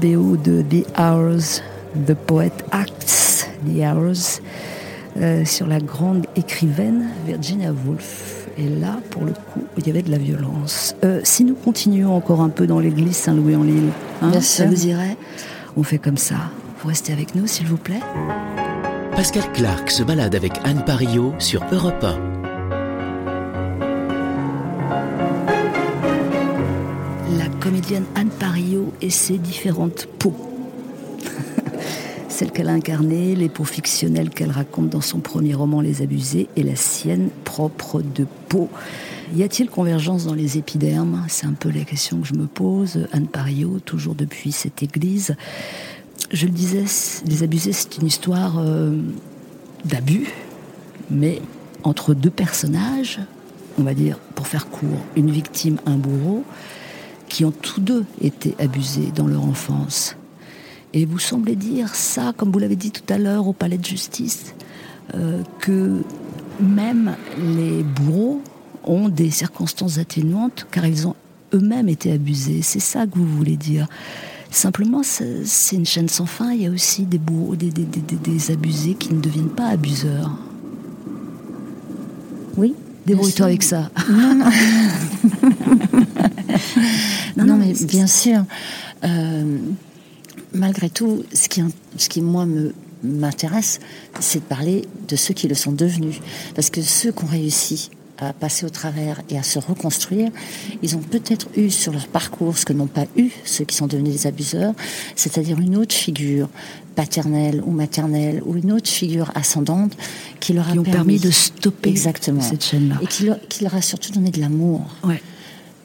BO 0.01 0.37
de 0.37 0.63
The 0.63 0.87
Hours, 0.99 1.63
The 2.07 2.15
Poet 2.15 2.53
Acts, 2.71 3.49
The 3.67 3.81
Hours, 3.81 4.41
euh, 5.19 5.45
sur 5.45 5.67
la 5.67 5.81
grande 5.81 6.27
écrivaine 6.37 7.09
Virginia 7.27 7.73
Woolf. 7.73 8.49
Et 8.59 8.69
là, 8.69 8.99
pour 9.11 9.25
le 9.25 9.33
coup, 9.33 9.65
il 9.77 9.87
y 9.87 9.91
avait 9.91 10.03
de 10.03 10.11
la 10.11 10.19
violence. 10.19 10.95
Euh, 11.05 11.21
si 11.25 11.45
nous 11.45 11.55
continuons 11.55 12.15
encore 12.15 12.41
un 12.41 12.49
peu 12.49 12.67
dans 12.67 12.79
l'église 12.79 13.17
Saint-Louis-en-Lille, 13.17 13.91
hein, 14.23 14.41
ça 14.41 14.67
vous 14.67 14.87
irait? 14.87 15.17
On 15.77 15.83
fait 15.83 15.99
comme 15.99 16.17
ça. 16.17 16.37
Vous 16.83 16.89
restez 16.89 17.13
avec 17.13 17.35
nous, 17.35 17.47
s'il 17.47 17.67
vous 17.67 17.77
plaît 17.77 18.01
Pascal 19.15 19.45
Clark 19.53 19.91
se 19.91 20.03
balade 20.03 20.35
avec 20.35 20.53
Anne 20.65 20.85
Parillo 20.85 21.35
sur 21.39 21.63
Europe 21.73 22.05
comédienne 27.87 28.05
Anne 28.17 28.31
Parillo 28.31 28.93
et 29.01 29.11
ses 29.11 29.39
différentes 29.39 30.07
peaux. 30.19 30.35
Celle 32.29 32.51
qu'elle 32.51 32.69
a 32.69 32.73
incarnée, 32.73 33.37
les 33.37 33.49
peaux 33.49 33.65
fictionnelles 33.65 34.31
qu'elle 34.31 34.51
raconte 34.51 34.89
dans 34.89 35.01
son 35.01 35.21
premier 35.21 35.55
roman 35.55 35.81
Les 35.81 36.03
Abusés 36.03 36.49
et 36.57 36.65
la 36.65 36.75
sienne 36.75 37.31
propre 37.45 38.03
de 38.03 38.27
peau. 38.49 38.69
Y 39.37 39.45
a-t-il 39.45 39.71
convergence 39.71 40.25
dans 40.25 40.35
les 40.35 40.59
épidermes? 40.59 41.25
C'est 41.29 41.47
un 41.47 41.53
peu 41.53 41.71
la 41.71 41.85
question 41.85 42.21
que 42.21 42.27
je 42.27 42.35
me 42.35 42.47
pose. 42.47 43.07
Anne 43.13 43.29
Parillo, 43.29 43.79
toujours 43.79 44.17
depuis 44.17 44.51
cette 44.51 44.83
église, 44.83 45.37
je 46.33 46.47
le 46.47 46.53
disais, 46.53 46.85
Les 47.27 47.45
Abusés, 47.45 47.73
c'est 47.73 47.99
une 47.99 48.07
histoire 48.09 48.57
euh, 48.59 48.99
d'abus, 49.85 50.27
mais 51.11 51.41
entre 51.85 52.15
deux 52.15 52.31
personnages, 52.31 53.21
on 53.79 53.85
va 53.85 53.95
dire, 53.95 54.19
pour 54.35 54.49
faire 54.49 54.69
court, 54.69 55.05
une 55.15 55.31
victime, 55.31 55.79
un 55.87 55.97
bourreau, 55.97 56.45
qui 57.37 57.45
ont 57.45 57.51
tous 57.53 57.83
deux 57.83 58.07
été 58.23 58.55
abusés 58.59 59.13
dans 59.15 59.27
leur 59.27 59.45
enfance. 59.45 60.17
Et 60.95 61.05
vous 61.05 61.19
semblez 61.19 61.55
dire 61.55 61.95
ça, 61.95 62.33
comme 62.35 62.51
vous 62.51 62.59
l'avez 62.59 62.77
dit 62.77 62.91
tout 62.91 63.13
à 63.13 63.19
l'heure 63.19 63.47
au 63.47 63.53
palais 63.53 63.77
de 63.77 63.85
justice, 63.85 64.55
euh, 65.15 65.43
que 65.59 66.03
même 66.61 67.15
les 67.37 67.83
bourreaux 67.83 68.41
ont 68.85 69.11
des 69.11 69.29
circonstances 69.29 69.99
atténuantes 69.99 70.67
car 70.71 70.87
ils 70.87 71.07
ont 71.07 71.15
eux-mêmes 71.53 71.91
été 71.91 72.11
abusés. 72.11 72.63
C'est 72.63 72.81
ça 72.81 73.07
que 73.07 73.19
vous 73.19 73.27
voulez 73.27 73.59
dire. 73.59 73.87
Simplement, 74.51 75.03
c'est 75.03 75.77
une 75.77 75.85
chaîne 75.85 76.09
sans 76.09 76.25
fin. 76.25 76.53
Il 76.53 76.63
y 76.63 76.67
a 76.67 76.71
aussi 76.71 77.03
des 77.03 77.19
bourreaux, 77.19 77.55
des, 77.55 77.69
des, 77.69 78.51
abusés 78.51 78.95
qui 78.95 79.13
ne 79.13 79.21
deviennent 79.21 79.51
pas 79.51 79.67
abuseurs. 79.67 80.31
Oui. 82.57 82.73
Débrouille-toi 83.05 83.45
avec 83.45 83.63
ça. 83.63 83.91
Non, 84.09 84.35
non. 84.37 84.47
non, 87.37 87.57
mais 87.57 87.73
bien 87.85 88.07
sûr. 88.07 88.45
Euh, 89.05 89.59
malgré 90.53 90.89
tout, 90.91 91.25
ce 91.33 91.49
qui, 91.49 91.63
ce 91.97 92.09
qui 92.09 92.23
moi 92.23 92.47
me 92.47 92.75
m'intéresse, 93.03 93.79
c'est 94.21 94.41
de 94.41 94.45
parler 94.45 94.83
de 95.09 95.17
ceux 95.17 95.35
qui 95.35 95.49
le 95.49 95.55
sont 95.55 95.73
devenus. 95.73 96.21
Parce 96.55 96.71
que 96.71 96.83
ceux 96.83 97.13
qui 97.13 97.25
ont 97.25 97.29
réussi 97.29 97.91
à 98.19 98.33
passer 98.33 98.65
au 98.65 98.71
travers 98.71 99.21
et 99.29 99.39
à 99.39 99.43
se 99.43 99.59
reconstruire, 99.59 100.31
ils 100.83 100.97
ont 100.97 101.01
peut-être 101.01 101.49
eu 101.57 101.71
sur 101.71 101.93
leur 101.93 102.09
parcours 102.09 102.57
ce 102.57 102.65
que 102.65 102.73
n'ont 102.73 102.87
pas 102.87 103.05
eu 103.17 103.31
ceux 103.45 103.65
qui 103.65 103.77
sont 103.77 103.87
devenus 103.87 104.15
des 104.15 104.27
abuseurs, 104.27 104.75
c'est-à-dire 105.15 105.61
une 105.61 105.77
autre 105.77 105.95
figure 105.95 106.49
paternelle 106.97 107.63
ou 107.65 107.71
maternelle 107.71 108.43
ou 108.45 108.57
une 108.57 108.73
autre 108.73 108.89
figure 108.89 109.31
ascendante 109.37 109.97
qui 110.41 110.53
leur 110.55 110.69
a 110.69 110.73
qui 110.73 110.79
ont 110.81 110.83
permis, 110.83 111.21
de 111.21 111.31
stopper 111.31 111.91
exactement 111.91 112.41
cette 112.41 112.65
chaîne-là 112.65 112.97
et 113.03 113.07
qui 113.07 113.27
leur, 113.27 113.39
qui 113.49 113.63
leur, 113.63 113.75
a 113.75 113.83
surtout 113.83 114.11
donné 114.11 114.31
de 114.31 114.41
l'amour. 114.41 114.81
Ouais. 115.05 115.23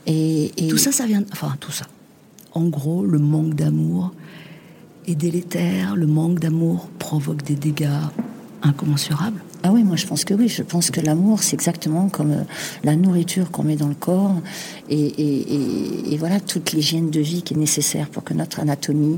Et, 0.07 0.51
et, 0.57 0.67
tout 0.69 0.77
ça, 0.77 0.91
ça 0.91 1.05
vient, 1.05 1.23
enfin 1.31 1.55
tout 1.59 1.71
ça. 1.71 1.85
En 2.53 2.63
gros, 2.63 3.05
le 3.05 3.19
manque 3.19 3.53
d'amour 3.53 4.11
est 5.05 5.15
délétère. 5.15 5.95
Le 5.95 6.07
manque 6.07 6.39
d'amour 6.39 6.89
provoque 6.97 7.43
des 7.43 7.55
dégâts 7.55 7.87
incommensurables. 8.63 9.41
Ah 9.63 9.71
oui, 9.71 9.83
moi 9.83 9.95
je 9.95 10.07
pense 10.07 10.25
que 10.25 10.33
oui. 10.33 10.47
Je 10.47 10.63
pense 10.63 10.89
que 10.89 10.99
l'amour, 11.01 11.43
c'est 11.43 11.53
exactement 11.53 12.09
comme 12.09 12.31
euh, 12.31 12.43
la 12.83 12.95
nourriture 12.95 13.51
qu'on 13.51 13.63
met 13.63 13.75
dans 13.75 13.87
le 13.87 13.95
corps 13.95 14.35
et, 14.89 16.17
voilà 16.17 16.39
toute 16.39 16.71
l'hygiène 16.71 17.09
de 17.09 17.19
vie 17.19 17.41
qui 17.41 17.55
est 17.55 17.57
nécessaire 17.57 18.07
pour 18.07 18.23
que 18.23 18.33
notre 18.33 18.59
anatomie 18.59 19.17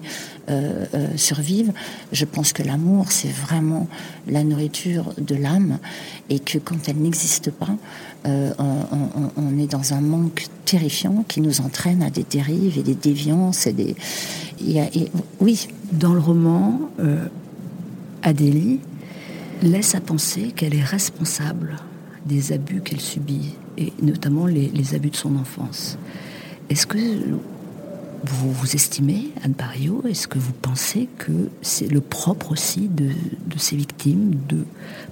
euh, 0.50 0.86
euh, 0.94 1.08
survive. 1.18 1.74
Je 2.14 2.24
pense 2.24 2.54
que 2.54 2.64
l'amour, 2.64 3.12
c'est 3.12 3.32
vraiment 3.32 3.88
la 4.28 4.44
nourriture 4.44 5.14
de 5.18 5.36
l'âme 5.36 5.80
et 6.30 6.40
que 6.40 6.58
quand 6.58 6.88
elle 6.88 6.98
n'existe 6.98 7.52
pas, 7.52 7.76
on, 8.26 9.60
est 9.60 9.68
dans 9.68 9.94
un 9.94 10.00
manque 10.00 10.46
terrifiant 10.64 11.26
qui 11.28 11.42
nous 11.42 11.60
entraîne 11.60 12.02
à 12.02 12.10
des 12.10 12.24
dérives 12.24 12.78
et 12.78 12.84
des 12.84 12.96
déviances 12.96 13.68
et 13.68 13.74
des. 13.74 13.96
oui. 15.42 15.68
Dans 15.92 16.14
le 16.14 16.22
roman, 16.22 16.80
Adélie 18.22 18.80
laisse 19.64 19.96
à 19.96 20.02
penser 20.02 20.52
qu'elle 20.56 20.76
est 20.76 20.84
responsable 20.84 21.78
des 22.26 22.52
abus 22.52 22.82
qu'elle 22.82 23.02
subit, 23.02 23.54
et 23.78 23.92
notamment 24.02 24.46
les, 24.46 24.96
abus 24.96 25.10
de 25.10 25.16
son 25.16 25.36
enfance. 25.36 25.98
Est-ce 26.70 26.88
que 26.88 26.98
vous 26.98 28.52
vous 28.52 28.76
estimez, 28.76 29.32
Anne 29.44 29.54
Pario, 29.54 30.02
est-ce 30.08 30.28
que 30.28 30.40
vous 30.40 30.54
pensez 30.54 31.10
que 31.18 31.50
c'est 31.62 31.88
le 31.88 32.00
propre 32.00 32.52
aussi 32.52 32.88
de, 32.88 33.10
ces 33.58 33.76
victimes 33.76 34.36
de 34.48 34.66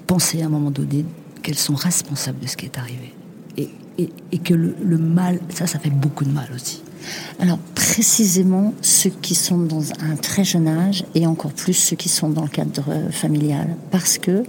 penser 0.08 0.42
à 0.42 0.46
un 0.46 0.50
moment 0.50 0.72
donné 0.72 1.06
qu'elles 1.44 1.58
sont 1.58 1.76
responsables 1.76 2.40
de 2.40 2.48
ce 2.48 2.56
qui 2.56 2.66
est 2.66 2.78
arrivé? 2.78 3.14
Et, 3.58 3.70
et, 4.32 4.38
que 4.40 4.54
le, 4.54 4.74
le 4.84 4.98
mal, 4.98 5.40
ça, 5.50 5.68
ça 5.68 5.78
fait 5.78 5.90
beaucoup 5.90 6.24
de 6.24 6.32
mal 6.32 6.48
aussi 6.56 6.82
alors 7.40 7.58
précisément 7.76 8.74
ceux 8.82 9.10
qui 9.10 9.36
sont 9.36 9.58
dans 9.58 9.84
un 10.02 10.16
très 10.16 10.44
jeune 10.44 10.68
âge 10.68 11.04
et 11.16 11.28
encore 11.28 11.52
plus 11.52 11.74
ceux 11.74 11.96
qui 11.96 12.10
sont 12.10 12.30
dans 12.30 12.44
le 12.44 12.50
cadre 12.50 12.84
familial. 13.12 13.76
Parce 13.92 14.18
que 14.18 14.44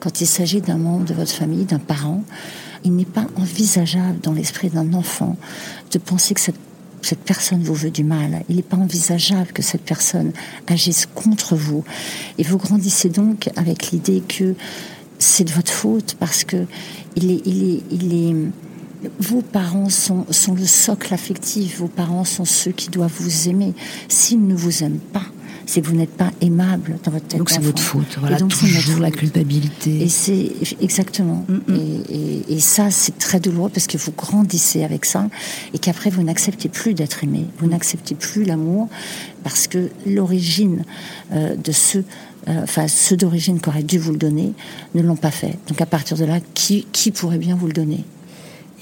quand 0.00 0.20
il 0.20 0.26
s'agit 0.26 0.60
d'un 0.60 0.78
membre 0.78 1.04
de 1.04 1.14
votre 1.14 1.32
famille, 1.32 1.64
d'un 1.64 1.78
parent, 1.78 2.24
il 2.84 2.96
n'est 2.96 3.04
pas 3.04 3.26
envisageable 3.36 4.20
dans 4.22 4.32
l'esprit 4.32 4.70
d'un 4.70 4.94
enfant 4.94 5.36
de 5.92 5.98
penser 5.98 6.34
que 6.34 6.40
cette, 6.40 6.56
personne 7.24 7.62
vous 7.62 7.74
veut 7.74 7.90
du 7.90 8.04
mal. 8.04 8.42
Il 8.48 8.56
n'est 8.56 8.62
pas 8.62 8.76
envisageable 8.76 9.52
que 9.52 9.62
cette 9.62 9.82
personne 9.82 10.32
agisse 10.66 11.06
contre 11.14 11.56
vous. 11.56 11.84
Et 12.38 12.42
vous 12.42 12.58
grandissez 12.58 13.08
donc 13.08 13.50
avec 13.56 13.90
l'idée 13.90 14.22
que 14.26 14.54
c'est 15.18 15.44
de 15.44 15.50
votre 15.50 15.72
faute 15.72 16.16
parce 16.18 16.44
que 16.44 16.66
il 17.16 17.30
est, 17.30 17.42
il 17.44 17.62
est, 17.62 17.82
il 17.90 18.14
est 18.14 18.36
vos 19.18 19.42
parents 19.42 19.88
sont, 19.88 20.26
sont 20.30 20.54
le 20.54 20.66
socle 20.66 21.12
affectif, 21.14 21.78
vos 21.78 21.88
parents 21.88 22.24
sont 22.24 22.44
ceux 22.44 22.72
qui 22.72 22.90
doivent 22.90 23.14
vous 23.18 23.48
aimer. 23.48 23.74
S'ils 24.08 24.46
ne 24.46 24.54
vous 24.54 24.82
aiment 24.82 25.00
pas, 25.12 25.24
c'est 25.66 25.80
que 25.80 25.86
vous 25.86 25.94
n'êtes 25.94 26.16
pas 26.16 26.32
aimable 26.40 26.98
dans 27.04 27.12
votre 27.12 27.26
tête. 27.26 27.38
Donc 27.38 27.50
c'est 27.50 27.62
votre 27.62 27.80
faute, 27.80 28.18
voilà, 28.18 28.36
et 28.36 28.40
donc 28.40 28.50
toujours 28.50 29.00
la 29.00 29.10
culpabilité. 29.10 30.02
Et 30.02 30.08
c'est 30.08 30.50
exactement. 30.80 31.46
Mm, 31.48 31.72
mm. 31.72 32.02
Et, 32.10 32.54
et, 32.54 32.60
ça, 32.60 32.90
c'est 32.90 33.16
très 33.18 33.38
douloureux 33.38 33.70
parce 33.70 33.86
que 33.86 33.96
vous 33.96 34.12
grandissez 34.12 34.82
avec 34.82 35.04
ça 35.04 35.28
et 35.72 35.78
qu'après 35.78 36.10
vous 36.10 36.22
n'acceptez 36.22 36.68
plus 36.68 36.94
d'être 36.94 37.22
aimé, 37.22 37.46
vous 37.58 37.68
n'acceptez 37.68 38.14
plus 38.14 38.44
l'amour 38.44 38.88
parce 39.44 39.68
que 39.68 39.90
l'origine 40.06 40.84
euh, 41.32 41.54
de 41.56 41.72
ceux 41.72 42.04
euh, 42.48 42.62
enfin 42.62 42.88
ceux 42.88 43.16
d'origine 43.16 43.60
qui 43.60 43.68
auraient 43.68 43.82
dû 43.82 43.98
vous 43.98 44.12
le 44.12 44.18
donner, 44.18 44.54
ne 44.94 45.02
l'ont 45.02 45.16
pas 45.16 45.30
fait. 45.30 45.56
Donc 45.68 45.80
à 45.80 45.86
partir 45.86 46.16
de 46.16 46.24
là, 46.24 46.40
qui, 46.54 46.86
qui 46.90 47.10
pourrait 47.10 47.38
bien 47.38 47.54
vous 47.54 47.66
le 47.66 47.72
donner? 47.72 48.04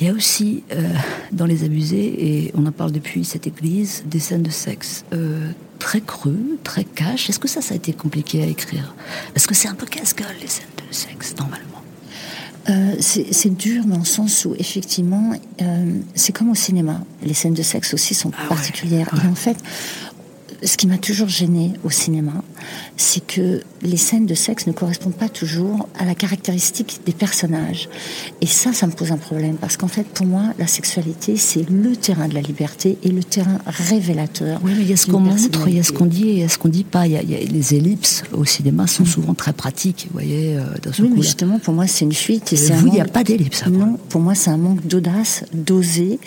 Il 0.01 0.07
y 0.07 0.11
a 0.11 0.13
aussi 0.13 0.63
euh, 0.73 0.89
dans 1.33 1.47
Les 1.47 1.65
Abusés, 1.65 2.15
et 2.19 2.53
on 2.55 2.65
en 2.67 2.73
parle 2.73 2.93
depuis 2.93 3.25
cette 3.25 3.47
église, 3.47 4.05
des 4.07 4.21
scènes 4.21 4.43
de 4.43 4.51
sexe 4.51 5.05
euh, 5.13 5.51
très 5.79 6.01
crues, 6.01 6.59
très 6.63 6.85
cash. 6.85 7.29
Est-ce 7.29 7.39
que 7.39 7.49
ça, 7.49 7.61
ça 7.61 7.75
a 7.75 7.77
été 7.77 7.93
compliqué 7.93 8.43
à 8.43 8.47
écrire? 8.47 8.95
Parce 9.35 9.47
que 9.47 9.55
c'est 9.55 9.69
un 9.69 9.75
peu 9.75 9.87
casse-gueule, 9.87 10.37
les 10.41 10.47
scènes 10.47 10.67
de 10.77 10.95
sexe, 10.95 11.35
normalement. 11.39 11.65
Euh, 12.69 12.97
c'est 13.01 13.57
dur 13.57 13.87
dans 13.87 13.99
le 13.99 14.05
sens 14.05 14.45
où 14.45 14.55
effectivement 14.59 15.33
c'est 16.15 16.33
comme 16.33 16.51
au 16.51 16.55
cinéma. 16.55 17.01
Les 17.23 17.33
scènes 17.33 17.55
de 17.55 17.63
sexe 17.63 17.95
aussi 17.95 18.13
sont 18.13 18.31
ah 18.37 18.47
particulières. 18.47 19.09
Et 19.25 19.27
en 19.27 19.35
fait 19.35 19.57
ce 20.63 20.77
qui 20.77 20.87
m'a 20.87 20.99
toujours 20.99 21.29
gêné 21.29 21.73
au 21.85 21.91
cinéma, 21.91 22.43
c'est 22.97 23.25
que 23.25 23.63
les 23.83 23.97
scènes 23.97 24.27
de 24.27 24.35
sexe 24.35 24.67
ne 24.67 24.73
correspondent 24.73 25.15
pas 25.15 25.29
toujours 25.29 25.89
à 25.99 26.05
la 26.05 26.15
caractéristique 26.15 27.01
des 27.07 27.13
personnages. 27.13 27.89
Et 28.41 28.47
ça, 28.47 28.73
ça 28.73 28.87
me 28.87 28.93
pose 28.93 29.13
un 29.13 29.19
problème, 29.19 29.57
parce 29.57 29.77
qu'en 29.77 29.89
fait, 29.89 30.05
pour 30.05 30.27
moi, 30.27 30.43
la 30.59 30.67
sexualité, 30.67 31.37
c'est 31.37 31.69
le 31.71 31.97
terrain 31.97 32.29
de 32.29 32.35
la 32.35 32.41
liberté 32.41 32.99
et 33.05 33.11
le 33.11 33.23
terrain 33.23 33.59
révélateur. 33.67 34.61
Oui, 34.65 34.73
mais 34.77 34.83
il 34.83 34.91
y 34.91 34.93
a 34.93 34.97
ce 34.97 35.07
qu'on 35.07 35.21
montre, 35.21 35.69
il 35.69 35.77
y 35.77 35.81
a 35.81 35.85
ce 35.85 35.93
qu'on 35.93 36.07
dit 36.07 36.29
et 36.29 36.33
il 36.33 36.39
y 36.41 36.43
a 36.43 36.49
ce 36.49 36.59
qu'on 36.59 36.69
dit 36.69 36.85
pas. 36.85 37.07
Il 37.07 37.13
y, 37.13 37.17
a, 37.17 37.23
les 37.23 37.75
ellipses 37.75 38.25
au 38.33 38.45
cinéma 38.45 38.87
sont 38.87 39.05
mm. 39.05 39.07
souvent 39.07 39.35
très 39.35 39.53
pratiques, 39.53 40.07
vous 40.11 40.15
voyez. 40.15 40.57
Euh, 40.57 40.65
dans 40.83 40.93
ce 40.93 41.03
oui, 41.03 41.13
mais 41.15 41.23
justement, 41.23 41.59
pour 41.59 41.75
moi, 41.75 41.87
c'est 41.87 42.05
une 42.05 42.13
fuite. 42.13 42.53
Et, 42.53 42.57
vous, 42.57 42.89
il 42.89 42.93
n'y 42.95 43.01
a 43.01 43.05
pas 43.05 43.23
d'ellipse. 43.23 43.67
Non, 43.67 43.99
pour 44.09 44.21
moi, 44.21 44.35
c'est 44.35 44.51
un 44.51 44.57
manque 44.57 44.87
d'audace, 44.87 45.45
d'oser 45.53 46.19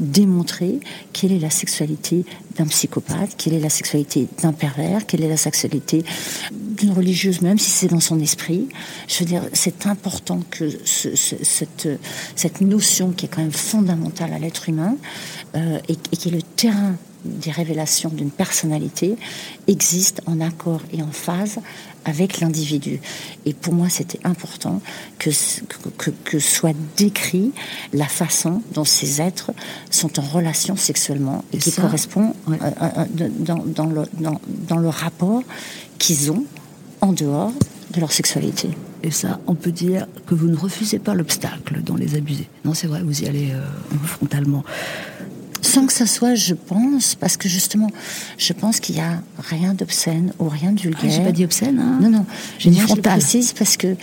démontrer 0.00 0.78
quelle 1.12 1.32
est 1.32 1.38
la 1.38 1.50
sexualité 1.50 2.24
d'un 2.56 2.66
psychopathe, 2.66 3.34
quelle 3.36 3.54
est 3.54 3.60
la 3.60 3.70
sexualité 3.70 4.28
d'un 4.42 4.52
pervers, 4.52 5.06
quelle 5.06 5.22
est 5.22 5.28
la 5.28 5.36
sexualité 5.36 6.04
d'une 6.52 6.92
religieuse, 6.92 7.42
même 7.42 7.58
si 7.58 7.70
c'est 7.70 7.88
dans 7.88 8.00
son 8.00 8.18
esprit. 8.20 8.68
Je 9.08 9.20
veux 9.20 9.24
dire, 9.24 9.42
c'est 9.52 9.86
important 9.86 10.40
que 10.50 10.70
cette, 10.84 11.88
cette 12.36 12.60
notion 12.60 13.10
qui 13.10 13.26
est 13.26 13.28
quand 13.28 13.42
même 13.42 13.52
fondamentale 13.52 14.32
à 14.32 14.38
l'être 14.38 14.68
humain 14.68 14.96
euh, 15.54 15.78
et, 15.88 15.96
qui 15.96 16.28
est 16.28 16.32
le 16.32 16.42
terrain 16.42 16.96
des 17.24 17.50
révélations 17.50 18.10
d'une 18.10 18.30
personnalité 18.30 19.16
existent 19.68 20.22
en 20.26 20.40
accord 20.40 20.80
et 20.92 21.02
en 21.02 21.12
phase 21.12 21.58
avec 22.04 22.40
l'individu. 22.40 23.00
Et 23.46 23.54
pour 23.54 23.74
moi, 23.74 23.88
c'était 23.88 24.20
important 24.24 24.80
que, 25.18 25.30
que, 25.98 26.10
que, 26.10 26.38
soit 26.38 26.76
décrit 26.96 27.52
la 27.92 28.06
façon 28.06 28.62
dont 28.74 28.84
ces 28.84 29.20
êtres 29.20 29.52
sont 29.90 30.18
en 30.18 30.22
relation 30.22 30.76
sexuellement 30.76 31.44
et, 31.52 31.58
qui 31.58 31.72
correspond 31.72 32.34
dans, 33.38 33.62
dans, 33.64 33.86
le, 33.86 34.02
dans, 34.20 34.40
dans 34.68 34.76
le 34.76 34.88
rapport 34.88 35.42
qu'ils 35.98 36.30
ont 36.30 36.44
en 37.00 37.12
dehors 37.12 37.52
de 37.92 38.00
leur 38.00 38.12
sexualité. 38.12 38.70
Et 39.02 39.10
ça, 39.10 39.40
on 39.46 39.54
peut 39.54 39.72
dire 39.72 40.06
que 40.26 40.34
vous 40.34 40.46
ne 40.46 40.56
refusez 40.56 40.98
pas 40.98 41.14
l'obstacle 41.14 41.82
dans 41.84 41.96
les 41.96 42.14
abusés. 42.14 42.48
Non, 42.64 42.72
c'est 42.72 42.86
vrai, 42.86 43.02
vous 43.02 43.22
y 43.22 43.26
allez 43.26 43.50
euh, 43.52 43.60
frontalement. 44.04 44.64
Sans 45.72 45.86
que 45.86 45.92
ça 45.92 46.06
soit, 46.06 46.34
je 46.34 46.54
pense, 46.54 47.14
parce 47.14 47.36
que 47.36 47.48
justement, 47.48 47.88
je 48.36 48.52
pense 48.52 48.78
qu'il 48.80 48.96
n'y 48.96 49.00
a 49.00 49.22
rien 49.38 49.72
d'obscène 49.74 50.32
ou 50.38 50.48
rien 50.48 50.72
de 50.72 50.80
vulgaire. 50.80 51.04
Ah, 51.04 51.16
j'ai 51.16 51.24
pas 51.24 51.32
dit 51.32 51.44
obscène, 51.44 51.78
hein 51.78 51.98
Non, 52.00 52.10
non. 52.10 52.26
J'ai 52.58 52.70
dit 52.70 52.78
frontal. 52.78 53.20
Je 53.20 53.20
précise 53.20 53.52
parce 53.52 53.76
que 53.76 53.96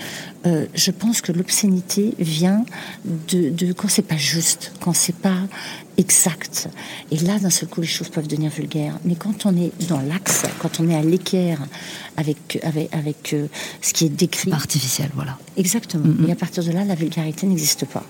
euh, 0.46 0.66
je 0.74 0.92
pense 0.92 1.22
que 1.22 1.32
l'obscénité 1.32 2.16
vient 2.18 2.66
de, 3.06 3.50
de 3.50 3.74
quand 3.74 3.88
c'est 3.88 4.02
pas 4.02 4.18
juste, 4.18 4.72
quand 4.80 4.94
c'est 4.94 5.16
pas 5.16 5.38
exact. 5.98 6.70
Et 7.12 7.18
là, 7.18 7.38
d'un 7.38 7.50
seul 7.50 7.70
coup, 7.70 7.82
les 7.82 7.88
choses 7.88 8.10
peuvent 8.10 8.28
devenir 8.28 8.50
vulgaires. 8.50 8.98
Mais 9.06 9.16
quand 9.16 9.46
on 9.46 9.56
est 9.56 9.72
dans 9.88 10.02
l'axe, 10.02 10.44
quand 10.60 10.80
on 10.80 10.90
est 10.90 10.96
à 10.96 11.02
l'équerre 11.02 11.60
avec, 12.18 12.60
avec, 12.64 12.94
avec 12.94 13.34
euh, 13.34 13.48
ce 13.82 13.94
qui 13.94 14.06
est 14.06 14.10
décrit. 14.10 14.52
Artificiel, 14.54 15.10
voilà. 15.14 15.38
Exactement. 15.58 16.06
Mm, 16.06 16.26
mm. 16.26 16.30
Et 16.30 16.32
à 16.32 16.36
partir 16.36 16.64
de 16.64 16.72
là, 16.72 16.84
la 16.86 16.96
vulgarité 16.96 17.46
n'existe 17.46 17.86
pas. 17.86 18.06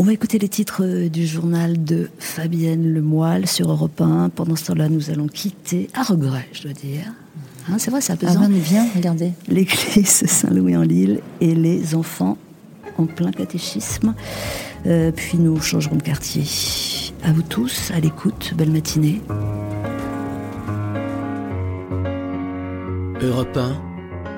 On 0.00 0.04
va 0.04 0.12
écouter 0.12 0.38
les 0.38 0.48
titres 0.48 0.84
euh, 0.84 1.08
du 1.08 1.26
journal 1.26 1.82
de 1.82 2.08
Fabienne 2.20 2.94
Lemoyle 2.94 3.48
sur 3.48 3.68
Europe 3.68 4.00
1. 4.00 4.28
Pendant 4.28 4.54
ce 4.54 4.66
temps-là, 4.66 4.88
nous 4.88 5.10
allons 5.10 5.26
quitter, 5.26 5.90
à 5.92 6.04
regret, 6.04 6.48
je 6.52 6.62
dois 6.62 6.72
dire. 6.72 7.12
Hein, 7.68 7.78
c'est 7.78 7.90
vrai, 7.90 8.00
ça 8.00 8.14
pesant. 8.14 8.42
Ah, 8.44 8.48
bien, 8.48 8.86
regardez. 8.94 9.32
L'église 9.48 10.08
Saint-Louis-en-Lille 10.26 11.20
et 11.40 11.52
les 11.52 11.96
enfants 11.96 12.38
en 12.96 13.06
plein 13.06 13.32
catéchisme. 13.32 14.14
Euh, 14.86 15.10
puis 15.10 15.36
nous 15.36 15.60
changerons 15.60 15.96
de 15.96 16.02
quartier. 16.02 16.44
À 17.24 17.32
vous 17.32 17.42
tous, 17.42 17.90
à 17.90 17.98
l'écoute, 17.98 18.54
belle 18.56 18.70
matinée. 18.70 19.20
Europe 23.20 23.56
1, 23.56 23.76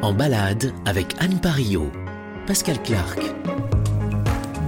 en 0.00 0.14
balade 0.14 0.72
avec 0.86 1.14
Anne 1.18 1.38
Parillo, 1.38 1.90
Pascal 2.46 2.82
Clark 2.82 3.20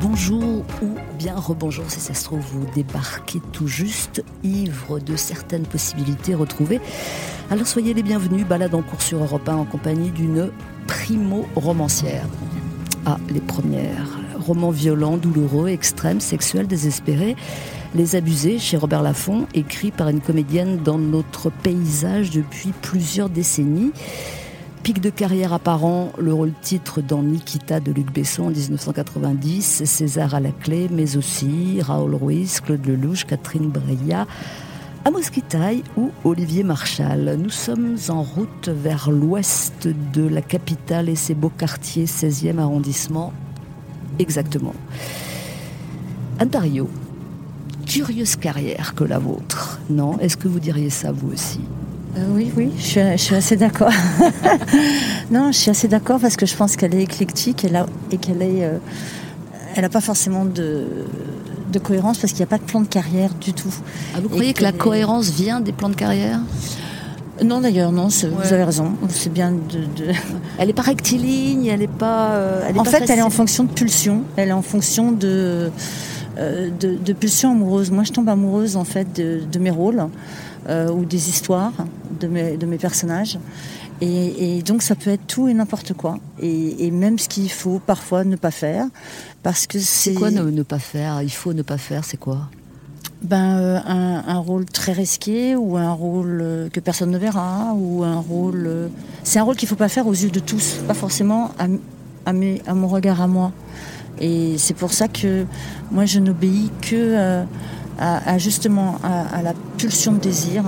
bonjour 0.02 0.64
ou 0.82 0.96
bien 1.16 1.36
rebonjour 1.36 1.84
si 1.88 2.00
ça 2.00 2.12
se 2.12 2.24
trouve 2.24 2.40
vous 2.40 2.66
débarquez 2.74 3.40
tout 3.52 3.68
juste, 3.68 4.24
ivre 4.42 4.98
de 4.98 5.14
certaines 5.14 5.62
possibilités 5.62 6.34
retrouvées. 6.34 6.80
Alors 7.50 7.66
soyez 7.66 7.94
les 7.94 8.02
bienvenus, 8.02 8.44
balade 8.44 8.74
en 8.74 8.82
cours 8.82 9.00
sur 9.00 9.18
Europe 9.22 9.48
1 9.48 9.54
en 9.54 9.64
compagnie 9.64 10.10
d'une 10.10 10.50
primo-romancière. 10.88 12.26
Ah, 13.06 13.18
les 13.28 13.40
premières. 13.40 14.18
Romans 14.40 14.70
violents, 14.70 15.16
douloureux, 15.16 15.68
extrêmes, 15.68 16.20
sexuels, 16.20 16.66
désespérés. 16.66 17.36
Les 17.94 18.16
abusés 18.16 18.58
chez 18.58 18.76
Robert 18.76 19.02
Laffont, 19.02 19.46
écrit 19.54 19.92
par 19.92 20.08
une 20.08 20.20
comédienne 20.20 20.78
dans 20.78 20.98
notre 20.98 21.50
paysage 21.50 22.30
depuis 22.30 22.72
plusieurs 22.82 23.28
décennies. 23.28 23.92
Pic 24.82 25.00
de 25.00 25.10
carrière 25.10 25.52
apparent, 25.52 26.10
le 26.18 26.34
rôle 26.34 26.52
titre 26.60 27.02
dans 27.02 27.22
Nikita 27.22 27.78
de 27.78 27.92
Luc 27.92 28.12
Besson 28.12 28.46
en 28.46 28.50
1990, 28.50 29.84
César 29.84 30.34
à 30.34 30.40
la 30.40 30.50
clé, 30.50 30.88
mais 30.90 31.16
aussi 31.16 31.80
Raoul 31.80 32.16
Ruiz, 32.16 32.60
Claude 32.60 32.84
Lelouch, 32.84 33.24
Catherine 33.24 33.68
Breillat, 33.68 34.26
Amos 35.04 35.30
Kitaï 35.30 35.84
ou 35.96 36.10
Olivier 36.24 36.64
Marchal. 36.64 37.38
Nous 37.40 37.50
sommes 37.50 37.96
en 38.08 38.24
route 38.24 38.70
vers 38.70 39.12
l'ouest 39.12 39.86
de 40.12 40.26
la 40.26 40.42
capitale 40.42 41.08
et 41.08 41.16
ses 41.16 41.34
beaux 41.34 41.52
quartiers, 41.56 42.06
16e 42.06 42.58
arrondissement, 42.58 43.32
exactement. 44.18 44.74
Antario, 46.40 46.90
curieuse 47.86 48.34
carrière 48.34 48.96
que 48.96 49.04
la 49.04 49.20
vôtre, 49.20 49.78
non? 49.90 50.18
Est-ce 50.18 50.36
que 50.36 50.48
vous 50.48 50.58
diriez 50.58 50.90
ça 50.90 51.12
vous 51.12 51.30
aussi? 51.32 51.60
Euh, 52.16 52.24
oui, 52.30 52.52
oui, 52.56 52.70
je 52.76 53.16
suis, 53.16 53.34
assez 53.34 53.56
d'accord. 53.56 53.90
non, 55.30 55.50
je 55.50 55.56
suis 55.56 55.70
assez 55.70 55.88
d'accord 55.88 56.20
parce 56.20 56.36
que 56.36 56.44
je 56.44 56.54
pense 56.54 56.76
qu'elle 56.76 56.94
est 56.94 57.02
éclectique 57.02 57.64
et, 57.64 57.72
et 58.10 58.18
qu'elle 58.18 58.42
est, 58.42 58.64
euh, 58.64 58.78
elle 59.74 59.82
n'a 59.82 59.88
pas 59.88 60.02
forcément 60.02 60.44
de, 60.44 60.84
cohérence 61.82 62.18
parce 62.18 62.34
qu'il 62.34 62.40
n'y 62.40 62.48
a 62.48 62.48
pas 62.48 62.58
de 62.58 62.64
plan 62.64 62.82
de 62.82 62.86
carrière 62.86 63.30
du 63.40 63.54
tout. 63.54 63.72
Ah, 64.14 64.18
vous 64.20 64.28
croyez 64.28 64.52
que 64.52 64.62
la 64.62 64.72
cohérence 64.72 65.30
vient 65.30 65.60
des 65.60 65.72
plans 65.72 65.88
de 65.88 65.94
carrière? 65.94 66.40
Non 67.42 67.62
d'ailleurs 67.62 67.92
non, 67.92 68.08
vous 68.08 68.52
avez 68.52 68.64
raison. 68.64 68.92
C'est 69.08 69.32
bien 69.32 69.50
de, 69.50 69.86
Elle 70.58 70.66
n'est 70.66 70.74
pas 70.74 70.82
rectiligne, 70.82 71.64
elle 71.64 71.80
n'est 71.80 71.86
pas. 71.86 72.32
Euh, 72.32 72.72
en 72.76 72.84
fait, 72.84 73.08
elle 73.08 73.20
est 73.20 73.22
en 73.22 73.30
fonction 73.30 73.64
de 73.64 73.70
pulsion. 73.70 74.22
Elle 74.36 74.50
est 74.50 74.52
en 74.52 74.60
fonction 74.60 75.12
de, 75.12 75.70
de, 76.36 76.96
de 77.02 77.12
pulsion 77.14 77.52
amoureuse. 77.52 77.90
Moi, 77.90 78.04
je 78.04 78.12
tombe 78.12 78.28
amoureuse 78.28 78.76
en 78.76 78.84
fait 78.84 79.14
de 79.14 79.58
mes 79.58 79.70
rôles. 79.70 80.06
Euh, 80.68 80.92
ou 80.92 81.04
des 81.04 81.28
histoires 81.28 81.72
de 82.20 82.28
mes, 82.28 82.56
de 82.56 82.66
mes 82.66 82.78
personnages. 82.78 83.36
Et, 84.00 84.62
donc 84.62 84.82
ça 84.82 84.94
peut 84.94 85.10
être 85.10 85.26
tout 85.26 85.48
et 85.48 85.54
n'importe 85.54 85.92
quoi. 85.92 86.18
Et, 86.40 86.90
même 86.92 87.18
ce 87.18 87.28
qu'il 87.28 87.50
faut 87.50 87.80
parfois 87.84 88.22
ne 88.22 88.36
pas 88.36 88.52
faire. 88.52 88.86
Parce 89.42 89.66
que 89.66 89.80
c'est. 89.80 90.14
quoi 90.14 90.30
ne, 90.30 90.62
pas 90.62 90.78
faire? 90.78 91.20
Il 91.22 91.32
faut 91.32 91.52
ne 91.52 91.62
pas 91.62 91.78
faire, 91.78 92.04
c'est 92.04 92.16
quoi? 92.16 92.48
Ben, 93.22 93.58
euh, 93.58 93.80
un, 93.84 94.38
rôle 94.38 94.64
très 94.66 94.92
risqué 94.92 95.56
ou 95.56 95.76
un 95.76 95.92
rôle 95.92 96.40
euh, 96.40 96.68
que 96.68 96.78
personne 96.78 97.10
ne 97.10 97.18
verra 97.18 97.72
ou 97.74 98.04
un 98.04 98.20
rôle. 98.20 98.90
c'est 99.24 99.40
un 99.40 99.42
rôle 99.42 99.56
qu'il 99.56 99.66
ne 99.66 99.70
faut 99.70 99.76
pas 99.76 99.88
faire 99.88 100.06
aux 100.06 100.14
yeux 100.14 100.30
de 100.30 100.40
tous, 100.40 100.78
pas 100.86 100.94
forcément 100.94 101.50
à, 101.58 101.64
à, 102.26 102.30
à 102.30 102.74
mon 102.74 102.86
regard 102.86 103.20
à 103.20 103.26
moi. 103.26 103.52
Et 104.20 104.58
c'est 104.58 104.74
pour 104.74 104.92
ça 104.92 105.08
que 105.08 105.44
moi 105.90 106.04
je 106.04 106.20
n'obéis 106.20 106.70
que 106.80 107.44
à, 108.02 108.38
justement 108.38 108.96
à, 109.02 109.42
la 109.42 109.54
pulsion 109.78 110.12
de 110.12 110.18
désir. 110.18 110.64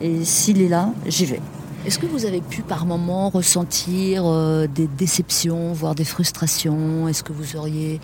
Et 0.00 0.24
s'il 0.24 0.60
est 0.60 0.68
là, 0.68 0.90
j'y 1.06 1.24
vais. 1.24 1.40
Est-ce 1.86 1.98
que 1.98 2.06
vous 2.06 2.26
avez 2.26 2.40
pu 2.40 2.62
par 2.62 2.84
moments 2.84 3.30
ressentir 3.30 4.24
euh, 4.26 4.66
des 4.66 4.88
déceptions, 4.88 5.72
voire 5.72 5.94
des 5.94 6.04
frustrations? 6.04 7.06
Est-ce 7.08 7.22
que 7.22 7.32
vous 7.32 7.56
auriez 7.56 8.00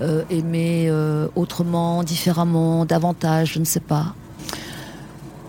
euh, 0.00 0.24
aimé 0.30 0.86
euh, 0.88 1.28
autrement, 1.36 2.02
différemment, 2.02 2.86
davantage? 2.86 3.52
Je 3.54 3.58
ne 3.60 3.64
sais 3.64 3.80
pas. 3.80 4.14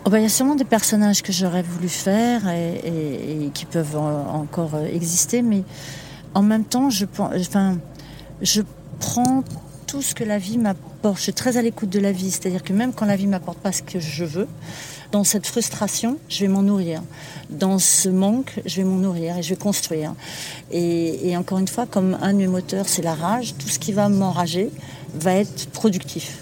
Oh 0.06 0.10
ben, 0.10 0.20
il 0.20 0.24
y 0.24 0.26
a 0.26 0.30
sûrement 0.30 0.56
des 0.56 0.66
personnages 0.66 1.22
que 1.24 1.32
j'aurais 1.32 1.64
voulu 1.64 1.90
faire 1.90 2.48
et, 2.50 3.50
qui 3.54 3.66
peuvent 3.66 3.98
encore 3.98 4.78
exister, 4.92 5.42
mais 5.42 5.64
en 6.34 6.42
même 6.42 6.64
temps, 6.64 6.90
je, 6.90 7.06
enfin, 7.18 7.78
je 8.42 8.62
prends 9.00 9.44
tout 9.86 10.02
ce 10.02 10.14
que 10.14 10.24
la 10.24 10.38
vie 10.38 10.58
Je 11.16 11.22
suis 11.22 11.34
très 11.34 11.58
à 11.58 11.62
l'écoute 11.62 11.90
de 11.90 12.00
la 12.00 12.12
vie, 12.12 12.32
c'est-à-dire 12.32 12.64
que 12.64 12.74
même 12.74 12.94
quand 12.94 13.06
la 13.06 13.16
vie 13.16 13.28
m'apporte 13.28 13.60
pas 13.60 13.72
ce 13.72 13.82
que 13.82 14.00
je 14.00 14.26
veux, 14.26 14.48
dans 15.12 15.24
cette 15.24 15.48
frustration, 15.48 16.18
je 16.30 16.42
vais 16.42 16.48
m'en 16.48 16.62
nourrir. 16.62 17.02
Dans 17.50 17.80
ce 17.80 18.10
manque, 18.10 18.60
je 18.66 18.78
vais 18.78 18.84
m'en 18.84 18.98
nourrir 18.98 19.38
et 19.38 19.44
je 19.44 19.50
vais 19.50 19.56
construire. 19.56 20.14
Et, 20.72 21.36
encore 21.38 21.60
une 21.60 21.68
fois, 21.68 21.86
comme 21.86 22.18
un 22.22 22.34
de 22.34 22.40
mes 22.40 22.48
moteurs, 22.48 22.88
c'est 22.88 23.02
la 23.02 23.16
rage, 23.16 23.56
tout 23.58 23.70
ce 23.70 23.80
qui 23.80 23.94
va 23.94 24.10
m'enrager 24.10 24.70
va 25.16 25.36
être 25.36 25.68
productif. 25.70 26.40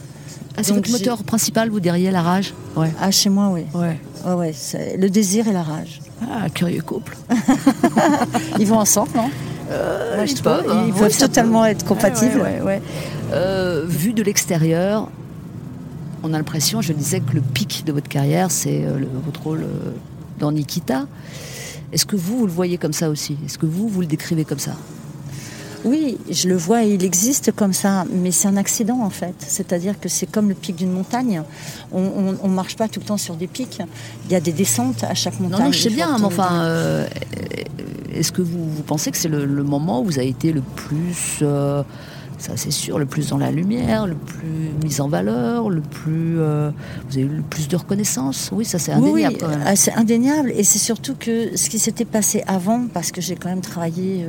Ah, 0.57 0.63
c'est 0.63 0.74
votre 0.74 0.89
moteur 0.89 1.24
principal, 1.24 1.70
vous 1.70 1.80
derrière 1.80 2.11
la 2.11 2.22
rage? 2.22 2.53
Ouais. 2.76 2.91
Ah, 2.99 3.11
chez 3.11 3.30
moi, 3.30 3.49
oui. 3.49 3.66
Ouais. 3.74 3.99
Ouais, 4.26 4.34
ouais, 4.34 4.53
le 4.97 5.09
désir 5.09 5.47
et 5.47 5.53
la 5.53 5.63
rage. 5.63 5.99
Ah, 6.22 6.49
curieux 6.53 6.82
couple. 6.82 7.16
Ils 8.59 8.68
vont 8.68 8.80
ensemble, 8.80 9.11
non? 9.16 9.30
Euh, 9.72 10.26
je 10.26 10.41
pas, 10.43 10.61
ils 10.86 10.93
peuvent 10.93 11.18
totalement 11.18 11.66
être 11.66 11.84
compatibles. 11.86 12.43
Euh, 13.34 13.84
vu 13.88 14.13
de 14.13 14.22
l'extérieur, 14.22 15.09
on 16.22 16.34
a 16.34 16.38
l'impression, 16.38 16.82
je 16.82 16.93
disais 16.93 17.20
que 17.20 17.34
le 17.34 17.41
pic 17.41 17.84
de 17.84 17.91
votre 17.91 18.07
carrière, 18.07 18.51
c'est 18.51 18.86
euh, 18.86 18.99
votre 19.26 19.41
rôle 19.41 19.66
dans 20.38 20.51
Nikita. 20.51 21.07
Est-ce 21.91 22.05
que 22.05 22.16
vous, 22.16 22.38
vous 22.38 22.45
le 22.45 22.51
voyez 22.51 22.78
comme 22.78 22.93
ça 22.93 23.09
aussi? 23.09 23.38
Est-ce 23.43 23.57
que 23.57 23.66
vous, 23.66 23.88
vous 23.88 24.01
le 24.01 24.07
décrivez 24.07 24.45
comme 24.45 24.59
ça? 24.59 24.76
Oui, 25.86 26.18
je 26.32 26.50
le 26.50 26.56
vois, 26.56 26.82
il 26.82 27.04
existe 27.04 27.52
comme 27.52 27.74
ça, 27.74 28.06
mais 28.12 28.32
c'est 28.32 28.48
un 28.48 28.58
accident 28.58 29.02
en 29.02 29.12
fait. 29.12 29.36
C'est-à-dire 29.38 30.00
que 30.00 30.10
c'est 30.10 30.26
comme 30.26 30.50
le 30.50 30.56
pic 30.56 30.76
d'une 30.76 30.92
montagne. 30.92 31.44
On 31.92 32.34
ne 32.44 32.54
marche 32.54 32.76
pas 32.76 32.88
tout 32.88 33.00
le 33.00 33.06
temps 33.06 33.18
sur 33.18 33.36
des 33.36 33.48
pics. 33.48 33.80
Il 34.26 34.32
y 34.32 34.36
a 34.36 34.40
des 34.40 34.52
descentes 34.52 35.04
à 35.04 35.14
chaque 35.14 35.40
montagne. 35.40 35.60
Non, 35.60 35.66
non 35.66 35.72
je 35.72 35.80
sais 35.80 35.90
bien, 35.92 36.18
mais 36.18 36.26
enfin, 36.26 36.64
euh, 36.64 37.08
est-ce 38.12 38.32
que 38.32 38.42
vous, 38.42 38.68
pensez 38.88 39.12
que 39.12 39.18
c'est 39.18 39.30
le, 39.30 39.46
moment 39.64 40.02
où 40.02 40.06
vous 40.06 40.18
avez 40.18 40.30
été 40.30 40.52
le 40.52 40.62
plus, 40.62 41.40
euh, 41.44 41.84
ça 42.40 42.54
c'est 42.56 42.72
sûr, 42.72 42.98
le 42.98 43.06
plus 43.06 43.30
dans 43.30 43.38
la 43.38 43.52
lumière, 43.52 44.08
le 44.08 44.16
plus 44.16 44.72
mis 44.84 45.00
en 45.02 45.08
valeur, 45.08 45.70
le 45.70 45.82
plus, 45.82 46.40
euh, 46.40 46.72
vous 47.10 47.18
avez 47.18 47.28
eu 47.28 47.30
le 47.30 47.44
plus 47.44 47.68
de 47.68 47.76
reconnaissance? 47.76 48.50
Oui, 48.52 48.66
ça 48.66 48.80
c'est 48.80 48.92
indéniable 48.92 49.38
même. 49.48 49.64
Ah, 49.66 49.76
c'est 49.76 49.94
indéniable, 49.94 50.52
et 50.56 50.64
c'est 50.64 50.80
surtout 50.80 51.14
que 51.14 51.56
ce 51.56 51.70
qui 51.70 51.78
s'était 51.78 52.06
passé 52.06 52.44
avant, 52.48 52.88
parce 52.92 53.12
que 53.12 53.22
j'ai 53.22 53.36
quand 53.36 53.50
même 53.50 53.62
travaillé 53.62 54.26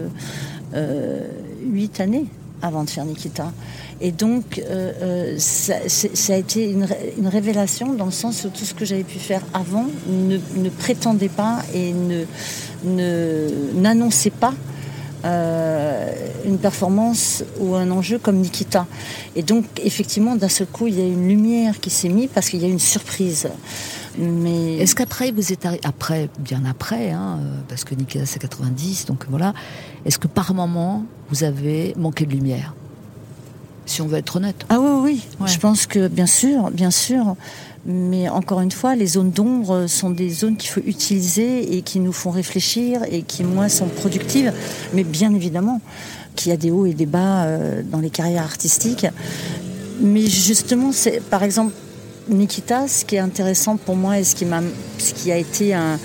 huit 1.66 2.00
années 2.00 2.26
avant 2.62 2.84
de 2.84 2.90
faire 2.90 3.04
Nikita. 3.04 3.52
Et 4.00 4.12
donc, 4.12 4.58
euh, 4.58 4.92
euh, 5.02 5.34
ça, 5.38 5.74
a 6.32 6.36
été 6.36 6.70
une, 6.70 6.84
ré- 6.84 7.14
une 7.18 7.28
révélation 7.28 7.92
dans 7.94 8.06
le 8.06 8.10
sens 8.10 8.44
où 8.44 8.48
tout 8.48 8.64
ce 8.64 8.74
que 8.74 8.84
j'avais 8.84 9.04
pu 9.04 9.18
faire 9.18 9.42
avant 9.54 9.86
ne, 10.08 10.38
ne 10.56 10.68
prétendait 10.70 11.28
pas 11.28 11.58
et 11.74 11.92
ne- 11.92 12.24
n'annonçait 13.74 14.30
pas 14.30 14.54
euh, 15.24 16.12
une 16.44 16.58
performance 16.58 17.42
ou 17.58 17.74
un 17.74 17.90
enjeu 17.90 18.18
comme 18.18 18.36
Nikita. 18.36 18.86
Et 19.34 19.42
donc, 19.42 19.64
effectivement, 19.82 20.36
d'un 20.36 20.48
seul 20.48 20.66
coup, 20.66 20.86
il 20.86 20.98
y 20.98 21.00
a 21.02 21.06
une 21.06 21.26
lumière 21.28 21.80
qui 21.80 21.90
s'est 21.90 22.08
mise 22.08 22.28
parce 22.32 22.48
qu'il 22.50 22.60
y 22.60 22.64
a 22.64 22.68
une 22.68 22.78
surprise. 22.78 23.48
Mais 24.18 24.76
Est-ce 24.78 24.94
qu'après, 24.94 25.30
vous 25.30 25.52
êtes 25.52 25.66
arrivé, 25.66 25.80
après, 25.84 26.30
bien 26.38 26.62
après, 26.64 27.10
hein, 27.10 27.38
euh, 27.40 27.60
parce 27.68 27.84
que 27.84 27.94
Nikita 27.94 28.24
c'est 28.24 28.38
90, 28.38 29.04
donc 29.06 29.26
voilà, 29.28 29.52
est-ce 30.06 30.18
que 30.18 30.26
par 30.28 30.54
moment, 30.54 31.04
vous 31.30 31.44
avez 31.44 31.92
manqué 31.98 32.24
de 32.24 32.30
lumière? 32.32 32.74
Si 33.84 34.00
on 34.02 34.06
veut 34.06 34.18
être 34.18 34.36
honnête. 34.36 34.64
Ah 34.68 34.80
oui, 34.80 34.90
oui, 35.02 35.22
Ouais. 35.38 35.46
je 35.48 35.58
pense 35.60 35.86
que 35.86 36.08
bien 36.08 36.26
sûr, 36.26 36.70
bien 36.72 36.90
sûr. 36.90 37.36
Mais 37.86 38.28
encore 38.28 38.60
une 38.60 38.72
fois, 38.72 38.96
les 38.96 39.06
zones 39.06 39.30
d'ombre 39.30 39.86
sont 39.86 40.10
des 40.10 40.28
zones 40.28 40.56
qu'il 40.56 40.70
faut 40.70 40.80
utiliser 40.84 41.76
et 41.76 41.82
qui 41.82 42.00
nous 42.00 42.12
font 42.12 42.30
réfléchir 42.30 43.02
et 43.10 43.22
qui, 43.22 43.44
moi, 43.44 43.68
sont 43.68 43.86
productives. 43.86 44.52
Mais 44.92 45.04
bien 45.04 45.32
évidemment 45.32 45.80
qu'il 46.34 46.50
y 46.50 46.52
a 46.52 46.56
des 46.56 46.72
hauts 46.72 46.86
et 46.86 46.94
des 46.94 47.06
bas 47.06 47.44
euh, 47.44 47.82
dans 47.84 48.00
les 48.00 48.10
carrières 48.10 48.42
artistiques. 48.42 49.06
Mais 50.00 50.26
justement, 50.26 50.90
c'est 50.90 51.20
par 51.20 51.44
exemple 51.44 51.72
Nikita, 52.28 52.88
ce 52.88 53.04
qui 53.04 53.14
est 53.14 53.20
intéressant 53.20 53.76
pour 53.76 53.94
moi 53.94 54.18
et 54.18 54.24
ce 54.24 54.34
qui, 54.34 54.44
m'a, 54.44 54.60
ce 54.98 55.14
qui 55.14 55.30
a 55.30 55.36
été 55.36 55.72
un 55.72 55.98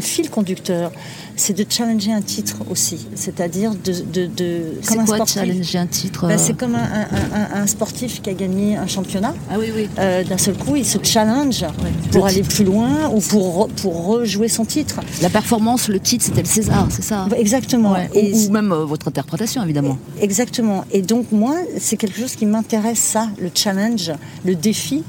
fil 0.00 0.28
conducteur, 0.28 0.90
c'est 1.38 1.54
de 1.54 1.64
challenger 1.68 2.12
un 2.12 2.20
titre 2.20 2.56
aussi. 2.70 3.06
C'est-à-dire 3.14 3.72
de. 3.74 3.92
de, 3.92 4.26
de 4.26 4.60
C'est 4.82 4.88
comme 4.94 5.00
un 5.00 5.04
quoi 5.06 5.16
sportif. 5.16 5.34
challenger 5.36 5.78
un 5.78 5.86
titre 5.86 6.26
Ben, 6.26 6.34
euh, 6.34 6.38
c'est 6.38 6.56
comme 6.56 6.74
un, 6.74 6.78
un- 6.82 7.58
un- 7.58 7.62
un 7.62 7.66
sportif 7.66 8.20
qui 8.20 8.28
a 8.30 8.34
gagné 8.34 8.76
un 8.76 8.86
championnat. 8.86 9.34
Ah 9.50 9.54
oui, 9.58 9.66
oui. 9.74 9.88
Euh, 9.98 10.24
D'un 10.24 10.36
seul 10.38 10.56
coup, 10.56 10.76
il 10.76 10.84
se 10.84 10.98
challenge 11.02 11.62
Le 11.62 12.10
pour 12.10 12.26
aller 12.26 12.42
titre. 12.42 12.54
plus 12.54 12.64
loin 12.64 13.08
ou 13.14 13.20
pour, 13.20 13.68
pour 13.68 14.06
rejouer 14.06 14.48
son 14.48 14.64
titre. 14.64 15.00
La 15.22 15.30
performance, 15.30 15.88
le 15.88 16.00
titre, 16.00 16.24
c'était 16.24 16.42
le 16.42 16.48
César, 16.48 16.88
c'est 16.90 17.02
ça 17.02 17.26
Exactement. 17.36 17.92
Ouais. 17.92 18.10
Et 18.14 18.32
Ou, 18.34 18.46
ou 18.48 18.50
même 18.50 18.72
euh, 18.72 18.84
votre 18.84 19.08
interprétation, 19.08 19.62
évidemment. 19.62 19.96
Exactement. 20.20 20.84
Et 20.92 21.02
donc 21.02 21.32
moi, 21.32 21.54
c'est 21.80 21.96
quelque 21.96 22.18
chose 22.20 22.34
qui 22.34 22.46
m'intéresse, 22.46 22.98
ça, 22.98 23.28
le 23.40 23.50
challenge, 23.54 24.12
le 24.44 24.54
défi. 24.54 25.04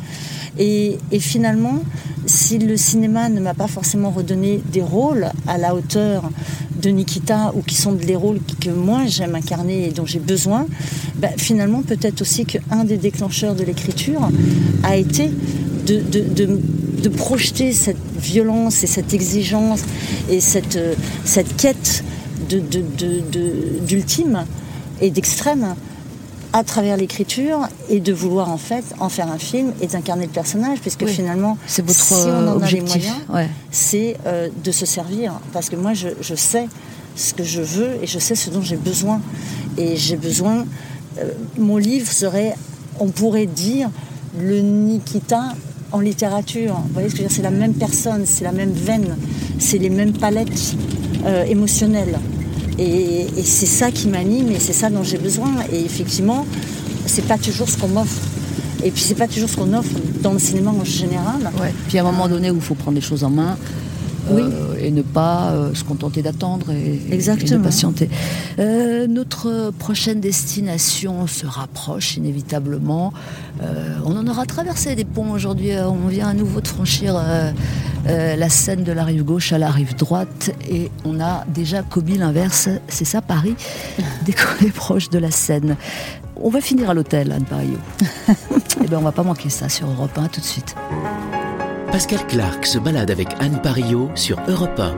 Et, 0.59 0.97
finalement, 1.19 1.79
si 2.25 2.59
le 2.59 2.75
cinéma 2.75 3.29
ne 3.29 3.39
m'a 3.39 3.53
pas 3.53 3.67
forcément 3.67 4.11
redonné 4.11 4.61
des 4.71 4.81
rôles 4.81 5.27
à 5.47 5.57
la 5.57 5.73
hauteur 5.73 6.29
de 6.81 6.89
Nikita 6.89 7.53
ou 7.55 7.61
qui 7.61 7.75
sont 7.75 7.93
les 7.93 8.15
rôles 8.15 8.39
que 8.59 8.69
moi 8.69 9.05
j'aime 9.07 9.35
incarner 9.35 9.87
et 9.87 9.91
dont 9.91 10.05
j'ai 10.05 10.19
besoin, 10.19 10.67
ben, 11.15 11.31
finalement 11.37 11.81
peut-être 11.81 12.21
aussi 12.21 12.45
qu'un 12.45 12.83
des 12.83 12.97
déclencheurs 12.97 13.55
de 13.55 13.63
l'écriture 13.63 14.29
a 14.83 14.97
été 14.97 15.31
de, 15.87 17.09
projeter 17.09 17.71
cette 17.73 17.97
violence 18.21 18.83
et 18.83 18.87
cette 18.87 19.13
exigence 19.13 19.81
et 20.29 20.41
cette, 20.41 20.75
euh, 20.75 20.93
quête 21.57 22.03
d'ultime 23.87 24.45
et 25.01 25.09
d'extrême 25.09 25.75
à 26.51 26.63
travers 26.63 26.97
l'écriture 26.97 27.67
et 27.89 27.99
de 27.99 28.11
vouloir 28.11 28.49
en 28.49 28.57
fait 28.57 28.83
en 28.99 29.09
faire 29.09 29.31
un 29.31 29.37
film 29.37 29.71
et 29.81 29.87
d'incarner 29.87 30.25
le 30.25 30.31
personnage 30.31 30.79
puisque 30.79 31.03
Oui. 31.03 31.11
finalement 31.13 31.57
C'est 31.67 31.85
votre 31.85 31.99
si 31.99 32.13
on 32.13 32.17
en 32.17 32.23
euh, 32.23 32.39
a 32.39 32.43
les 32.45 32.51
objectif. 32.55 32.95
moyens 33.03 33.15
Ouais. 33.31 33.49
c'est 33.71 34.17
euh, 34.25 34.49
de 34.63 34.71
se 34.71 34.85
servir 34.85 35.39
parce 35.53 35.69
que 35.69 35.75
moi 35.75 35.93
je, 35.93 36.09
je 36.21 36.33
sais 36.35 36.67
ce 37.15 37.33
que 37.35 37.43
je 37.43 37.61
veux 37.61 37.97
et 38.01 38.07
je 38.07 38.17
sais 38.17 38.33
ce 38.35 38.49
dont 38.49 38.61
j'ai 38.63 38.77
besoin 38.77 39.21
et 39.77 39.95
j'ai 39.95 40.15
besoin 40.17 40.65
euh, 41.19 41.23
mon 41.57 41.77
livre 41.77 42.11
serait 42.11 42.55
on 42.99 43.09
pourrait 43.09 43.45
dire 43.45 43.89
le 44.39 44.59
Nikita 44.61 45.53
en 45.91 45.99
littérature 45.99 46.73
vous 46.87 46.93
voyez 46.93 47.09
ce 47.09 47.13
que 47.13 47.17
je 47.19 47.23
veux 47.23 47.27
dire? 47.29 47.35
C'est 47.37 47.43
la 47.43 47.51
même 47.51 47.73
personne 47.73 48.23
c'est 48.25 48.43
la 48.43 48.51
même 48.53 48.71
veine 48.71 49.17
c'est 49.59 49.77
les 49.77 49.89
mêmes 49.91 50.13
palettes 50.13 50.75
euh, 51.25 51.43
émotionnelles 51.45 52.17
et, 52.79 53.27
et 53.37 53.43
c'est 53.43 53.65
ça 53.65 53.91
qui 53.91 54.07
m'anime 54.07 54.49
et 54.51 54.59
c'est 54.59 54.73
ça 54.73 54.89
dont 54.89 55.03
j'ai 55.03 55.17
besoin 55.17 55.51
et 55.71 55.79
effectivement 55.83 56.45
c'est 57.05 57.25
pas 57.27 57.37
toujours 57.37 57.69
ce 57.69 57.77
qu'on 57.77 57.87
m'offre 57.89 58.21
et 58.83 58.91
puis 58.91 59.01
c'est 59.01 59.15
pas 59.15 59.27
toujours 59.27 59.49
ce 59.49 59.57
qu'on 59.57 59.73
offre 59.73 59.91
dans 60.21 60.31
le 60.33 60.39
cinéma 60.39 60.71
en 60.71 60.83
général 60.85 61.51
Ouais. 61.61 61.73
Puis 61.87 61.97
à 61.97 62.01
un 62.01 62.11
moment 62.11 62.27
donné 62.29 62.49
où 62.51 62.55
il 62.55 62.61
faut 62.61 62.75
prendre 62.75 62.95
les 62.95 63.01
choses 63.01 63.23
en 63.23 63.29
main. 63.29 63.57
Oui. 64.29 64.41
euh, 64.41 64.75
et 64.79 64.91
ne 64.91 65.01
pas 65.01 65.51
euh, 65.51 65.73
se 65.73 65.83
contenter 65.83 66.21
d'attendre 66.21 66.71
et, 66.71 67.17
de 67.17 67.57
patienter. 67.57 68.09
Euh, 68.59 69.07
notre 69.07 69.71
prochaine 69.77 70.19
destination 70.19 71.27
se 71.27 71.45
rapproche 71.45 72.17
inévitablement. 72.17 73.13
On 74.05 74.15
en 74.15 74.25
aura 74.27 74.45
traversé 74.45 74.95
des 74.95 75.03
ponts 75.03 75.31
aujourd'hui. 75.31 75.71
On 75.77 76.07
vient 76.07 76.29
à 76.29 76.33
nouveau 76.33 76.61
de 76.61 76.67
franchir 76.67 77.21
la 78.05 78.49
Seine 78.49 78.83
de 78.83 78.91
la 78.91 79.03
rive 79.03 79.23
gauche 79.23 79.51
à 79.51 79.57
la 79.57 79.69
rive 79.69 79.95
droite 79.95 80.51
et 80.69 80.89
on 81.03 81.19
a 81.19 81.45
déjà 81.53 81.83
commis 81.83 82.17
l'inverse. 82.17 82.69
C'est 82.87 83.05
ça 83.05 83.21
Paris, 83.21 83.55
dès 84.25 84.33
qu'on 84.33 84.65
est 84.65 84.71
proche 84.71 85.09
de 85.09 85.19
la 85.19 85.31
Seine. 85.31 85.75
On 86.41 86.49
va 86.49 86.61
finir 86.61 86.89
à 86.89 86.93
l'hôtel, 86.93 87.31
Anne 87.31 87.45
Pario. 87.45 87.77
Eh 88.81 88.87
bien, 88.87 88.99
on 88.99 89.01
va 89.03 89.11
pas 89.11 89.23
manquer 89.23 89.49
ça 89.49 89.67
sur 89.67 89.87
Europe 89.89 90.17
1 90.17 90.27
tout 90.29 90.39
de 90.39 90.45
suite. 90.45 90.73
Pascal 91.91 92.25
Clark 92.27 92.67
se 92.67 92.77
balade 92.77 93.09
avec 93.09 93.29
Anne 93.39 93.59
Parillo 93.63 94.11
sur 94.13 94.39
Europe 94.47 94.79
1. 94.79 94.91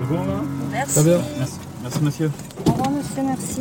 C'est 0.00 0.08
bon 0.08 0.24
là 0.24 0.42
merci 0.72 0.94
Très 0.94 1.04
bien. 1.04 1.20
Merci, 1.38 1.58
merci 1.82 2.00
monsieur. 2.02 2.30
Au 2.66 2.70
revoir, 2.70 2.90
monsieur, 2.90 3.22
merci. 3.22 3.60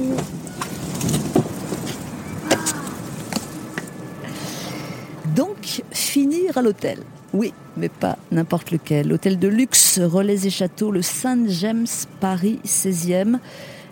Donc, 5.36 5.84
finir 5.92 6.58
à 6.58 6.62
l'hôtel. 6.62 7.00
Oui, 7.34 7.54
mais 7.76 7.90
pas 7.90 8.18
n'importe 8.32 8.72
lequel. 8.72 9.12
Hôtel 9.12 9.38
de 9.40 9.50
luxe, 9.50 10.00
relais 10.00 10.48
et 10.48 10.50
châteaux, 10.50 10.90
le 10.90 11.02
Saint-James, 11.02 11.88
Paris 12.22 12.62
16e. 12.66 13.40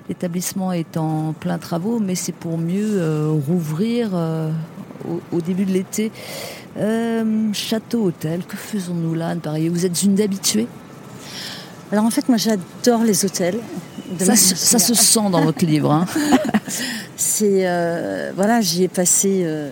L'établissement 0.10 0.72
est 0.72 0.98
en 0.98 1.34
plein 1.34 1.58
travaux, 1.58 2.00
mais 2.00 2.14
c'est 2.16 2.32
pour 2.32 2.58
mieux 2.58 3.00
euh, 3.02 3.32
rouvrir 3.48 4.10
euh, 4.14 4.52
au, 5.10 5.20
au 5.38 5.42
début 5.42 5.66
de 5.66 5.72
l'été. 5.72 6.12
Euh, 6.78 7.52
château, 7.54 8.04
hôtel, 8.06 8.42
que 8.48 8.56
faisons-nous 8.58 9.16
là, 9.16 9.30
Anne 9.30 9.40
Paris 9.40 9.68
Vous 9.70 9.86
êtes 9.86 10.04
une 10.04 10.14
d'habituée 10.14 10.68
Alors 11.92 12.06
en 12.06 12.12
fait, 12.12 12.28
moi 12.30 12.38
j'adore 12.38 13.04
les 13.04 13.26
hôtels. 13.26 13.58
De 14.20 14.24
ça, 14.26 14.36
se- 14.36 14.54
ça 14.56 14.78
se 14.78 14.94
générale. 14.94 15.06
sent 15.06 15.30
dans 15.32 15.42
votre 15.44 15.66
livre. 15.66 15.92
hein. 15.92 16.06
C'est 17.18 17.68
euh, 17.68 18.32
voilà, 18.36 18.62
j'y 18.62 18.84
ai 18.84 18.88
passé 18.88 19.42
euh, 19.46 19.72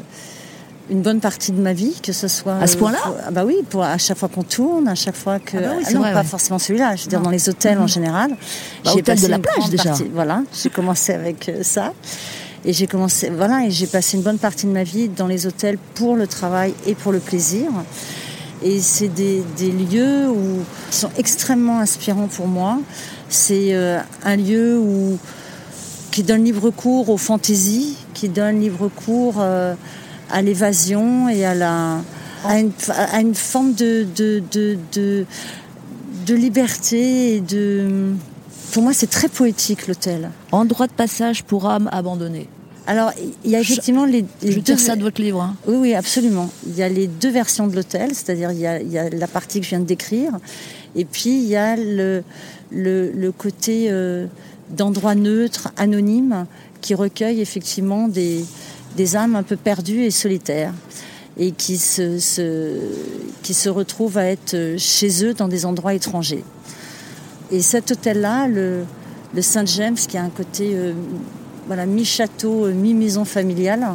une 0.89 1.01
bonne 1.01 1.19
partie 1.21 1.51
de 1.51 1.61
ma 1.61 1.73
vie, 1.73 1.93
que 2.03 2.11
ce 2.11 2.27
soit 2.27 2.55
À 2.57 2.67
ce 2.67 2.75
euh, 2.75 2.79
point-là 2.79 2.99
ah 3.25 3.31
bah 3.31 3.43
oui, 3.45 3.55
pour 3.69 3.83
à 3.83 3.97
chaque 3.97 4.17
fois 4.17 4.27
qu'on 4.29 4.43
tourne, 4.43 4.87
à 4.87 4.95
chaque 4.95 5.15
fois 5.15 5.39
que 5.39 5.57
Ah 5.57 5.61
bah 5.61 5.73
oui, 5.77 5.83
c'est 5.87 5.93
non, 5.93 6.01
vrai, 6.01 6.11
pas 6.13 6.19
ouais. 6.21 6.25
forcément 6.25 6.59
celui-là. 6.59 6.95
Je 6.95 7.03
veux 7.03 7.09
dire 7.09 7.19
Non. 7.19 7.25
dans 7.25 7.31
les 7.31 7.47
hôtels 7.49 7.77
en 7.79 7.87
général. 7.87 8.31
Bah, 8.31 8.35
J'y 8.85 8.89
ai 8.97 9.01
hôtel 9.01 9.03
de 9.15 9.21
passé 9.21 9.27
la 9.29 9.39
plage, 9.39 9.69
déjà. 9.69 9.83
partie- 9.89 10.09
Voilà, 10.13 10.43
j'ai 10.61 10.69
commencé 10.69 11.13
avec 11.13 11.49
euh, 11.49 11.63
ça. 11.63 11.93
Et 12.65 12.71
j'ai 12.73 12.87
commencé, 12.87 13.29
voilà, 13.29 13.65
et 13.65 13.71
j'ai 13.71 13.87
passé 13.87 14.15
une 14.17 14.23
bonne 14.23 14.37
partie 14.37 14.65
de 14.67 14.71
ma 14.71 14.83
vie 14.83 15.09
dans 15.09 15.27
les 15.27 15.47
hôtels 15.47 15.77
pour 15.95 16.15
le 16.15 16.27
travail 16.27 16.73
et 16.85 16.95
pour 16.95 17.11
le 17.11 17.19
plaisir. 17.19 17.67
Et 18.61 18.79
c'est 18.79 19.09
des, 19.09 19.43
des 19.57 19.71
lieux 19.71 20.29
où, 20.29 20.59
qui 20.89 20.97
sont 20.97 21.09
extrêmement 21.17 21.79
inspirants 21.79 22.27
pour 22.27 22.47
moi. 22.47 22.79
C'est 23.27 23.73
euh, 23.73 23.99
un 24.23 24.35
lieu 24.37 24.77
où, 24.79 25.17
qui 26.11 26.23
donne 26.23 26.45
libre 26.45 26.69
cours 26.69 27.09
aux 27.09 27.17
fantaisies, 27.17 27.97
qui 28.13 28.29
donne 28.29 28.61
libre 28.61 28.89
cours 28.89 29.35
à 30.29 30.41
l'évasion 30.41 31.29
et 31.29 31.45
à, 31.45 31.53
la, 31.53 32.01
à, 32.45 32.59
une, 32.59 32.71
à 32.89 33.21
une 33.21 33.35
forme 33.35 33.73
de, 33.73 34.05
de, 34.15 34.41
de, 34.51 34.77
de, 34.93 35.25
de 36.25 36.33
liberté 36.35 37.35
et 37.35 37.41
de... 37.41 38.13
Pour 38.71 38.81
moi, 38.83 38.93
c'est 38.93 39.09
très 39.09 39.27
poétique 39.27 39.87
l'hôtel. 39.87 40.31
Endroit 40.51 40.87
de 40.87 40.93
passage 40.93 41.43
pour 41.43 41.69
âme 41.69 41.89
abandonnée. 41.91 42.47
Alors, 42.85 43.11
il 43.45 43.51
y 43.51 43.55
a 43.55 43.61
effectivement 43.61 44.03
les, 44.03 44.25
les 44.41 44.51
Je 44.51 44.59
deux... 44.59 44.77
ça 44.77 44.95
de 44.95 45.03
votre 45.03 45.21
livre. 45.21 45.41
hein. 45.41 45.55
Oui, 45.67 45.75
oui, 45.77 45.93
absolument. 45.93 46.49
Il 46.67 46.75
y 46.75 46.83
a 46.83 46.89
les 46.89 47.07
deux 47.07 47.29
versions 47.29 47.67
de 47.67 47.75
l'hôtel, 47.75 48.09
c'est-à-dire 48.13 48.51
il 48.51 48.59
y 48.59 48.67
a, 48.67 48.81
il 48.81 48.91
y 48.91 48.97
a 48.97 49.09
la 49.09 49.27
partie 49.27 49.59
que 49.59 49.65
je 49.65 49.69
viens 49.69 49.79
de 49.79 49.85
décrire, 49.85 50.31
et 50.95 51.05
puis 51.05 51.29
il 51.29 51.45
y 51.45 51.55
a 51.55 51.77
le, 51.77 52.23
le, 52.71 53.11
le 53.11 53.31
côté 53.31 53.87
euh, 53.89 54.25
d'endroit 54.69 55.15
neutre, 55.15 55.69
anonyme, 55.77 56.45
qui 56.81 56.93
recueille 56.93 57.39
effectivement 57.39 58.09
des, 58.09 58.43
des 58.95 59.15
âmes 59.15 59.35
un 59.35 59.43
peu 59.43 59.55
perdues 59.55 60.03
et 60.03 60.11
solitaires, 60.11 60.73
et 61.37 61.51
qui 61.51 61.77
se, 61.77 62.19
se- 62.19 62.77
qui 63.41 63.53
se 63.53 63.69
retrouvent 63.69 64.17
à 64.17 64.25
être 64.25 64.75
chez 64.77 65.25
eux 65.25 65.33
dans 65.33 65.47
des 65.47 65.65
endroits 65.65 65.93
étrangers. 65.93 66.43
Et 67.51 67.61
cet 67.61 67.91
hôtel-là, 67.91 68.47
le, 68.47 68.83
le 69.33 69.41
Saint-James, 69.41 69.95
qui 69.95 70.17
a 70.17 70.23
un 70.23 70.29
côté 70.29 70.71
euh, 70.73 70.93
voilà, 71.67 71.85
mi-château, 71.85 72.65
euh, 72.65 72.73
mi-maison 72.73 73.25
familiale, 73.25 73.85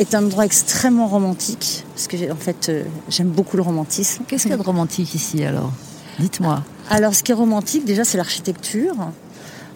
est 0.00 0.14
un 0.14 0.24
endroit 0.24 0.44
extrêmement 0.44 1.06
romantique, 1.06 1.84
parce 1.94 2.08
que 2.08 2.32
en 2.32 2.36
fait, 2.36 2.68
euh, 2.68 2.84
j'aime 3.08 3.28
beaucoup 3.28 3.56
le 3.56 3.62
romantisme. 3.62 4.24
Qu'est-ce 4.26 4.42
qu'il 4.42 4.50
y 4.50 4.54
a 4.54 4.56
de 4.56 4.62
romantique 4.62 5.14
ici 5.14 5.44
alors? 5.44 5.72
Dites-moi. 6.18 6.62
Alors, 6.90 7.14
ce 7.14 7.22
qui 7.22 7.32
est 7.32 7.34
romantique, 7.34 7.84
déjà, 7.84 8.04
c'est 8.04 8.16
l'architecture. 8.16 8.94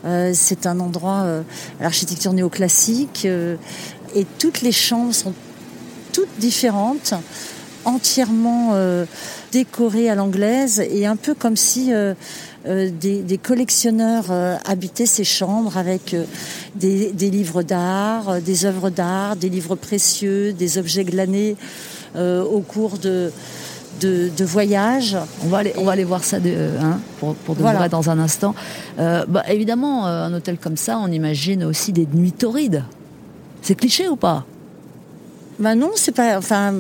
Euh, 0.05 0.31
c'est 0.35 0.67
un 0.67 0.79
endroit, 0.79 1.23
euh, 1.25 1.43
l'architecture 1.81 2.33
néoclassique, 2.33 3.23
euh, 3.25 3.57
et 4.15 4.27
toutes 4.39 4.63
les 4.63 4.73
chambres 4.73 5.15
sont 5.15 5.33
toutes 6.13 6.39
différentes, 6.39 7.15
entièrement 7.85 8.71
euh, 8.73 9.05
décorées 9.53 10.11
à 10.11 10.15
l'anglaise, 10.15 10.81
et 10.81 11.07
un 11.07 11.17
peu 11.17 11.35
comme 11.35 11.57
si 11.57 11.93
euh, 11.93 12.15
euh, 12.67 12.91
des, 12.91 13.23
des 13.23 13.39
collectionneurs 13.39 14.31
habitaient 14.65 15.07
ces 15.07 15.25
chambres 15.25 15.77
avec 15.79 16.15
des, 16.75 17.13
des 17.13 17.31
livres 17.31 17.63
d'art, 17.63 18.41
des 18.43 18.65
œuvres 18.65 18.91
d'art, 18.91 19.37
des 19.37 19.49
livres 19.49 19.77
précieux, 19.77 20.53
des 20.53 20.77
objets 20.79 21.05
glanés 21.05 21.57
au 22.17 22.61
cours 22.61 22.99
de, 22.99 23.31
de, 24.01 24.31
de 24.37 24.45
voyages. 24.45 25.17
On 25.45 25.49
va 25.49 25.59
aller, 25.59 25.73
on 25.77 25.85
va 25.85 25.93
aller 25.93 26.05
voir 26.05 26.25
ça 26.25 26.41
de, 26.41 26.71
hein, 26.83 27.01
pour, 27.21 27.35
pour 27.37 27.55
de 27.55 27.61
Voilà. 27.61 27.79
vrai 27.79 27.89
dans 27.89 28.11
un 28.11 28.19
instant. 28.19 28.55
Euh, 28.99 29.25
bah, 29.29 29.45
évidemment, 29.49 30.07
un 30.07 30.33
hôtel 30.35 30.59
comme 30.59 30.77
ça, 30.77 30.99
on 30.99 31.11
imagine 31.13 31.65
aussi 31.65 31.93
des 31.93 32.07
nuits 32.13 32.33
torrides. 32.33 32.83
C'est 33.63 33.75
cliché 33.75 34.09
ou 34.09 34.17
pas? 34.17 34.45
Ben 35.59 35.75
non, 35.75 35.91
c'est 35.97 36.13
pas. 36.13 36.39
Enfin, 36.39 36.75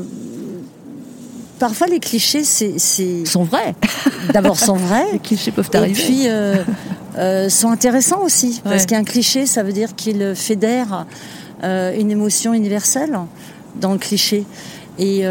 parfois 1.58 1.86
les 1.88 2.00
clichés, 2.00 2.44
c'est, 2.44 2.78
sont 3.26 3.44
vrais. 3.44 3.74
d'abord 4.32 4.58
sont 4.58 4.76
vrais, 4.76 5.12
Les 5.12 5.18
clichés 5.18 5.50
peuvent 5.50 5.70
et 5.72 5.76
arriver. 5.76 6.02
puis 6.02 6.22
euh, 6.28 6.62
euh, 7.16 7.48
sont 7.48 7.70
intéressants 7.70 8.22
aussi, 8.22 8.60
parce 8.62 8.82
Ouais. 8.82 8.86
qu'un 8.86 9.04
cliché, 9.04 9.46
ça 9.46 9.62
veut 9.62 9.72
dire 9.72 9.94
qu'il 9.96 10.34
fédère 10.34 11.06
euh, 11.64 11.98
une 11.98 12.10
émotion 12.10 12.54
universelle 12.54 13.18
dans 13.80 13.92
le 13.92 13.98
cliché. 13.98 14.44
Et 15.00 15.22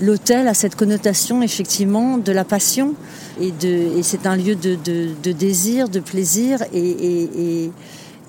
l'hôtel 0.00 0.48
a 0.48 0.54
cette 0.54 0.76
connotation 0.76 1.42
effectivement 1.42 2.16
de 2.16 2.32
la 2.32 2.42
passion, 2.44 2.94
et, 3.38 3.50
de, 3.50 3.98
et 3.98 4.02
c'est 4.02 4.26
un 4.26 4.34
lieu 4.36 4.54
de, 4.54 4.76
de, 4.82 5.08
de 5.22 5.32
désir, 5.32 5.90
de 5.90 6.00
plaisir 6.00 6.62
et, 6.72 6.78
et, 6.78 7.28
et, 7.66 7.70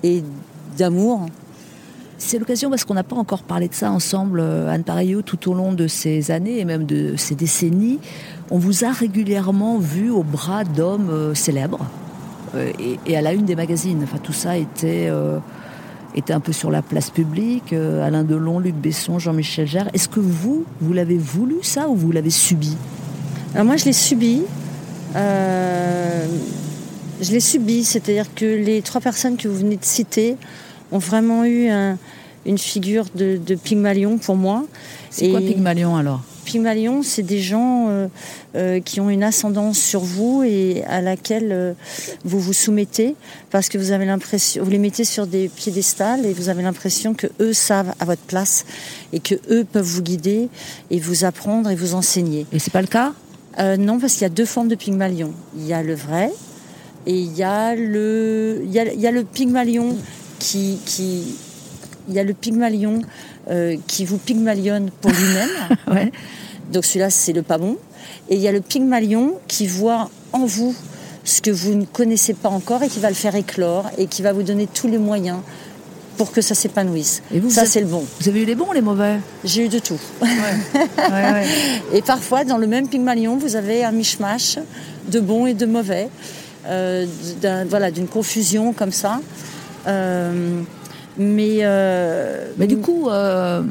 et 0.04 0.24
d'amour. 0.78 1.28
C'est 2.18 2.40
l'occasion 2.40 2.70
parce 2.70 2.86
qu'on 2.86 2.94
n'a 2.94 3.04
pas 3.04 3.18
encore 3.18 3.44
parlé 3.44 3.68
de 3.68 3.74
ça 3.74 3.92
ensemble, 3.92 4.40
euh, 4.40 4.70
Anne 4.70 4.84
Pareillot, 4.84 5.22
tout 5.22 5.52
au 5.52 5.54
long 5.54 5.74
de 5.74 5.88
ces 5.88 6.32
années 6.32 6.60
et 6.60 6.66
même 6.66 6.86
de 6.86 7.16
ces 7.18 7.36
décennies. 7.36 8.00
On 8.52 8.58
vous 8.58 8.86
a 8.86 8.92
régulièrement 8.92 9.80
vu 9.80 10.10
au 10.10 10.24
bras 10.24 10.64
d'hommes 10.64 11.10
euh, 11.10 11.34
célèbres 11.36 11.86
euh, 12.56 12.72
et, 13.06 13.18
à 13.18 13.22
la 13.22 13.34
une 13.34 13.44
des 13.46 13.58
magazines. 13.58 14.00
Enfin, 14.04 14.18
tout 14.18 14.32
ça 14.32 14.58
était, 14.58 15.12
était 16.16 16.32
un 16.32 16.40
peu 16.40 16.54
sur 16.54 16.72
la 16.72 16.82
place 16.82 17.10
publique. 17.10 17.74
Alain 17.74 18.24
Delon, 18.24 18.60
Luc 18.60 18.76
Besson, 18.76 19.20
Jean-Michel 19.20 19.68
Jarre. 19.68 19.90
Est-ce 19.94 20.08
que 20.08 20.22
vous, 20.22 20.64
vous 20.80 20.94
l'avez 20.94 21.18
voulu 21.18 21.58
ça 21.64 21.90
ou 21.90 21.96
vous 21.96 22.14
l'avez 22.14 22.30
subi? 22.30 22.78
Alors 23.54 23.66
moi, 23.66 23.76
je 23.76 23.86
l'ai 23.86 23.94
subi. 23.94 24.42
Je 27.22 27.32
l'ai 27.32 27.40
subi, 27.40 27.84
c'est-à-dire 27.84 28.34
que 28.34 28.46
les 28.46 28.82
trois 28.82 29.02
personnes 29.02 29.36
que 29.38 29.48
vous 29.48 29.58
venez 29.58 29.78
de 29.78 29.86
citer 29.86 30.38
ont 30.92 31.00
vraiment 31.00 31.46
eu 31.46 31.68
un- 31.68 31.98
une 32.46 32.58
figure 32.60 33.06
de, 33.16 33.38
de 33.38 33.56
Pygmalion 33.56 34.18
pour 34.20 34.36
moi. 34.36 34.66
C'est 35.10 35.30
quoi 35.30 35.40
Pygmalion 35.40 35.96
alors? 35.96 36.22
Pygmalion, 36.46 37.02
c'est 37.02 37.24
des 37.24 37.40
gens 37.40 37.88
euh, 37.90 38.08
euh, 38.56 38.80
qui 38.80 39.02
ont 39.02 39.10
une 39.10 39.24
ascendance 39.24 39.80
sur 39.80 40.02
vous 40.02 40.44
et 40.44 40.84
à 40.86 41.02
laquelle 41.02 41.52
euh, 41.52 41.74
vous 42.24 42.40
vous 42.40 42.54
soumettez 42.54 43.16
parce 43.50 43.68
que 43.68 43.80
vous 43.80 43.92
avez 43.92 44.06
l'impression, 44.06 44.64
vous 44.64 44.70
les 44.70 44.78
mettez 44.78 45.06
sur 45.06 45.26
des 45.26 45.50
piédestals 45.50 46.24
et 46.24 46.34
vous 46.34 46.50
avez 46.50 46.62
l'impression 46.62 47.16
que 47.16 47.26
eux 47.40 47.54
savent 47.54 47.96
à 48.00 48.06
votre 48.06 48.22
place 48.22 48.64
et 49.12 49.20
que 49.20 49.34
eux 49.50 49.66
peuvent 49.66 49.84
vous 49.88 50.04
guider 50.04 50.50
et 50.92 51.00
vous 51.00 51.26
apprendre 51.26 51.72
et 51.72 51.76
vous 51.76 51.96
enseigner. 51.96 52.46
Et 52.54 52.60
c'est 52.60 52.72
pas 52.72 52.82
le 52.82 52.88
cas? 52.88 53.14
Non, 53.80 54.00
parce 54.00 54.14
qu'il 54.14 54.22
y 54.24 54.26
a 54.26 54.30
deux 54.30 54.46
formes 54.46 54.68
de 54.68 54.76
Pygmalion. 54.76 55.32
Il 55.58 55.66
y 55.66 55.74
a 55.74 55.82
le 55.82 55.96
vrai 55.96 56.30
et 57.08 57.18
il 57.18 57.34
y 57.36 57.42
a 57.42 57.74
le, 57.74 58.62
il 58.66 58.72
y 58.72 58.78
a, 58.80 58.94
il 58.94 59.00
y 59.00 59.08
a 59.08 59.12
le 59.12 59.24
Pygmalion 59.24 59.96
qui, 60.40 60.80
qui, 60.86 61.36
il 62.08 62.14
y 62.14 62.20
a 62.20 62.24
le 62.24 62.34
Pygmalion 62.34 63.02
euh, 63.50 63.78
qui 63.88 64.06
vous 64.06 64.18
pygmalionne 64.18 64.90
pour 65.02 65.12
lui-même. 65.12 65.50
Ouais. 65.92 66.12
Donc 66.72 66.86
celui-là, 66.86 67.10
c'est 67.10 67.34
le 67.34 67.44
pas 67.44 67.58
bon. 67.58 67.78
Et 68.30 68.36
il 68.36 68.42
y 68.42 68.48
a 68.48 68.52
le 68.52 68.62
Pygmalion 68.62 69.36
qui 69.48 69.68
voit 69.68 70.10
en 70.34 70.46
vous 70.46 70.76
ce 71.24 71.42
que 71.42 71.52
vous 71.52 71.74
ne 71.76 71.86
connaissez 71.86 72.34
pas 72.34 72.50
encore 72.50 72.84
et 72.84 72.88
qui 72.88 73.00
va 73.00 73.10
le 73.10 73.16
faire 73.16 73.36
éclore 73.36 73.90
et 73.98 74.08
qui 74.08 74.22
va 74.22 74.34
vous 74.34 74.44
donner 74.44 74.68
tous 74.72 74.88
les 74.88 74.98
moyens 74.98 75.40
pour 76.18 76.32
que 76.32 76.42
ça 76.42 76.56
s'épanouisse. 76.56 77.22
Et 77.34 77.40
vous, 77.40 77.50
ça, 77.50 77.66
c'est 77.66 77.82
le 77.82 77.88
bon. 77.88 78.04
Vous 78.22 78.30
avez 78.30 78.42
eu 78.42 78.46
les 78.46 78.56
bons 78.56 78.70
ou 78.70 78.74
les 78.74 78.82
mauvais? 78.82 79.20
J'ai 79.44 79.66
eu 79.66 79.70
de 79.70 79.80
tout. 79.80 80.00
ouais, 80.22 80.30
ouais. 81.12 81.46
Et 81.94 82.02
parfois, 82.02 82.46
dans 82.46 82.58
le 82.58 82.68
même 82.68 82.88
Pygmalion, 82.88 83.38
vous 83.38 83.56
avez 83.56 83.84
un 83.84 83.92
mishmash 83.92 84.58
de 85.10 85.20
bon 85.20 85.46
et 85.46 85.54
de 85.54 85.66
mauvais, 85.66 86.10
euh, 86.68 87.06
voilà, 87.70 87.92
d'une 87.92 88.08
confusion 88.08 88.74
comme 88.74 88.92
ça. 88.92 89.20
Euh, 89.88 90.62
mais, 91.18 91.58
euh, 91.62 92.48
Mais 92.58 92.68
du 92.68 92.78
coup, 92.78 93.10
euh, 93.10 93.62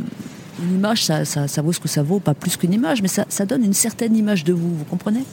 une 0.63 0.75
image, 0.77 1.05
ça, 1.05 1.25
ça, 1.25 1.49
ça 1.49 1.63
vaut 1.63 1.73
ce 1.73 1.81
que 1.81 1.89
ça 1.89 2.03
vaut, 2.03 2.21
pas 2.21 2.35
plus 2.35 2.57
qu'une 2.57 2.73
image, 2.73 3.03
mais 3.03 3.09
ça, 3.09 3.25
ça 3.29 3.45
donne 3.45 3.65
une 3.65 3.75
certaine 3.75 4.17
image 4.17 4.45
de 4.45 4.53
vous, 4.53 4.75
vous 4.75 4.85
comprenez? 4.85 5.25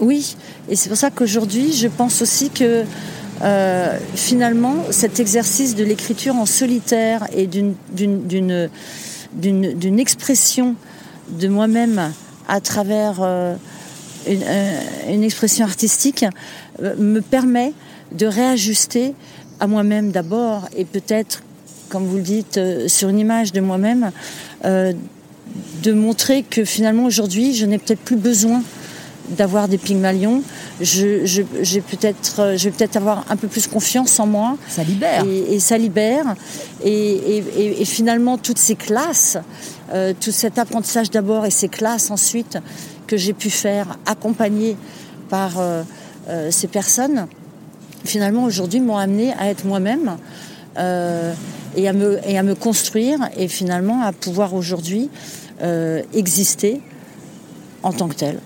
Oui, 0.00 0.36
et 0.68 0.76
c'est 0.76 0.88
pour 0.88 0.98
ça 0.98 1.10
qu'aujourd'hui, 1.10 1.72
je 1.72 1.86
pense 1.86 2.22
aussi 2.22 2.50
que 2.50 2.84
euh, 3.42 3.98
finalement, 4.14 4.74
cet 4.90 5.20
exercice 5.20 5.74
de 5.74 5.84
l'écriture 5.84 6.34
en 6.34 6.46
solitaire 6.46 7.26
et 7.34 7.46
d'une- 7.46 7.74
expression 10.00 10.74
de 11.28 11.48
moi-même 11.48 12.12
à 12.48 12.60
travers 12.60 13.20
euh, 13.20 13.54
une, 14.28 14.42
euh, 14.44 14.80
une 15.08 15.22
expression 15.22 15.64
artistique 15.64 16.24
me 16.80 17.20
permet 17.20 17.72
de 18.12 18.26
réajuster 18.26 19.14
à 19.62 19.66
moi-même 19.68 20.10
d'abord 20.10 20.68
et 20.76 20.84
peut-être, 20.84 21.42
comme 21.88 22.04
vous 22.06 22.16
le 22.16 22.22
dites, 22.22 22.58
euh, 22.58 22.88
sur 22.88 23.08
une 23.08 23.20
image 23.20 23.52
de 23.52 23.60
moi-même, 23.60 24.10
euh, 24.64 24.92
de 25.84 25.92
montrer 25.92 26.42
que 26.42 26.64
finalement 26.64 27.04
aujourd'hui, 27.04 27.54
je 27.54 27.64
n'ai 27.66 27.78
peut-être 27.78 28.00
plus 28.00 28.16
besoin 28.16 28.62
d'avoir 29.38 29.68
des 29.68 29.78
Pygmalions. 29.78 30.42
Je, 30.80 31.24
je, 31.24 31.42
j'ai 31.60 31.80
peut-être, 31.80 32.40
euh, 32.40 32.56
je 32.56 32.64
vais 32.64 32.70
peut-être 32.72 32.96
avoir 32.96 33.24
un 33.30 33.36
peu 33.36 33.46
plus 33.46 33.66
confiance 33.68 34.18
en 34.18 34.26
moi. 34.26 34.56
Ça 34.68 34.82
libère. 34.82 35.24
Et, 35.24 35.54
et 35.54 35.60
ça 35.60 35.78
libère. 35.78 36.34
Et, 36.84 36.90
et- 36.92 37.44
et- 37.56 37.82
et 37.82 37.84
finalement, 37.84 38.36
toutes 38.38 38.58
ces 38.58 38.74
classes, 38.74 39.38
euh, 39.94 40.12
tout 40.18 40.32
cet 40.32 40.58
apprentissage 40.58 41.08
d'abord 41.10 41.46
et 41.46 41.50
ces 41.52 41.68
classes 41.68 42.10
ensuite 42.10 42.58
que 43.06 43.16
j'ai 43.16 43.32
pu 43.32 43.48
faire, 43.50 43.96
accompagnées 44.06 44.76
par 45.28 45.52
euh, 45.60 45.82
euh, 46.28 46.50
ces 46.50 46.66
personnes, 46.66 47.26
finalement 48.04 48.44
aujourd'hui 48.44 48.80
m'ont 48.80 48.96
amené 48.96 49.32
à 49.38 49.48
être 49.48 49.64
moi-même 49.64 50.16
euh, 50.78 51.32
et, 51.76 51.88
à 51.88 51.92
me, 51.92 52.18
et 52.28 52.38
à 52.38 52.42
me 52.42 52.54
construire 52.54 53.18
et 53.36 53.48
finalement 53.48 54.02
à 54.02 54.12
pouvoir 54.12 54.54
aujourd'hui 54.54 55.10
euh, 55.62 56.02
exister 56.14 56.80
en 57.82 57.92
tant 57.92 58.08
que 58.08 58.14
tel. 58.14 58.38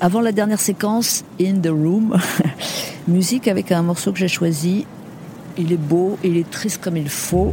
Avant 0.00 0.20
la 0.20 0.32
dernière 0.32 0.60
séquence, 0.60 1.24
In 1.40 1.60
the 1.60 1.68
Room, 1.68 2.16
musique 3.08 3.48
avec 3.48 3.72
un 3.72 3.82
morceau 3.82 4.12
que 4.12 4.18
j'ai 4.18 4.28
choisi. 4.28 4.86
Il 5.56 5.72
est 5.72 5.76
beau, 5.76 6.16
il 6.22 6.36
est 6.36 6.48
triste 6.48 6.80
comme 6.80 6.96
il 6.96 7.08
faut. 7.08 7.52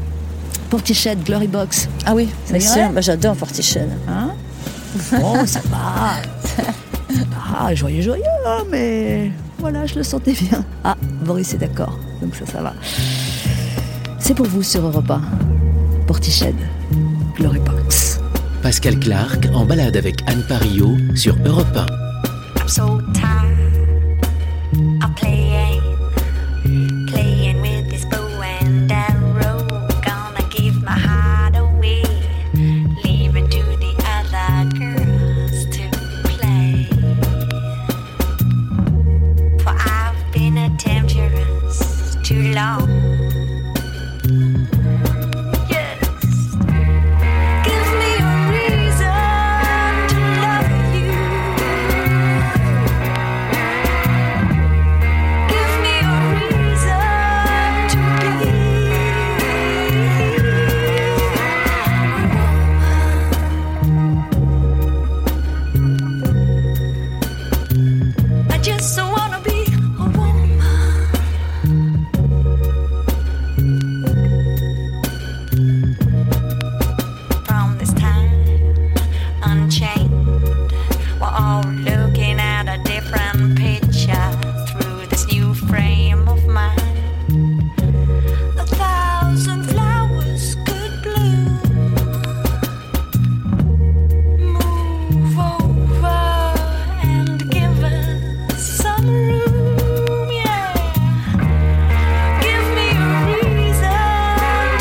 Portichet, 0.70 1.16
Glory 1.16 1.48
Box. 1.48 1.88
Ah 2.06 2.14
oui. 2.14 2.30
Bah, 2.52 3.02
j'adore 3.02 3.36
Portichet. 3.36 3.88
Hein 4.08 4.32
Bon, 5.20 5.46
ça 5.46 5.62
va. 5.70 6.22
Ah, 7.58 7.74
joyeux, 7.74 8.02
joyeux, 8.02 8.24
hein, 8.46 8.64
mais 8.70 9.32
voilà, 9.60 9.86
je 9.86 9.96
le 9.96 10.04
sentais 10.04 10.34
bien. 10.34 10.64
Ah, 10.84 10.96
Boris 11.24 11.54
est 11.54 11.58
d'accord, 11.58 11.98
donc 12.22 12.36
ça, 12.36 12.46
ça 12.46 12.62
va. 12.62 12.74
C'est 14.20 14.34
pour 14.34 14.48
vous 14.48 14.64
sur 14.64 14.86
Europe 14.86 15.10
1. 15.10 15.22
Portichet, 16.08 16.56
Glory 17.36 17.60
Box. 17.60 18.20
Pascal 18.62 19.00
Clark 19.00 19.48
en 19.54 19.66
balade 19.66 19.96
avec 19.96 20.16
Anne 20.28 20.44
Parillo 20.48 20.98
sur 21.16 21.36
Europe 21.46 21.76
1. 21.76 21.86
I'm 22.62 22.68
so 22.68 23.02
tired 23.14 23.45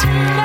Thank. 0.05 0.44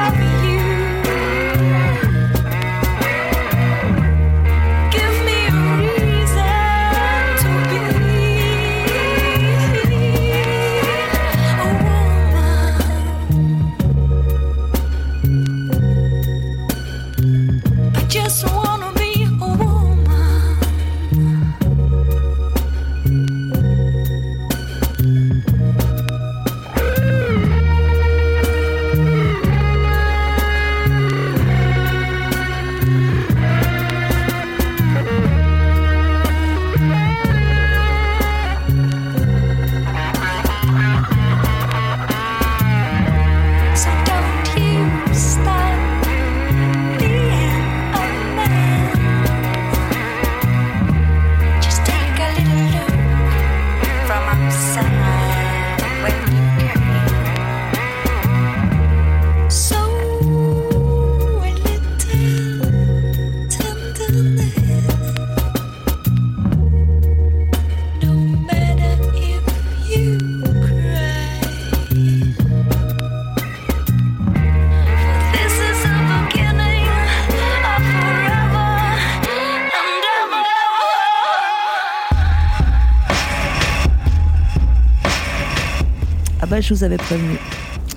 Je 86.70 86.76
vous 86.76 86.84
avais 86.84 86.98
prévenu. 86.98 87.40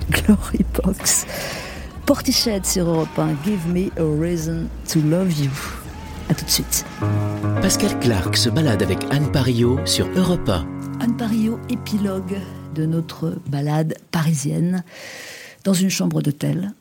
Glory 0.09 0.65
Box. 0.81 1.27
Portiched 2.07 2.65
sur 2.65 2.89
Europe 2.89 3.19
1. 3.19 3.35
Give 3.45 3.67
me 3.67 3.91
a 3.99 4.03
reason 4.03 4.67
to 4.91 4.99
love 4.99 5.31
you. 5.39 5.51
À 6.27 6.33
tout 6.33 6.43
de 6.43 6.49
suite. 6.49 6.83
Pascal 7.61 7.99
Clark 7.99 8.35
se 8.35 8.49
balade 8.49 8.81
avec 8.81 8.97
Anne 9.11 9.31
Parillo 9.31 9.77
sur 9.85 10.07
Europe 10.15 10.49
1. 10.49 10.65
Anne 11.01 11.15
Parillo, 11.17 11.59
épilogue 11.69 12.39
de 12.73 12.87
notre 12.87 13.37
balade 13.47 13.93
parisienne 14.09 14.83
dans 15.65 15.75
une 15.75 15.91
chambre 15.91 16.23
d'hôtel. 16.23 16.71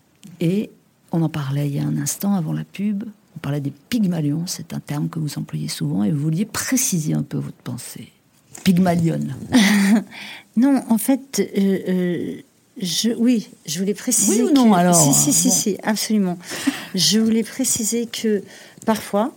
Et 0.41 0.71
on 1.11 1.21
en 1.21 1.29
parlait 1.29 1.69
il 1.69 1.77
y 1.77 1.79
a 1.79 1.85
un 1.85 1.99
instant 1.99 2.35
avant 2.35 2.55
la 2.55 2.65
pub. 2.65 3.05
On 3.37 3.39
parlait 3.41 3.61
des 3.61 3.73
pygmalions, 3.91 4.45
c'est 4.47 4.73
un 4.73 4.81
terme 4.81 5.11
que 5.11 5.19
vous 5.19 5.37
employez 5.37 5.69
souvent, 5.69 6.05
et 6.05 6.11
vous 6.11 6.23
vouliez 6.23 6.47
préciser 6.47 7.13
un 7.13 7.23
peu 7.23 7.37
votre 7.37 7.57
pensée. 7.59 8.13
Pygmalion. 8.65 9.21
Non, 10.55 10.83
en 10.91 10.99
fait, 10.99 11.41
euh, 11.57 11.79
euh, 11.89 12.35
je, 12.81 13.09
oui, 13.17 13.49
je 13.65 13.79
voulais 13.79 13.95
préciser. 13.95 14.43
Oui 14.43 14.51
ou 14.51 14.55
non, 14.55 14.71
que- 14.71 14.77
alors 14.77 14.95
Si, 14.95 15.15
si, 15.15 15.33
si, 15.33 15.51
si, 15.51 15.77
absolument. 15.83 16.39
je 16.95 17.19
voulais 17.21 17.43
préciser 17.43 18.05
que 18.05 18.43
parfois, 18.85 19.35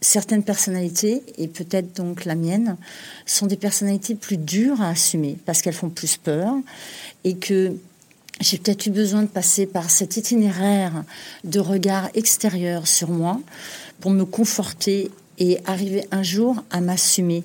certaines 0.00 0.44
personnalités, 0.44 1.20
et 1.36 1.48
peut-être 1.48 1.96
donc 1.96 2.24
la 2.24 2.36
mienne, 2.36 2.76
sont 3.26 3.46
des 3.46 3.56
personnalités 3.56 4.14
plus 4.14 4.36
dures 4.36 4.80
à 4.80 4.90
assumer 4.90 5.36
parce 5.46 5.62
qu'elles 5.62 5.74
font 5.74 5.90
plus 5.90 6.16
peur 6.16 6.54
et 7.24 7.34
que 7.34 7.72
j'ai 8.40 8.58
peut-être 8.58 8.86
eu 8.86 8.90
besoin 8.90 9.22
de 9.22 9.28
passer 9.28 9.66
par 9.66 9.90
cet 9.90 10.16
itinéraire 10.16 11.02
de 11.42 11.58
regard 11.58 12.08
extérieur 12.14 12.86
sur 12.86 13.10
moi 13.10 13.40
pour 13.98 14.12
me 14.12 14.24
conforter 14.24 15.10
et 15.38 15.58
arriver 15.66 16.06
un 16.12 16.22
jour 16.22 16.62
à 16.70 16.80
m'assumer 16.80 17.42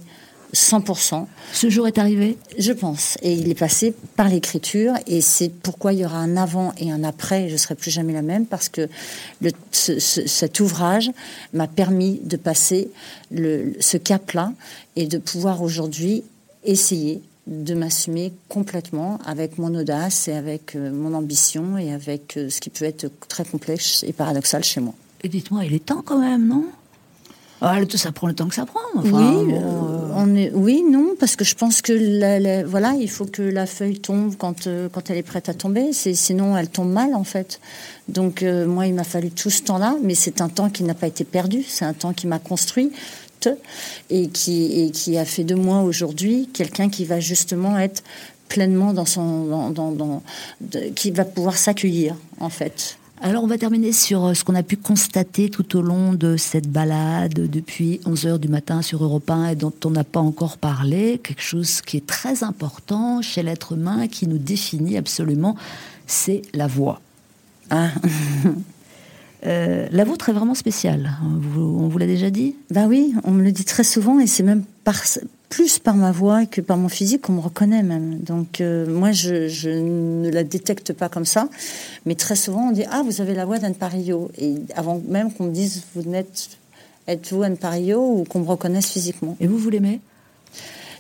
100%. 0.54 1.26
Ce 1.54 1.70
jour 1.70 1.88
est 1.88 1.98
arrivé 1.98 2.38
Je 2.58 2.72
pense. 2.72 3.18
Et 3.22 3.34
il 3.34 3.50
est 3.50 3.58
passé 3.60 3.94
par 4.16 4.30
l'écriture. 4.30 4.94
Et 5.06 5.22
c'est 5.22 5.50
pourquoi 5.50 5.94
il 5.94 6.00
y 6.00 6.06
aura 6.06 6.18
un 6.18 6.38
avant 6.38 6.74
et 6.78 6.92
un 6.92 7.04
après. 7.04 7.48
Je 7.48 7.54
ne 7.54 7.58
serai 7.58 7.76
plus 7.76 7.92
jamais 7.92 8.14
la 8.14 8.22
même 8.22 8.46
parce 8.46 8.70
que 8.70 8.88
le- 9.42 9.52
ce- 9.72 10.00
ce- 10.00 10.26
cet 10.28 10.60
ouvrage 10.60 11.12
m'a 11.54 11.68
permis 11.68 12.20
de 12.24 12.38
passer 12.38 12.90
le- 13.32 13.74
ce 13.80 13.98
cap-là 13.98 14.54
et 14.96 15.06
de 15.08 15.18
pouvoir 15.18 15.62
aujourd'hui 15.62 16.24
essayer 16.64 17.22
de 17.48 17.74
m'assumer 17.76 18.34
complètement 18.50 19.20
avec 19.26 19.58
mon 19.58 19.74
audace 19.74 20.28
et 20.28 20.34
avec 20.34 20.76
euh, 20.76 20.92
mon 20.92 21.14
ambition 21.14 21.78
et 21.78 21.94
avec 21.94 22.36
euh, 22.36 22.50
ce 22.50 22.60
qui 22.60 22.70
peut 22.70 22.84
être 22.84 23.10
très 23.30 23.46
complexe 23.46 24.04
et 24.06 24.12
paradoxal 24.12 24.64
chez 24.66 24.82
moi. 24.82 24.94
Et 25.24 25.30
dites-moi, 25.30 25.64
il 25.66 25.74
est 25.74 25.86
temps 25.86 26.02
quand 26.06 26.20
même, 26.20 26.46
non? 26.48 26.66
Ah, 27.62 27.80
Ça 27.96 28.12
prend 28.12 28.28
le 28.28 28.34
temps 28.34 28.48
que 28.48 28.56
ça 28.56 28.66
prend. 28.66 28.80
Enfin, 28.96 29.10
oui, 29.44 29.54
euh, 29.54 30.10
on 30.16 30.36
est, 30.36 30.52
oui, 30.54 30.84
non, 30.90 31.16
parce 31.20 31.36
que 31.36 31.44
je 31.46 31.56
pense 31.56 31.82
que 31.82 31.94
la- 31.94 32.40
la- 32.40 32.64
voilà, 32.66 32.94
il 33.00 33.10
faut 33.10 33.26
que 33.26 33.42
la 33.42 33.66
feuille 33.66 34.00
tombe 34.00 34.36
quand, 34.38 34.68
euh, 34.68 34.90
quand 34.92 35.10
elle 35.10 35.18
est 35.18 35.24
prête 35.24 35.50
à 35.50 35.54
tomber. 35.54 35.94
C'est, 35.94 36.14
sinon, 36.14 36.56
elle 36.58 36.70
tombe 36.70 36.92
mal 36.92 37.14
en 37.16 37.24
fait. 37.24 37.60
Donc 38.08 38.44
euh, 38.44 38.66
moi, 38.68 38.88
il 38.88 38.94
m'a 38.94 39.04
fallu 39.04 39.32
tout 39.32 39.50
ce 39.50 39.62
temps-là, 39.64 39.96
mais 40.04 40.16
c'est 40.16 40.42
un 40.42 40.50
temps 40.50 40.70
qui 40.70 40.84
n'a 40.84 40.94
pas 40.94 41.08
été 41.08 41.24
perdu. 41.24 41.64
C'est 41.68 41.86
un 41.86 41.94
temps 41.94 42.14
qui 42.14 42.28
m'a 42.28 42.40
construit 42.40 42.92
et 44.10 44.28
qui, 44.28 44.82
et 44.82 44.92
qui 44.92 45.18
a 45.18 45.24
fait 45.26 45.44
de 45.46 45.56
moi 45.56 45.82
aujourd'hui 45.82 46.50
quelqu'un 46.52 46.90
qui 46.90 47.06
va 47.06 47.20
justement 47.20 47.78
être 47.78 48.04
pleinement 48.50 48.92
dans 48.94 49.06
son, 49.06 49.46
dans, 49.46 49.70
dans- 49.70 49.92
dans- 49.92 50.24
de- 50.60 50.90
qui 50.96 51.12
va 51.12 51.24
pouvoir 51.24 51.58
s'accueillir 51.58 52.16
en 52.40 52.50
fait. 52.50 52.98
Alors, 53.20 53.44
on 53.44 53.48
va 53.48 53.58
terminer 53.58 53.92
sur 53.94 54.26
euh, 54.26 54.34
ce 54.36 54.44
qu'on 54.44 54.54
a 54.54 54.62
pu 54.62 54.78
constater 54.78 55.50
tout 55.50 55.76
au 55.76 55.82
long 55.82 56.14
de 56.14 56.38
cette 56.38 56.70
balade 56.70 57.34
depuis 57.34 58.00
11h 58.06 58.38
du 58.38 58.48
matin 58.48 58.84
sur 58.84 59.04
Europe 59.04 59.30
1 59.30 59.50
et 59.50 59.56
dont 59.56 59.74
on 59.86 59.90
n'a 59.90 60.04
pas 60.04 60.20
encore 60.20 60.58
parlé. 60.58 61.20
Quelque 61.24 61.42
chose 61.42 61.82
qui 61.82 61.98
est 61.98 62.06
très 62.06 62.44
important 62.44 63.24
chez 63.24 63.42
l'être 63.42 63.74
humain, 63.74 64.08
qui 64.08 64.28
nous 64.28 64.38
définit 64.38 64.98
absolument, 64.98 65.56
c'est 66.06 66.44
la 66.54 66.68
voix. 66.68 67.02
Ah. 67.70 67.90
Euh, 69.46 69.88
la 69.92 70.04
vôtre 70.04 70.30
est 70.30 70.34
vraiment 70.34 70.56
spéciale. 70.56 71.12
Vous- 71.22 71.78
on 71.80 71.88
vous 71.88 71.98
l'a 72.00 72.08
déjà 72.08 72.32
dit? 72.32 72.56
Bah 72.72 72.88
oui, 72.88 73.14
on 73.24 73.30
me 73.32 73.44
le 73.44 73.52
dit 73.52 73.66
très 73.66 73.84
souvent 73.84 74.20
et 74.20 74.26
c'est 74.26 74.42
même 74.42 74.64
par, 74.84 74.96
plus 75.50 75.80
par 75.80 75.96
ma 75.96 76.12
voix 76.12 76.46
que 76.46 76.62
par 76.62 76.78
mon 76.78 76.90
physique 76.90 77.22
qu'on 77.22 77.34
me 77.34 77.40
reconnaît 77.42 77.84
même. 77.84 78.20
Donc 78.20 78.62
euh, 78.62 78.86
moi, 78.88 79.12
je, 79.12 79.48
je 79.48 79.70
ne 79.70 80.30
la 80.30 80.44
détecte 80.44 80.94
pas 80.94 81.10
comme 81.10 81.26
ça, 81.26 81.50
mais 82.06 82.16
très 82.16 82.36
souvent 82.36 82.70
on 82.70 82.72
dit 82.72 82.84
ah 82.92 83.04
vous 83.06 83.22
avez 83.22 83.34
la 83.34 83.46
voix 83.46 83.60
d'Anne 83.60 83.76
Parillo 83.76 84.30
et 84.38 84.56
avant 84.76 85.02
même 85.08 85.32
qu'on 85.32 85.46
me 85.46 85.54
dise 85.54 85.84
vous 85.96 86.10
n'êtes 86.10 86.58
êtes-vous 87.08 87.44
Anne 87.44 87.58
Parillo 87.58 88.02
ou 88.02 88.24
qu'on 88.26 88.40
me 88.40 88.48
reconnaisse 88.48 88.88
physiquement. 88.88 89.38
Et 89.40 89.48
vous, 89.48 89.58
vous 89.58 89.70
l'aimez? 89.70 90.02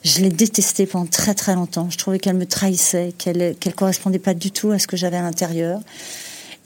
Je 0.03 0.21
l'ai 0.21 0.29
détestée 0.29 0.85
pendant 0.85 1.05
très 1.05 1.33
très 1.33 1.55
longtemps. 1.55 1.89
Je 1.89 1.97
trouvais 1.97 2.19
qu'elle 2.19 2.37
me 2.37 2.45
trahissait, 2.45 3.13
qu'elle 3.17 3.55
qu'elle 3.59 3.73
correspondait 3.75 4.19
pas 4.19 4.33
du 4.33 4.51
tout 4.51 4.71
à 4.71 4.79
ce 4.79 4.87
que 4.87 4.95
j'avais 4.95 5.17
à 5.17 5.21
l'intérieur. 5.21 5.81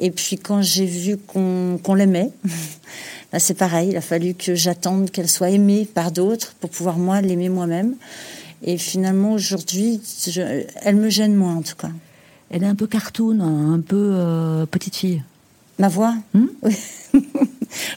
Et 0.02 0.12
puis 0.12 0.38
quand 0.38 0.62
j'ai 0.62 0.86
vu 0.86 1.16
qu'on 1.16 1.94
l'aimait, 1.96 2.32
là 3.32 3.40
c'est 3.40 3.54
pareil. 3.54 3.90
Il 3.92 3.98
a 3.98 4.02
fallu 4.02 4.34
que 4.34 4.56
j'attende 4.56 5.12
qu'elle 5.12 5.30
soit 5.30 5.52
aimée 5.52 5.88
par 5.92 6.12
d'autres 6.12 6.56
pour 6.60 6.70
pouvoir 6.70 6.98
moi 6.98 7.22
l'aimer 7.22 7.50
moi-même. 7.50 7.96
Et 8.64 8.78
finalement 8.78 9.32
aujourd'hui, 9.32 10.02
elle 10.82 10.96
me 10.96 11.10
gêne 11.10 11.36
moins 11.36 11.56
en 11.56 11.62
tout 11.62 11.76
cas. 11.76 11.92
Elle 12.50 12.64
est 12.64 12.68
un 12.68 12.76
peu 12.76 12.88
cartoon, 12.88 13.40
un 13.40 13.80
peu 13.80 14.10
euh, 14.14 14.66
petite 14.66 14.96
fille. 14.96 15.24
Ma 15.80 15.88
voix? 15.88 16.16
Hmm? 16.34 16.48
Oui. 16.62 16.76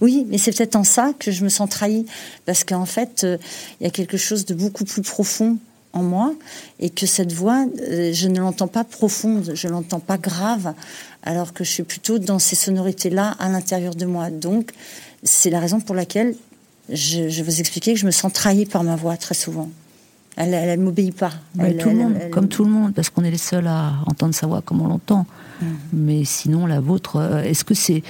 Oui, 0.00 0.24
mais 0.28 0.38
c'est 0.38 0.56
peut-être 0.56 0.76
en 0.76 0.84
ça 0.84 1.12
que 1.18 1.32
je 1.32 1.42
me 1.42 1.48
sens 1.48 1.68
trahie. 1.68 2.06
Parce 2.46 2.62
qu'en 2.62 2.86
fait, 2.86 3.24
euh, 3.24 3.38
il 3.80 3.84
y 3.84 3.86
a 3.88 3.90
quelque 3.90 4.16
chose 4.16 4.44
de 4.44 4.54
beaucoup 4.54 4.84
plus 4.84 5.02
profond 5.02 5.58
en 5.92 6.02
moi. 6.02 6.34
Et 6.80 6.90
que 6.90 7.06
cette 7.06 7.32
voix, 7.32 7.64
euh, 7.80 8.12
je 8.12 8.28
ne 8.28 8.40
l'entends 8.40 8.68
pas 8.68 8.84
profonde, 8.84 9.52
je 9.54 9.66
ne 9.66 9.72
l'entends 9.72 10.00
pas 10.00 10.18
grave. 10.18 10.74
Alors 11.24 11.52
que 11.52 11.64
je 11.64 11.70
suis 11.70 11.82
plutôt 11.82 12.18
dans 12.18 12.38
ces 12.38 12.54
sonorités-là 12.56 13.34
à 13.38 13.48
l'intérieur 13.48 13.94
de 13.94 14.04
moi. 14.06 14.30
Donc, 14.30 14.72
c'est 15.22 15.50
la 15.50 15.58
raison 15.58 15.80
pour 15.80 15.94
laquelle 15.94 16.34
je, 16.92 17.28
je 17.30 17.42
vous 17.42 17.60
expliquais 17.60 17.94
que 17.94 17.98
je 17.98 18.06
me 18.06 18.10
sens 18.10 18.32
trahie 18.32 18.66
par 18.66 18.84
ma 18.84 18.94
voix 18.94 19.16
très 19.16 19.34
souvent. 19.34 19.70
Elle 20.36 20.78
ne 20.78 20.84
m'obéit 20.84 21.16
pas. 21.16 21.30
Mais 21.54 21.70
Elle- 21.70 21.78
tout 21.78 21.88
le 21.90 21.94
monde, 21.94 22.18
comme 22.30 22.48
tout 22.48 22.64
le 22.64 22.70
monde, 22.70 22.92
parce 22.92 23.08
qu'on 23.08 23.24
est 23.24 23.30
les 23.30 23.38
seuls 23.38 23.66
à 23.66 23.94
entendre 24.06 24.34
sa 24.34 24.46
voix 24.46 24.60
comme 24.62 24.80
on 24.82 24.88
l'entend. 24.88 25.26
Mais 25.92 26.24
sinon, 26.24 26.66
la 26.66 26.80
vôtre, 26.80 27.16
euh, 27.16 27.42
est-ce 27.42 27.64
que 27.64 27.74
c'est. 27.74 28.02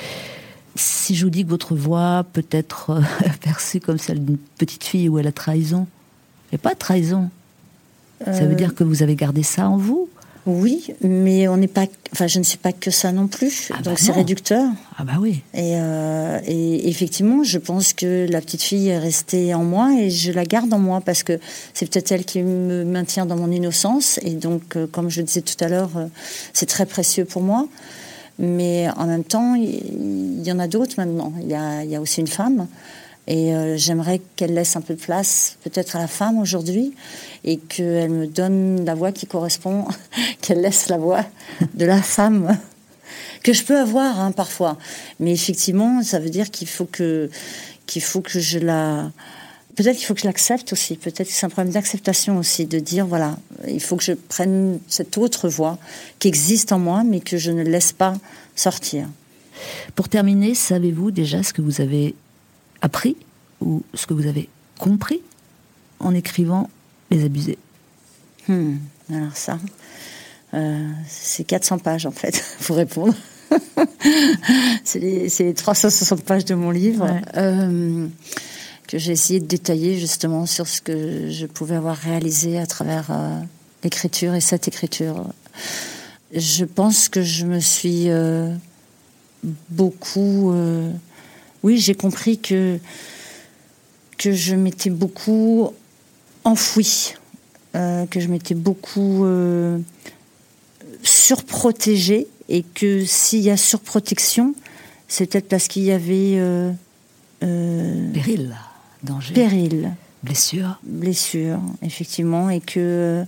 Si 0.74 1.14
je 1.14 1.24
vous 1.24 1.30
dis 1.30 1.44
que 1.44 1.50
votre 1.50 1.76
voix 1.76 2.24
peut 2.32 2.46
être 2.50 2.90
euh, 2.90 3.00
perçue 3.42 3.78
comme 3.78 3.98
celle 3.98 4.24
d'une 4.24 4.38
petite 4.58 4.82
fille 4.82 5.08
où 5.08 5.18
elle 5.20 5.26
a 5.28 5.32
trahison, 5.32 5.86
et 6.50 6.58
pas 6.58 6.74
trahison, 6.74 7.30
ça 8.24 8.44
veut 8.46 8.52
Euh, 8.52 8.54
dire 8.54 8.74
que 8.74 8.82
vous 8.82 9.02
avez 9.04 9.14
gardé 9.14 9.42
ça 9.44 9.68
en 9.68 9.76
vous? 9.76 10.08
Oui, 10.46 10.88
mais 11.02 11.48
on 11.48 11.56
n'est 11.56 11.68
pas. 11.68 11.86
Enfin, 12.12 12.26
je 12.26 12.38
ne 12.38 12.44
suis 12.44 12.58
pas 12.58 12.72
que 12.72 12.90
ça 12.90 13.12
non 13.12 13.28
plus. 13.28 13.70
Ah 13.70 13.76
bah 13.76 13.82
donc 13.82 13.98
c'est 13.98 14.12
réducteur. 14.12 14.68
Ah 14.98 15.04
bah 15.04 15.14
oui. 15.18 15.42
Et, 15.54 15.72
euh, 15.76 16.38
et 16.46 16.88
effectivement, 16.88 17.42
je 17.44 17.58
pense 17.58 17.94
que 17.94 18.26
la 18.30 18.40
petite 18.42 18.62
fille 18.62 18.88
est 18.88 18.98
restée 18.98 19.54
en 19.54 19.64
moi 19.64 19.92
et 19.98 20.10
je 20.10 20.32
la 20.32 20.44
garde 20.44 20.72
en 20.74 20.78
moi 20.78 21.00
parce 21.00 21.22
que 21.22 21.40
c'est 21.72 21.90
peut-être 21.90 22.12
elle 22.12 22.24
qui 22.26 22.42
me 22.42 22.84
maintient 22.84 23.24
dans 23.24 23.36
mon 23.36 23.50
innocence. 23.50 24.20
Et 24.22 24.34
donc, 24.34 24.76
euh, 24.76 24.86
comme 24.86 25.08
je 25.08 25.20
le 25.20 25.26
disais 25.26 25.40
tout 25.40 25.62
à 25.64 25.68
l'heure, 25.68 25.90
euh, 25.96 26.06
c'est 26.52 26.66
très 26.66 26.84
précieux 26.84 27.24
pour 27.24 27.40
moi. 27.40 27.66
Mais 28.38 28.88
en 28.96 29.06
même 29.06 29.24
temps, 29.24 29.54
il 29.54 30.42
y, 30.44 30.52
en 30.52 30.58
a 30.58 30.66
d'autres 30.66 30.94
maintenant. 30.98 31.32
Il 31.40 31.48
y 31.48 31.54
a, 31.54 31.84
y 31.84 31.94
a 31.94 32.00
aussi 32.00 32.20
une 32.20 32.26
femme. 32.26 32.66
Et 33.26 33.54
euh, 33.54 33.76
j'aimerais 33.76 34.20
qu'elle 34.36 34.52
laisse 34.52 34.76
un 34.76 34.82
peu 34.82 34.94
de 34.94 35.00
place 35.00 35.56
peut-être 35.64 35.96
à 35.96 35.98
la 35.98 36.06
femme 36.06 36.38
aujourd'hui 36.38 36.92
et 37.42 37.56
qu'elle 37.56 38.10
me 38.10 38.26
donne 38.26 38.84
la 38.84 38.94
voix 38.94 39.12
qui 39.12 39.26
correspond, 39.26 39.86
qu'elle 40.40 40.60
laisse 40.60 40.88
la 40.88 40.98
voix 40.98 41.24
de 41.74 41.86
la 41.86 42.02
femme 42.02 42.58
que 43.42 43.52
je 43.52 43.62
peux 43.62 43.78
avoir 43.78 44.20
hein, 44.20 44.32
parfois. 44.32 44.76
Mais 45.20 45.32
effectivement, 45.32 46.02
ça 46.02 46.18
veut 46.18 46.30
dire 46.30 46.50
qu'il 46.50 46.68
faut 46.68 46.86
que 46.86 47.30
qu'il 47.86 48.02
faut 48.02 48.22
que 48.22 48.40
je 48.40 48.58
la 48.58 49.10
peut-être 49.76 49.96
qu'il 49.96 50.06
faut 50.06 50.14
que 50.14 50.20
je 50.20 50.26
l'accepte 50.26 50.72
aussi. 50.72 50.96
Peut-être 50.96 51.28
que 51.28 51.32
c'est 51.32 51.46
un 51.46 51.50
problème 51.50 51.72
d'acceptation 51.72 52.38
aussi 52.38 52.66
de 52.66 52.78
dire 52.78 53.06
voilà, 53.06 53.36
il 53.68 53.80
faut 53.80 53.96
que 53.96 54.04
je 54.04 54.12
prenne 54.12 54.80
cette 54.88 55.16
autre 55.18 55.48
voix 55.48 55.78
qui 56.18 56.28
existe 56.28 56.72
en 56.72 56.78
moi, 56.78 57.04
mais 57.04 57.20
que 57.20 57.36
je 57.36 57.50
ne 57.50 57.62
laisse 57.62 57.92
pas 57.92 58.14
sortir. 58.56 59.08
Pour 59.94 60.08
terminer, 60.08 60.54
savez-vous 60.54 61.10
déjà 61.10 61.42
ce 61.42 61.52
que 61.52 61.62
vous 61.62 61.80
avez 61.80 62.14
appris 62.84 63.16
ou 63.62 63.82
ce 63.94 64.06
que 64.06 64.12
vous 64.14 64.26
avez 64.26 64.48
compris 64.78 65.22
en 66.00 66.14
écrivant 66.14 66.68
Les 67.10 67.24
Abusés 67.24 67.58
Hmm, 68.46 68.76
alors 69.10 69.34
ça, 69.34 69.58
euh, 70.52 70.90
c'est 71.08 71.44
400 71.44 71.78
pages 71.78 72.04
en 72.04 72.10
fait, 72.10 72.44
pour 72.66 72.76
répondre. 72.76 73.14
c'est 74.84 74.98
les, 74.98 75.30
c'est 75.30 75.44
les 75.44 75.54
360 75.54 76.22
pages 76.24 76.44
de 76.44 76.54
mon 76.54 76.70
livre 76.70 77.06
Ouais. 77.06 77.22
euh, 77.38 78.06
que 78.86 78.98
j'ai 78.98 79.12
essayé 79.12 79.40
de 79.40 79.46
détailler 79.46 79.98
justement 79.98 80.44
sur 80.44 80.68
ce 80.68 80.82
que 80.82 81.30
je 81.30 81.46
pouvais 81.46 81.76
avoir 81.76 81.96
réalisé 81.96 82.58
à 82.58 82.66
travers 82.66 83.06
euh, 83.10 83.40
l'écriture 83.82 84.34
et 84.34 84.42
cette 84.42 84.68
écriture. 84.68 85.24
Je 86.34 86.66
pense 86.66 87.08
que 87.08 87.22
je 87.22 87.46
me 87.46 87.60
suis 87.60 88.08
beaucoup... 89.70 90.52
oui, 91.64 91.78
j'ai 91.78 91.96
compris 91.96 92.38
que, 92.38 92.78
que 94.16 94.32
je 94.32 94.54
m'étais 94.54 94.90
beaucoup 94.90 95.70
enfouie 96.44 97.14
euh, 97.74 98.06
que 98.06 98.20
je 98.20 98.28
m'étais 98.28 98.54
beaucoup 98.54 99.24
euh, 99.24 99.80
surprotégée 101.02 102.28
et 102.48 102.62
que 102.62 103.04
s'il 103.04 103.40
y 103.40 103.50
a 103.50 103.56
surprotection, 103.56 104.54
c'est 105.08 105.26
peut-être 105.26 105.48
parce 105.48 105.66
qu'il 105.66 105.82
y 105.82 105.90
avait 105.90 106.34
euh, 106.36 106.70
Péril, 107.40 108.54
danger, 109.02 109.34
péril, 109.34 109.90
blessure. 110.22 110.78
blessure, 110.84 111.58
effectivement, 111.82 112.48
et 112.48 112.60
que. 112.60 113.24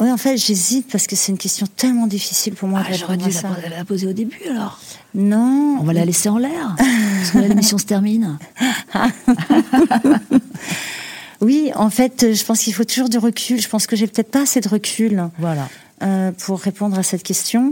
Oui, 0.00 0.10
en 0.10 0.16
fait, 0.16 0.38
j'hésite 0.38 0.90
parce 0.90 1.06
que 1.06 1.14
c'est 1.16 1.32
une 1.32 1.38
question 1.38 1.66
tellement 1.66 2.06
difficile 2.06 2.54
pour 2.54 2.68
moi 2.68 2.82
Ah, 2.88 2.92
J'aurais 2.94 3.16
dû 3.18 3.28
la, 3.30 3.68
la 3.68 3.84
poser 3.84 4.06
au 4.06 4.12
début 4.14 4.40
alors. 4.48 4.80
Non, 5.14 5.76
On 5.80 5.84
va 5.84 5.92
la 5.92 6.06
laisser 6.06 6.30
en 6.30 6.38
l'air. 6.38 6.76
Parce 7.28 7.44
que 7.44 7.46
là, 7.46 7.48
l'émission 7.48 7.76
se 7.76 7.84
termine. 7.84 8.38
oui, 11.42 11.70
en 11.74 11.90
fait, 11.90 12.32
je 12.32 12.44
pense 12.44 12.60
qu'il 12.60 12.72
faut 12.72 12.84
toujours 12.84 13.10
du 13.10 13.18
recul. 13.18 13.60
Je 13.60 13.68
pense 13.68 13.86
que 13.86 13.96
j'ai 13.96 14.06
peut-être 14.06 14.30
pas 14.30 14.42
assez 14.42 14.60
de 14.60 14.68
recul. 14.68 15.28
Voilà. 15.38 15.68
euh, 16.02 16.32
pour 16.32 16.60
répondre 16.60 16.98
à 16.98 17.02
cette 17.02 17.22
question, 17.22 17.68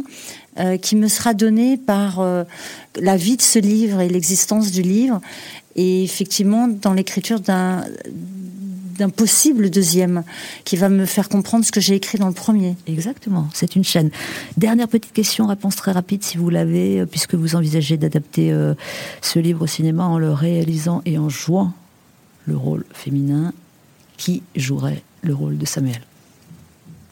euh, 0.58 0.76
qui 0.76 0.96
me 0.96 1.08
sera 1.08 1.32
donnée 1.32 1.78
par 1.78 2.20
euh, 2.20 2.44
la 3.00 3.16
vie 3.16 3.38
de 3.38 3.42
ce 3.42 3.58
livre 3.58 4.00
et 4.00 4.10
l'existence 4.10 4.72
du 4.72 4.82
livre, 4.82 5.22
et 5.74 6.04
effectivement 6.04 6.68
dans 6.68 6.92
l'écriture 6.92 7.40
d'un 7.40 7.84
d'un 8.98 9.10
possible 9.10 9.70
deuxième, 9.70 10.22
qui 10.64 10.76
va 10.76 10.88
me 10.88 11.06
faire 11.06 11.28
comprendre 11.28 11.64
ce 11.64 11.72
que 11.72 11.80
j'ai 11.80 11.94
écrit 11.94 12.18
dans 12.18 12.28
le 12.28 12.34
premier. 12.34 12.76
Exactement, 12.86 13.48
c'est 13.52 13.76
une 13.76 13.84
chaîne. 13.84 14.10
Dernière 14.56 14.88
petite 14.88 15.12
question, 15.12 15.46
réponse 15.46 15.76
très 15.76 15.92
rapide 15.92 16.22
si 16.22 16.36
vous 16.36 16.50
l'avez, 16.50 17.00
euh, 17.00 17.06
puisque 17.06 17.34
vous 17.34 17.56
envisagez 17.56 17.96
d'adapter 17.96 18.52
euh, 18.52 18.74
ce 19.22 19.38
livre 19.38 19.62
au 19.62 19.66
cinéma 19.66 20.04
en 20.04 20.18
le 20.18 20.32
réalisant 20.32 21.02
et 21.04 21.18
en 21.18 21.28
jouant 21.28 21.72
le 22.46 22.56
rôle 22.56 22.84
féminin. 22.92 23.52
Qui 24.16 24.42
jouerait 24.54 25.02
le 25.20 25.34
rôle 25.34 25.58
de 25.58 25.66
Samuel 25.66 26.00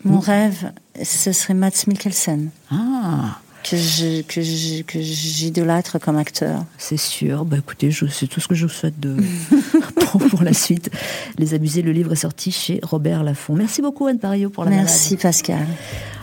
Mon 0.05 0.20
rêve, 0.20 0.72
ce 1.03 1.32
serait 1.32 1.53
Mats 1.53 1.85
Mikkelsen, 1.87 2.49
Ah, 2.70 3.41
que 3.65 3.77
je- 3.77 4.23
que 4.23 4.43
je- 4.43 4.83
que 4.83 5.01
j'idolâtre 5.01 5.99
comme 5.99 6.17
acteur. 6.19 6.65
c'est 6.79 6.97
sûr. 6.99 7.45
Bah 7.45 7.57
écoutez, 7.59 7.91
je- 7.91 8.07
c'est 8.07 8.27
tout 8.27 8.41
ce 8.41 8.47
que 8.49 8.55
je 8.55 8.67
vous 8.67 8.73
souhaite 8.73 9.01
de, 9.01 9.17
pour, 10.07 10.21
pour 10.29 10.43
la 10.43 10.53
suite. 10.53 10.91
Les 11.39 11.55
Abusés, 11.55 11.83
le 11.83 11.93
livre 11.93 12.12
est 12.12 12.17
sorti 12.17 12.53
chez 12.53 12.79
Robert 12.83 13.25
Laffont. 13.25 13.55
Merci 13.55 13.81
beaucoup 13.83 14.07
Anne 14.07 14.19
Pario 14.19 14.51
pour 14.51 14.65
la 14.65 14.71
Merci 14.71 15.17
Pascal. 15.17 15.67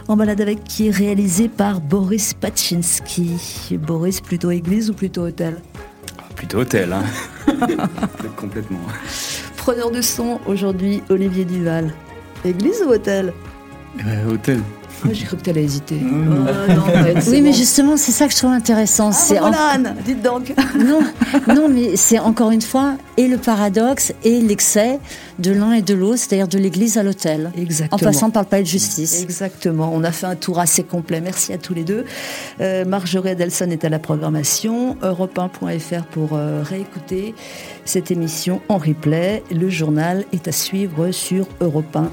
En 0.07 0.15
balade 0.17 0.39
avec 0.41 0.63
qui 0.63 0.87
est 0.87 0.91
réalisé 0.91 1.47
par 1.47 1.81
Boris 1.81 2.33
Pachinski. 2.33 3.31
Boris, 3.79 4.21
plutôt 4.21 4.51
église 4.51 4.89
ou 4.89 4.93
plutôt 4.93 5.21
hôtel? 5.23 5.57
Plutôt 6.35 6.59
hôtel, 6.59 6.91
hein. 6.93 7.03
Complètement. 8.35 8.79
Preneur 9.57 9.91
de 9.91 10.01
son 10.01 10.39
aujourd'hui, 10.47 11.01
Olivier 11.09 11.45
Duval. 11.45 11.93
Église 12.43 12.81
ou 12.85 12.91
hôtel? 12.91 13.31
Euh, 14.05 14.31
hôtel. 14.33 14.59
Moi 15.03 15.13
j'ai 15.13 15.25
cru 15.25 15.37
que 15.37 15.41
t'allais 15.41 15.63
hésiter. 15.63 15.95
non. 15.95 16.45
Oh, 16.47 16.71
non, 16.71 16.81
en 16.81 17.03
fait, 17.03 17.21
c'est 17.21 17.29
Oui, 17.31 17.41
mais 17.41 17.49
bon. 17.51 17.55
justement, 17.55 17.97
c'est 17.97 18.11
ça 18.11 18.27
que 18.27 18.31
je 18.33 18.37
trouve 18.37 18.51
intéressant. 18.51 19.09
Ah, 19.09 19.13
c'est 19.13 19.39
voilà, 19.39 19.57
en- 19.57 19.75
Anne, 19.75 19.95
dites 20.05 20.21
donc. 20.21 20.53
Non, 20.77 20.99
non, 21.53 21.67
mais 21.69 21.95
c'est 21.95 22.19
encore 22.19 22.51
une 22.51 22.61
fois 22.61 22.93
et 23.17 23.27
le 23.27 23.37
paradoxe 23.37 24.13
et 24.23 24.39
l'excès 24.41 24.99
de 25.39 25.51
l'un 25.51 25.73
et 25.73 25.81
de 25.81 25.93
l'autre, 25.93 26.17
c'est-à-dire 26.17 26.47
de 26.47 26.57
l'église 26.57 26.97
à 26.97 27.03
l'hôtel. 27.03 27.51
Exactement. 27.57 27.97
En 28.01 28.11
passant 28.11 28.29
par 28.29 28.43
le 28.43 28.47
palais 28.47 28.63
de 28.63 28.67
justice. 28.67 29.21
Exactement, 29.21 29.91
on 29.93 30.03
a 30.03 30.11
fait 30.11 30.27
un 30.27 30.35
tour 30.35 30.59
assez 30.59 30.83
complet. 30.83 31.21
Merci 31.21 31.53
à 31.53 31.57
tous 31.57 31.73
les 31.73 31.83
deux. 31.83 32.05
Euh, 32.59 32.85
Marjorie 32.85 33.29
Adelson 33.29 33.69
est 33.69 33.85
à 33.85 33.89
la 33.89 33.99
programmation, 33.99 34.95
europe1.fr 35.01 36.05
pour 36.05 36.31
euh, 36.33 36.63
réécouter 36.63 37.33
cette 37.85 38.11
émission 38.11 38.61
en 38.69 38.77
replay. 38.77 39.43
Le 39.51 39.69
journal 39.69 40.25
est 40.33 40.47
à 40.47 40.51
suivre 40.51 41.11
sur 41.11 41.47
Europe 41.59 41.95
1. 41.95 42.09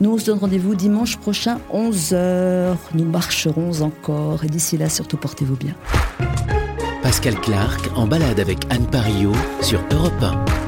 Nous, 0.00 0.12
on 0.12 0.18
se 0.18 0.26
donne 0.26 0.38
rendez-vous 0.38 0.74
dimanche 0.74 1.16
prochain, 1.16 1.58
11h. 1.72 2.76
Nous 2.94 3.04
marcherons 3.04 3.82
encore 3.82 4.44
et 4.44 4.48
d'ici 4.48 4.76
là, 4.76 4.88
surtout 4.88 5.16
portez-vous 5.16 5.56
bien. 5.56 5.74
Pascal 7.02 7.34
Clark 7.40 7.90
en 7.94 8.06
balade 8.06 8.40
avec 8.40 8.58
Anne 8.70 8.86
Pario 8.86 9.32
sur 9.60 9.80
Europe 9.92 10.22
1. 10.22 10.61